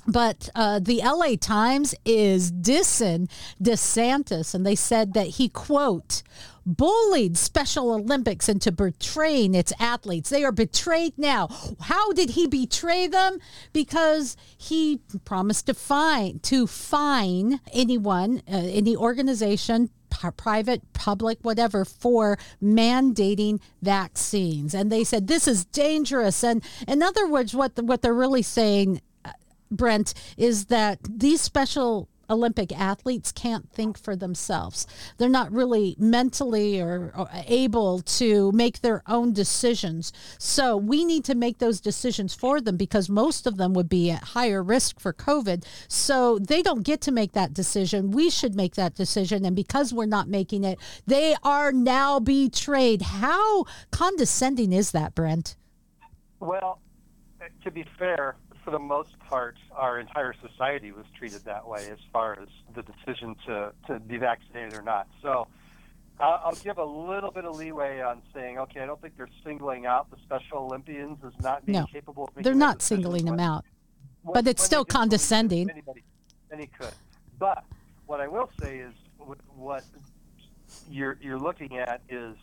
But 0.08 0.50
uh, 0.56 0.80
the 0.80 1.02
LA 1.04 1.36
Times 1.40 1.94
is 2.06 2.50
dissing 2.52 3.30
DeSantis, 3.62 4.56
and 4.56 4.66
they 4.66 4.76
said 4.76 5.14
that 5.14 5.28
he, 5.28 5.50
quote, 5.50 6.24
bullied 6.68 7.38
Special 7.38 7.94
Olympics 7.94 8.50
into 8.50 8.72
betraying 8.72 9.56
its 9.56 9.74
athletes. 9.80 10.30
They 10.30 10.44
are 10.44 10.52
betrayed 10.52 11.18
now. 11.18 11.48
How 11.82 12.12
did 12.12 12.32
he 12.32 12.46
betray 12.46 13.08
them? 13.08 13.40
Because 13.72 14.36
he 14.58 15.00
promised 15.24 15.68
to 15.68 15.74
fine 15.74 16.40
to 16.44 16.68
fine 16.68 17.62
anyone, 17.74 18.42
uh, 18.52 18.58
any 18.58 18.96
organization, 18.96 19.90
private, 20.36 20.82
public, 20.94 21.40
whatever, 21.42 21.86
for 21.86 22.38
mandating 22.62 23.60
vaccines. 23.82 24.74
And 24.74 24.92
they 24.92 25.04
said 25.04 25.28
this 25.28 25.48
is 25.48 25.66
dangerous. 25.66 26.44
And 26.44 26.64
in 26.88 27.02
other 27.02 27.28
words, 27.28 27.56
what 27.56 27.76
the, 27.76 27.84
what 27.84 28.02
they're 28.02 28.14
really 28.14 28.42
saying 28.42 29.02
Brent, 29.72 30.14
is 30.38 30.66
that 30.66 31.00
these 31.04 31.42
special 31.42 32.10
Olympic 32.30 32.78
athletes 32.78 33.32
can't 33.32 33.70
think 33.72 33.98
for 33.98 34.16
themselves. 34.16 34.86
They're 35.18 35.30
not 35.30 35.52
really 35.52 35.96
mentally 35.98 36.82
or, 36.82 37.14
or, 37.16 37.28
able 37.46 38.02
to 38.02 38.52
make 38.52 38.82
their 38.82 39.04
own 39.08 39.34
decisions. 39.34 40.12
So 40.38 40.76
we 40.76 41.06
need 41.06 41.24
to 41.26 41.36
make 41.36 41.60
those 41.60 41.80
decisions 41.80 42.34
for 42.34 42.60
them 42.60 42.78
because 42.78 43.10
most 43.10 43.48
of 43.48 43.58
them 43.58 43.74
would 43.74 43.90
be 43.90 44.12
at 44.12 44.24
higher 44.24 44.62
risk 44.62 45.00
for 45.00 45.14
COVID. 45.14 45.64
So 45.88 46.40
they 46.40 46.62
don't 46.62 46.84
get 46.84 47.02
to 47.02 47.12
make 47.12 47.34
that 47.34 47.54
decision. 47.54 48.12
We 48.12 48.30
should 48.30 48.56
make 48.56 48.76
that 48.76 48.96
decision. 48.96 49.46
And 49.46 49.56
because 49.56 49.94
we're 49.94 50.06
not 50.06 50.28
making 50.28 50.64
it, 50.64 50.80
they 51.06 51.36
are 51.44 51.72
now 51.72 52.20
betrayed. 52.20 53.02
How 53.02 53.66
condescending 53.92 54.74
is 54.74 54.92
that, 54.92 55.16
Brent? 55.16 55.56
Well, 56.40 56.80
to 57.64 57.72
be 57.72 57.86
fair, 57.98 58.36
for 58.68 58.72
the 58.72 58.80
most 58.80 59.18
part, 59.20 59.56
our 59.72 59.98
entire 59.98 60.34
society 60.46 60.92
was 60.92 61.06
treated 61.18 61.46
that 61.46 61.66
way 61.66 61.88
as 61.90 62.00
far 62.12 62.38
as 62.38 62.50
the 62.76 62.84
decision 62.84 63.34
to, 63.46 63.72
to 63.88 63.98
be 63.98 64.18
vaccinated 64.18 64.74
or 64.74 64.82
not. 64.82 65.08
So 65.22 65.48
I'll 66.20 66.54
give 66.62 66.78
a 66.78 66.84
little 66.84 67.32
bit 67.32 67.46
of 67.46 67.56
leeway 67.56 68.02
on 68.02 68.22
saying, 68.34 68.60
okay, 68.60 68.82
I 68.82 68.86
don't 68.86 69.02
think 69.02 69.16
they're 69.16 69.30
singling 69.46 69.86
out 69.86 70.12
the 70.12 70.18
Special 70.26 70.58
Olympians 70.58 71.18
as 71.26 71.32
not 71.42 71.66
being 71.66 71.80
no, 71.80 71.86
capable 71.86 72.26
of 72.26 72.32
making 72.32 72.44
They're 72.44 72.60
not 72.60 72.82
singling 72.82 73.24
them 73.24 73.40
out. 73.40 73.64
When, 74.24 74.34
but 74.34 74.48
it's 74.48 74.66
still 74.66 74.84
condescending. 74.84 75.70
Anybody, 75.70 76.04
any 76.52 76.68
could. 76.68 76.92
But 77.40 77.64
what 78.06 78.20
I 78.20 78.28
will 78.28 78.50
say 78.62 78.80
is 78.80 78.92
what 79.56 79.86
you're, 80.92 81.18
you're 81.22 81.40
looking 81.40 81.78
at 81.78 82.02
is 82.10 82.36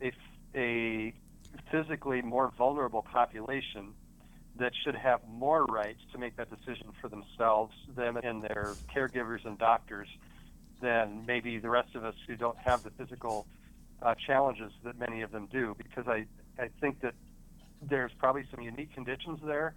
a, 0.00 0.12
a 0.56 1.12
physically 1.70 2.22
more 2.22 2.50
vulnerable 2.56 3.02
population 3.02 3.92
that 4.56 4.72
should 4.84 4.94
have 4.94 5.20
more 5.28 5.64
rights 5.64 6.00
to 6.12 6.18
make 6.18 6.36
that 6.36 6.48
decision 6.50 6.88
for 7.00 7.08
themselves, 7.08 7.74
them 7.94 8.16
and 8.16 8.42
their 8.42 8.74
caregivers 8.94 9.44
and 9.44 9.58
doctors, 9.58 10.08
than 10.80 11.24
maybe 11.26 11.58
the 11.58 11.70
rest 11.70 11.94
of 11.94 12.04
us 12.04 12.14
who 12.26 12.36
don't 12.36 12.58
have 12.58 12.82
the 12.82 12.90
physical 12.90 13.46
uh, 14.02 14.14
challenges 14.14 14.72
that 14.84 14.98
many 14.98 15.22
of 15.22 15.30
them 15.30 15.48
do. 15.50 15.74
Because 15.78 16.06
I, 16.06 16.26
I 16.58 16.68
think 16.80 17.00
that 17.00 17.14
there's 17.80 18.12
probably 18.18 18.44
some 18.50 18.60
unique 18.62 18.92
conditions 18.94 19.40
there 19.44 19.74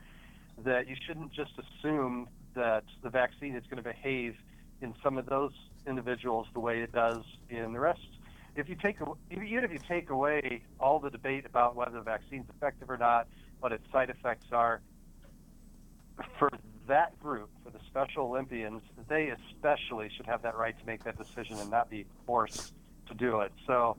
that 0.64 0.88
you 0.88 0.96
shouldn't 1.06 1.32
just 1.32 1.52
assume 1.58 2.28
that 2.56 2.84
the 3.04 3.10
vaccine 3.10 3.56
is 3.56 3.64
going 3.70 3.82
to 3.82 3.90
behave 3.90 4.36
in 4.82 4.94
some 5.04 5.18
of 5.18 5.26
those 5.26 5.52
individuals 5.88 6.48
the 6.54 6.60
way 6.60 6.82
it 6.82 6.92
does 6.92 7.24
in 7.50 7.74
the 7.74 7.80
rest. 7.80 8.08
If 8.56 8.70
you 8.70 8.76
take 8.76 8.98
even 9.32 9.64
if 9.64 9.72
you 9.72 9.80
take 9.88 10.10
away 10.10 10.64
all 10.80 11.00
the 11.00 11.10
debate 11.10 11.46
about 11.46 11.76
whether 11.76 11.92
the 11.92 12.02
vaccine 12.02 12.42
is 12.42 12.50
effective 12.56 12.90
or 12.90 12.98
not, 12.98 13.28
what 13.60 13.72
its 13.72 13.90
side 13.92 14.10
effects 14.10 14.48
are. 14.52 14.82
For 16.40 16.50
that 16.88 17.20
group, 17.20 17.50
for 17.64 17.72
the 17.72 17.80
Special 17.88 18.26
Olympians, 18.26 18.82
they 19.08 19.30
especially 19.30 20.10
should 20.16 20.26
have 20.28 20.42
that 20.44 20.56
right 20.56 20.78
to 20.78 20.86
make 20.86 21.04
that 21.04 21.18
decision 21.18 21.58
and 21.60 21.70
not 21.70 21.90
be 21.90 22.06
forced 22.26 22.74
to 23.08 23.14
do 23.14 23.42
it. 23.42 23.52
So 23.68 23.98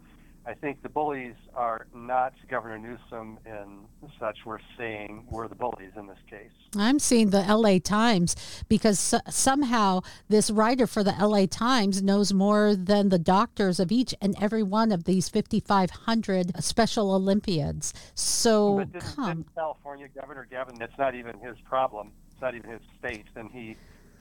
I 0.48 0.54
think 0.54 0.80
the 0.82 0.88
bullies 0.88 1.34
are 1.54 1.86
not 1.92 2.32
Governor 2.48 2.78
Newsom 2.78 3.38
and 3.44 3.86
such. 4.20 4.38
We're 4.46 4.60
saying 4.78 5.26
we're 5.28 5.48
the 5.48 5.56
bullies 5.56 5.90
in 5.96 6.06
this 6.06 6.18
case. 6.30 6.52
I'm 6.76 7.00
seeing 7.00 7.30
the 7.30 7.42
LA 7.42 7.78
Times 7.82 8.36
because 8.68 9.14
somehow 9.28 10.02
this 10.28 10.50
writer 10.50 10.86
for 10.86 11.02
the 11.02 11.14
LA 11.18 11.46
Times 11.46 12.00
knows 12.00 12.32
more 12.32 12.76
than 12.76 13.08
the 13.08 13.18
doctors 13.18 13.80
of 13.80 13.90
each 13.90 14.14
and 14.22 14.36
every 14.40 14.62
one 14.62 14.92
of 14.92 15.02
these 15.02 15.28
5,500 15.28 16.62
Special 16.62 17.12
Olympiads. 17.12 17.92
So, 18.14 18.76
but 18.76 18.92
didn't, 18.92 19.16
come. 19.16 19.26
Didn't 19.38 19.54
California 19.56 20.06
Governor 20.14 20.46
Gavin, 20.48 20.76
that's 20.78 20.96
not 20.96 21.16
even 21.16 21.40
his 21.40 21.56
problem. 21.64 22.12
It's 22.30 22.40
not 22.40 22.54
even 22.54 22.70
his 22.70 22.82
state. 23.00 23.26
And 23.34 23.50
he 23.50 23.76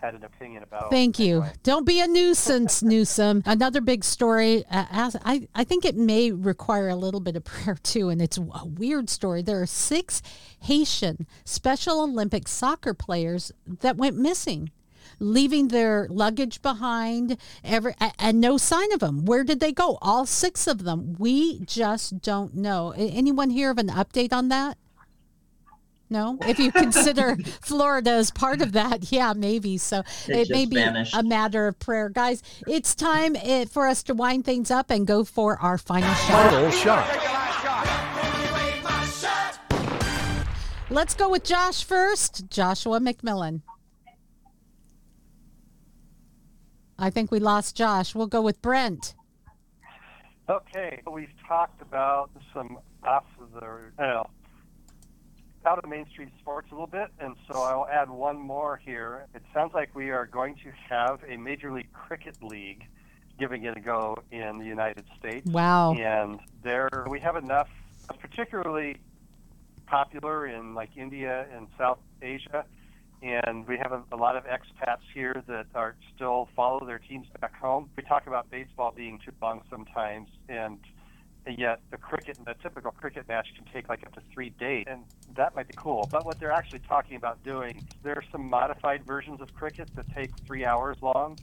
had 0.05 0.15
an 0.15 0.23
opinion 0.23 0.63
about. 0.63 0.89
Thank 0.91 1.19
you. 1.19 1.37
anyway. 1.41 1.53
Don't 1.63 1.85
be 1.85 1.99
a 1.99 2.07
nuisance, 2.07 2.83
Newsom. 2.83 3.43
Another 3.45 3.81
big 3.81 4.03
story. 4.03 4.63
Uh, 4.69 4.85
as, 4.91 5.15
I, 5.25 5.47
I 5.55 5.63
think 5.63 5.85
it 5.85 5.95
may 5.95 6.31
require 6.31 6.89
a 6.89 6.95
little 6.95 7.19
bit 7.19 7.35
of 7.35 7.43
prayer 7.43 7.77
too, 7.81 8.09
and 8.09 8.21
it's 8.21 8.37
a 8.37 8.65
weird 8.65 9.09
story. 9.09 9.41
There 9.41 9.61
are 9.61 9.65
six 9.65 10.21
Haitian 10.61 11.27
Special 11.43 12.01
Olympic 12.01 12.47
soccer 12.47 12.93
players 12.93 13.51
that 13.65 13.97
went 13.97 14.17
missing. 14.17 14.71
Leaving 15.19 15.69
their 15.69 16.07
luggage 16.09 16.61
behind, 16.61 17.37
every 17.63 17.93
and 18.19 18.41
no 18.41 18.57
sign 18.57 18.91
of 18.91 18.99
them. 18.99 19.23
Where 19.23 19.45
did 19.45 19.61
they 19.61 19.71
go? 19.71 19.97
All 20.01 20.25
six 20.25 20.67
of 20.67 20.83
them. 20.83 21.15
We 21.17 21.59
just 21.61 22.19
don't 22.21 22.53
know. 22.53 22.91
Anyone 22.97 23.49
here 23.49 23.71
of 23.71 23.77
an 23.77 23.87
update 23.87 24.33
on 24.33 24.49
that? 24.49 24.77
No, 26.09 26.37
if 26.41 26.59
you 26.59 26.71
consider 26.71 27.35
Florida 27.61 28.11
as 28.11 28.29
part 28.29 28.61
of 28.61 28.73
that, 28.73 29.11
yeah, 29.11 29.33
maybe. 29.35 29.77
So 29.79 29.99
It 30.27 30.49
it 30.49 30.49
may 30.51 30.65
be 30.65 30.75
vanished. 30.75 31.15
a 31.15 31.23
matter 31.23 31.67
of 31.67 31.79
prayer, 31.79 32.09
guys. 32.09 32.43
It's 32.67 32.93
time 32.93 33.35
eh, 33.41 33.65
for 33.65 33.87
us 33.87 34.03
to 34.03 34.13
wind 34.13 34.45
things 34.45 34.69
up 34.69 34.91
and 34.91 35.07
go 35.07 35.23
for 35.23 35.57
our 35.59 35.77
final 35.79 36.13
shot. 36.13 36.51
Final 36.51 36.71
shot. 36.71 37.31
Let's 40.91 41.15
go 41.15 41.29
with 41.29 41.43
Josh 41.43 41.83
first. 41.83 42.49
Joshua 42.49 42.99
McMillan. 42.99 43.61
I 46.99 47.09
think 47.09 47.31
we 47.31 47.39
lost 47.39 47.75
Josh. 47.75 48.13
We'll 48.15 48.27
go 48.27 48.41
with 48.41 48.61
Brent. 48.61 49.15
Okay, 50.47 51.01
we've 51.11 51.33
talked 51.47 51.81
about 51.81 52.29
some 52.53 52.77
off 53.03 53.25
of 53.41 53.51
the 53.59 54.03
uh, 54.03 54.23
out 55.65 55.83
of 55.83 55.89
mainstream 55.89 56.31
sports 56.39 56.67
a 56.71 56.73
little 56.73 56.87
bit, 56.87 57.09
and 57.19 57.35
so 57.47 57.59
I'll 57.61 57.87
add 57.87 58.09
one 58.09 58.37
more 58.37 58.77
here. 58.83 59.27
It 59.33 59.41
sounds 59.53 59.73
like 59.73 59.93
we 59.95 60.11
are 60.11 60.25
going 60.25 60.55
to 60.55 60.71
have 60.89 61.21
a 61.27 61.37
Major 61.37 61.71
League 61.71 61.91
Cricket 61.93 62.41
League 62.41 62.85
giving 63.39 63.63
it 63.63 63.75
a 63.77 63.79
go 63.79 64.15
in 64.31 64.59
the 64.59 64.65
United 64.65 65.05
States. 65.19 65.49
Wow. 65.49 65.93
And 65.93 66.39
there 66.63 66.89
we 67.09 67.19
have 67.19 67.35
enough, 67.35 67.69
particularly 68.19 68.97
popular 69.87 70.45
in 70.47 70.73
like 70.73 70.89
India 70.95 71.45
and 71.55 71.67
South 71.77 71.99
Asia, 72.21 72.65
and 73.21 73.67
we 73.67 73.77
have 73.77 73.91
a, 73.91 74.03
a 74.11 74.15
lot 74.15 74.35
of 74.35 74.43
expats 74.45 75.01
here 75.13 75.43
that 75.47 75.67
are 75.75 75.95
still 76.15 76.47
follow 76.55 76.85
their 76.85 76.99
teams 76.99 77.27
back 77.39 77.55
home. 77.55 77.89
We 77.97 78.03
talk 78.03 78.27
about 78.27 78.49
baseball 78.49 78.93
being 78.95 79.19
too 79.23 79.31
long 79.41 79.61
sometimes, 79.69 80.29
and 80.47 80.79
yet 81.47 81.81
the 81.91 81.97
cricket, 81.97 82.37
and 82.37 82.45
the 82.45 82.55
typical 82.61 82.91
cricket 82.91 83.27
match 83.27 83.47
can 83.55 83.65
take 83.73 83.89
like 83.89 84.05
up 84.05 84.13
to 84.15 84.21
three 84.33 84.49
days, 84.49 84.85
and 84.87 85.03
that 85.35 85.55
might 85.55 85.67
be 85.67 85.73
cool. 85.77 86.07
But 86.11 86.25
what 86.25 86.39
they're 86.39 86.51
actually 86.51 86.79
talking 86.87 87.17
about 87.17 87.43
doing, 87.43 87.83
there 88.03 88.13
are 88.13 88.23
some 88.31 88.49
modified 88.49 89.03
versions 89.05 89.41
of 89.41 89.53
cricket 89.53 89.89
that 89.95 90.05
take 90.15 90.31
three 90.47 90.65
hours 90.65 90.97
long 91.01 91.37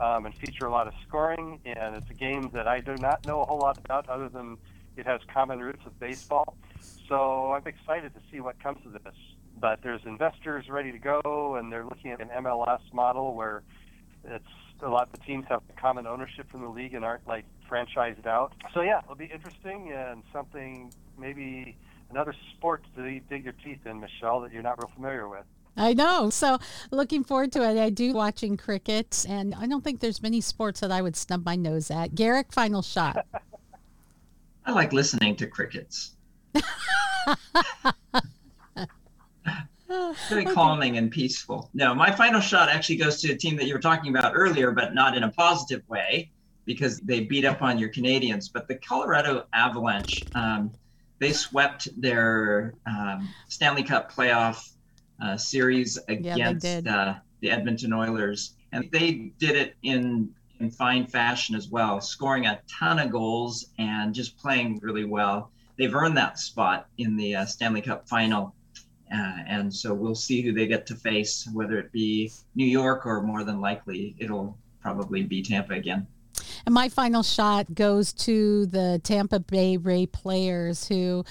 um, 0.00 0.26
and 0.26 0.34
feature 0.34 0.66
a 0.66 0.70
lot 0.70 0.86
of 0.86 0.94
scoring. 1.06 1.60
And 1.64 1.96
it's 1.96 2.10
a 2.10 2.14
game 2.14 2.50
that 2.54 2.66
I 2.66 2.80
do 2.80 2.96
not 2.96 3.26
know 3.26 3.42
a 3.42 3.44
whole 3.44 3.58
lot 3.58 3.78
about, 3.84 4.08
other 4.08 4.28
than 4.28 4.56
it 4.96 5.06
has 5.06 5.20
common 5.32 5.60
roots 5.60 5.84
with 5.84 5.98
baseball. 5.98 6.56
So 7.08 7.52
I'm 7.52 7.66
excited 7.66 8.14
to 8.14 8.20
see 8.30 8.40
what 8.40 8.62
comes 8.62 8.84
of 8.86 8.92
this. 8.92 9.14
But 9.60 9.80
there's 9.82 10.00
investors 10.04 10.68
ready 10.68 10.92
to 10.92 10.98
go, 10.98 11.56
and 11.58 11.70
they're 11.70 11.84
looking 11.84 12.10
at 12.10 12.20
an 12.20 12.30
MLS 12.42 12.80
model 12.92 13.34
where 13.34 13.62
it's 14.24 14.44
a 14.82 14.88
lot 14.88 15.08
of 15.12 15.12
the 15.12 15.24
teams 15.24 15.46
have 15.48 15.62
common 15.76 16.06
ownership 16.06 16.50
from 16.50 16.62
the 16.62 16.68
league 16.68 16.94
and 16.94 17.04
aren't 17.04 17.26
like 17.26 17.44
franchised 17.70 18.26
out. 18.26 18.52
So 18.74 18.82
yeah, 18.82 19.00
it'll 19.04 19.14
be 19.14 19.30
interesting 19.32 19.92
and 19.92 20.22
something 20.32 20.92
maybe 21.18 21.76
another 22.10 22.34
sport 22.56 22.84
to 22.96 23.20
dig 23.20 23.44
your 23.44 23.54
teeth 23.64 23.86
in, 23.86 24.00
Michelle, 24.00 24.40
that 24.40 24.52
you're 24.52 24.62
not 24.62 24.78
real 24.78 24.90
familiar 24.94 25.28
with. 25.28 25.44
I 25.76 25.94
know. 25.94 26.28
So 26.30 26.58
looking 26.90 27.24
forward 27.24 27.52
to 27.52 27.62
it. 27.62 27.78
I 27.82 27.88
do 27.90 28.12
watching 28.12 28.56
cricket, 28.56 29.24
and 29.28 29.54
I 29.54 29.66
don't 29.66 29.82
think 29.82 30.00
there's 30.00 30.22
many 30.22 30.40
sports 30.40 30.80
that 30.80 30.90
I 30.90 31.00
would 31.00 31.16
snub 31.16 31.44
my 31.46 31.56
nose 31.56 31.90
at. 31.90 32.14
Garrick, 32.14 32.52
final 32.52 32.82
shot. 32.82 33.26
I 34.66 34.72
like 34.72 34.92
listening 34.92 35.34
to 35.36 35.46
crickets. 35.46 36.12
Very 40.28 40.44
calming 40.44 40.96
and 40.98 41.10
peaceful. 41.10 41.70
No, 41.74 41.94
my 41.94 42.10
final 42.10 42.40
shot 42.40 42.68
actually 42.68 42.96
goes 42.96 43.20
to 43.22 43.32
a 43.32 43.36
team 43.36 43.56
that 43.56 43.66
you 43.66 43.74
were 43.74 43.80
talking 43.80 44.14
about 44.14 44.32
earlier, 44.34 44.70
but 44.70 44.94
not 44.94 45.16
in 45.16 45.24
a 45.24 45.30
positive 45.30 45.82
way 45.88 46.30
because 46.64 47.00
they 47.00 47.20
beat 47.20 47.44
up 47.44 47.62
on 47.62 47.78
your 47.78 47.88
Canadians. 47.88 48.48
But 48.48 48.68
the 48.68 48.76
Colorado 48.76 49.46
Avalanche, 49.52 50.22
um, 50.34 50.72
they 51.18 51.32
swept 51.32 51.88
their 52.00 52.74
um, 52.86 53.28
Stanley 53.48 53.82
Cup 53.82 54.12
playoff 54.12 54.72
uh, 55.22 55.36
series 55.36 55.98
against 56.08 56.62
did. 56.62 56.88
uh, 56.88 57.14
the 57.40 57.50
Edmonton 57.50 57.92
Oilers, 57.92 58.54
and 58.72 58.88
they 58.92 59.32
did 59.38 59.56
it 59.56 59.76
in 59.82 60.30
in 60.60 60.70
fine 60.70 61.06
fashion 61.06 61.56
as 61.56 61.68
well, 61.68 62.00
scoring 62.00 62.46
a 62.46 62.60
ton 62.68 63.00
of 63.00 63.10
goals 63.10 63.66
and 63.78 64.14
just 64.14 64.36
playing 64.38 64.78
really 64.80 65.04
well. 65.04 65.50
They've 65.76 65.92
earned 65.92 66.16
that 66.16 66.38
spot 66.38 66.86
in 66.98 67.16
the 67.16 67.34
uh, 67.34 67.46
Stanley 67.46 67.82
Cup 67.82 68.08
final. 68.08 68.54
Uh, 69.12 69.42
and 69.46 69.72
so 69.72 69.92
we'll 69.92 70.14
see 70.14 70.40
who 70.40 70.52
they 70.52 70.66
get 70.66 70.86
to 70.86 70.94
face, 70.94 71.48
whether 71.52 71.78
it 71.78 71.92
be 71.92 72.32
New 72.54 72.66
York 72.66 73.04
or 73.04 73.22
more 73.22 73.44
than 73.44 73.60
likely 73.60 74.14
it'll 74.18 74.56
probably 74.80 75.22
be 75.22 75.42
Tampa 75.42 75.74
again. 75.74 76.06
And 76.64 76.74
my 76.74 76.88
final 76.88 77.22
shot 77.22 77.74
goes 77.74 78.12
to 78.14 78.66
the 78.66 79.00
Tampa 79.04 79.40
Bay 79.40 79.76
Ray 79.76 80.06
players 80.06 80.86
who, 80.88 81.24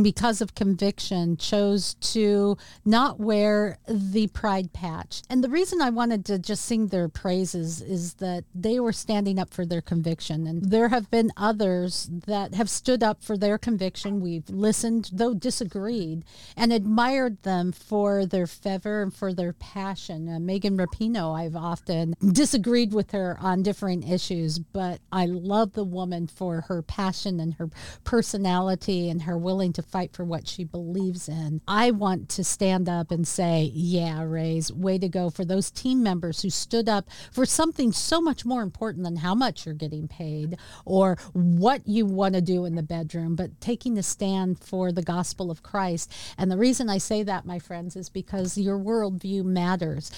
because 0.00 0.40
of 0.40 0.54
conviction, 0.54 1.36
chose 1.36 1.94
to 1.94 2.56
not 2.84 3.20
wear 3.20 3.78
the 3.88 4.26
pride 4.28 4.72
patch. 4.72 5.22
And 5.30 5.42
the 5.42 5.48
reason 5.48 5.80
I 5.80 5.90
wanted 5.90 6.24
to 6.26 6.38
just 6.38 6.64
sing 6.64 6.88
their 6.88 7.08
praises 7.08 7.80
is 7.80 8.14
that 8.14 8.44
they 8.54 8.80
were 8.80 8.92
standing 8.92 9.38
up 9.38 9.54
for 9.54 9.64
their 9.64 9.80
conviction. 9.80 10.46
And 10.46 10.70
there 10.70 10.88
have 10.88 11.10
been 11.10 11.30
others 11.36 12.08
that 12.26 12.54
have 12.54 12.68
stood 12.68 13.02
up 13.02 13.22
for 13.22 13.36
their 13.36 13.58
conviction. 13.58 14.20
We've 14.20 14.48
listened, 14.48 15.10
though 15.12 15.34
disagreed, 15.34 16.24
and 16.56 16.72
admired 16.72 17.42
them 17.42 17.72
for 17.72 18.26
their 18.26 18.46
fervor 18.46 19.02
and 19.02 19.14
for 19.14 19.32
their 19.32 19.52
passion. 19.52 20.28
Uh, 20.28 20.40
Megan 20.40 20.76
Rapinoe, 20.76 21.38
I've 21.38 21.56
often 21.56 22.14
disagreed 22.32 22.92
with 22.92 23.12
her 23.12 23.36
on 23.40 23.62
differing 23.62 24.02
issues, 24.02 24.58
but 24.58 25.00
I 25.12 25.26
love 25.26 25.72
the 25.72 25.84
woman 25.84 26.26
for 26.26 26.62
her 26.62 26.82
passion 26.82 27.38
and 27.40 27.54
her 27.54 27.70
personality 28.02 29.08
and 29.08 29.22
her 29.22 29.38
willing 29.38 29.72
to 29.74 29.82
fight 29.84 30.14
for 30.14 30.24
what 30.24 30.48
she 30.48 30.64
believes 30.64 31.28
in. 31.28 31.60
I 31.68 31.90
want 31.90 32.28
to 32.30 32.44
stand 32.44 32.88
up 32.88 33.10
and 33.10 33.26
say, 33.26 33.70
yeah, 33.74 34.22
Rays, 34.22 34.72
way 34.72 34.98
to 34.98 35.08
go 35.08 35.30
for 35.30 35.44
those 35.44 35.70
team 35.70 36.02
members 36.02 36.42
who 36.42 36.50
stood 36.50 36.88
up 36.88 37.08
for 37.32 37.46
something 37.46 37.92
so 37.92 38.20
much 38.20 38.44
more 38.44 38.62
important 38.62 39.04
than 39.04 39.16
how 39.16 39.34
much 39.34 39.66
you're 39.66 39.74
getting 39.74 40.08
paid 40.08 40.56
or 40.84 41.18
what 41.32 41.86
you 41.86 42.06
want 42.06 42.34
to 42.34 42.40
do 42.40 42.64
in 42.64 42.74
the 42.74 42.82
bedroom, 42.82 43.36
but 43.36 43.60
taking 43.60 43.98
a 43.98 44.02
stand 44.02 44.58
for 44.58 44.92
the 44.92 45.02
gospel 45.02 45.50
of 45.50 45.62
Christ. 45.62 46.12
And 46.38 46.50
the 46.50 46.58
reason 46.58 46.88
I 46.88 46.98
say 46.98 47.22
that, 47.22 47.44
my 47.44 47.58
friends, 47.58 47.96
is 47.96 48.08
because 48.08 48.58
your 48.58 48.78
worldview 48.78 49.44
matters 49.44 50.10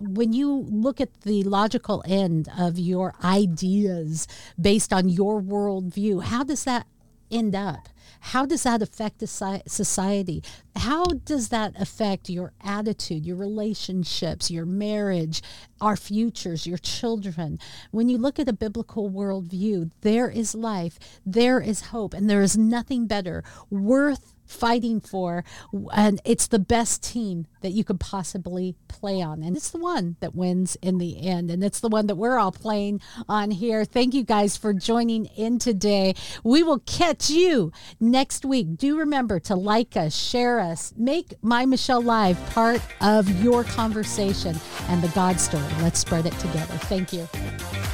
when 0.00 0.32
you 0.32 0.66
look 0.70 1.00
at 1.00 1.20
the 1.22 1.42
logical 1.44 2.02
end 2.06 2.48
of 2.58 2.78
your 2.78 3.14
ideas 3.22 4.26
based 4.58 4.92
on 4.92 5.08
your 5.08 5.40
worldview, 5.40 6.22
how 6.22 6.42
does 6.42 6.64
that 6.64 6.86
end 7.30 7.54
up? 7.54 7.88
How 8.20 8.46
does 8.46 8.62
that 8.62 8.82
affect 8.82 9.18
the 9.18 9.26
soci- 9.26 9.68
society? 9.68 10.42
How 10.76 11.04
does 11.04 11.48
that 11.48 11.74
affect 11.80 12.30
your 12.30 12.52
attitude, 12.62 13.26
your 13.26 13.36
relationships, 13.36 14.50
your 14.50 14.66
marriage, 14.66 15.42
our 15.80 15.96
futures, 15.96 16.66
your 16.66 16.78
children? 16.78 17.58
When 17.90 18.08
you 18.08 18.18
look 18.18 18.38
at 18.38 18.48
a 18.48 18.52
biblical 18.52 19.10
worldview, 19.10 19.90
there 20.02 20.30
is 20.30 20.54
life, 20.54 20.98
there 21.24 21.60
is 21.60 21.86
hope, 21.86 22.14
and 22.14 22.28
there 22.28 22.42
is 22.42 22.56
nothing 22.56 23.06
better 23.06 23.42
worth 23.70 24.34
fighting 24.50 25.00
for 25.00 25.44
and 25.92 26.20
it's 26.24 26.48
the 26.48 26.58
best 26.58 27.02
team 27.02 27.46
that 27.62 27.70
you 27.70 27.84
could 27.84 28.00
possibly 28.00 28.74
play 28.88 29.22
on. 29.22 29.42
And 29.42 29.56
it's 29.56 29.70
the 29.70 29.78
one 29.78 30.16
that 30.20 30.34
wins 30.34 30.76
in 30.82 30.98
the 30.98 31.26
end. 31.26 31.50
And 31.50 31.62
it's 31.62 31.80
the 31.80 31.88
one 31.88 32.06
that 32.06 32.16
we're 32.16 32.38
all 32.38 32.52
playing 32.52 33.00
on 33.28 33.50
here. 33.50 33.84
Thank 33.84 34.14
you 34.14 34.24
guys 34.24 34.56
for 34.56 34.72
joining 34.72 35.26
in 35.26 35.58
today. 35.58 36.14
We 36.42 36.62
will 36.62 36.80
catch 36.80 37.30
you 37.30 37.72
next 37.98 38.44
week. 38.44 38.76
Do 38.76 38.98
remember 38.98 39.40
to 39.40 39.54
like 39.54 39.96
us 39.96 40.16
share 40.16 40.60
us 40.60 40.92
make 40.96 41.34
my 41.42 41.66
michelle 41.66 42.02
live 42.02 42.38
part 42.50 42.80
of 43.00 43.28
your 43.42 43.64
conversation 43.64 44.56
and 44.88 45.02
the 45.02 45.08
god 45.08 45.40
story. 45.40 45.62
Let's 45.80 46.00
spread 46.00 46.26
it 46.26 46.38
together. 46.38 46.74
Thank 46.88 47.12
you. 47.12 47.26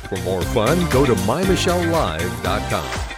For 0.09 0.17
more 0.19 0.43
fun, 0.43 0.89
go 0.91 1.05
to 1.05 1.15
mymichellelive.com. 1.15 3.16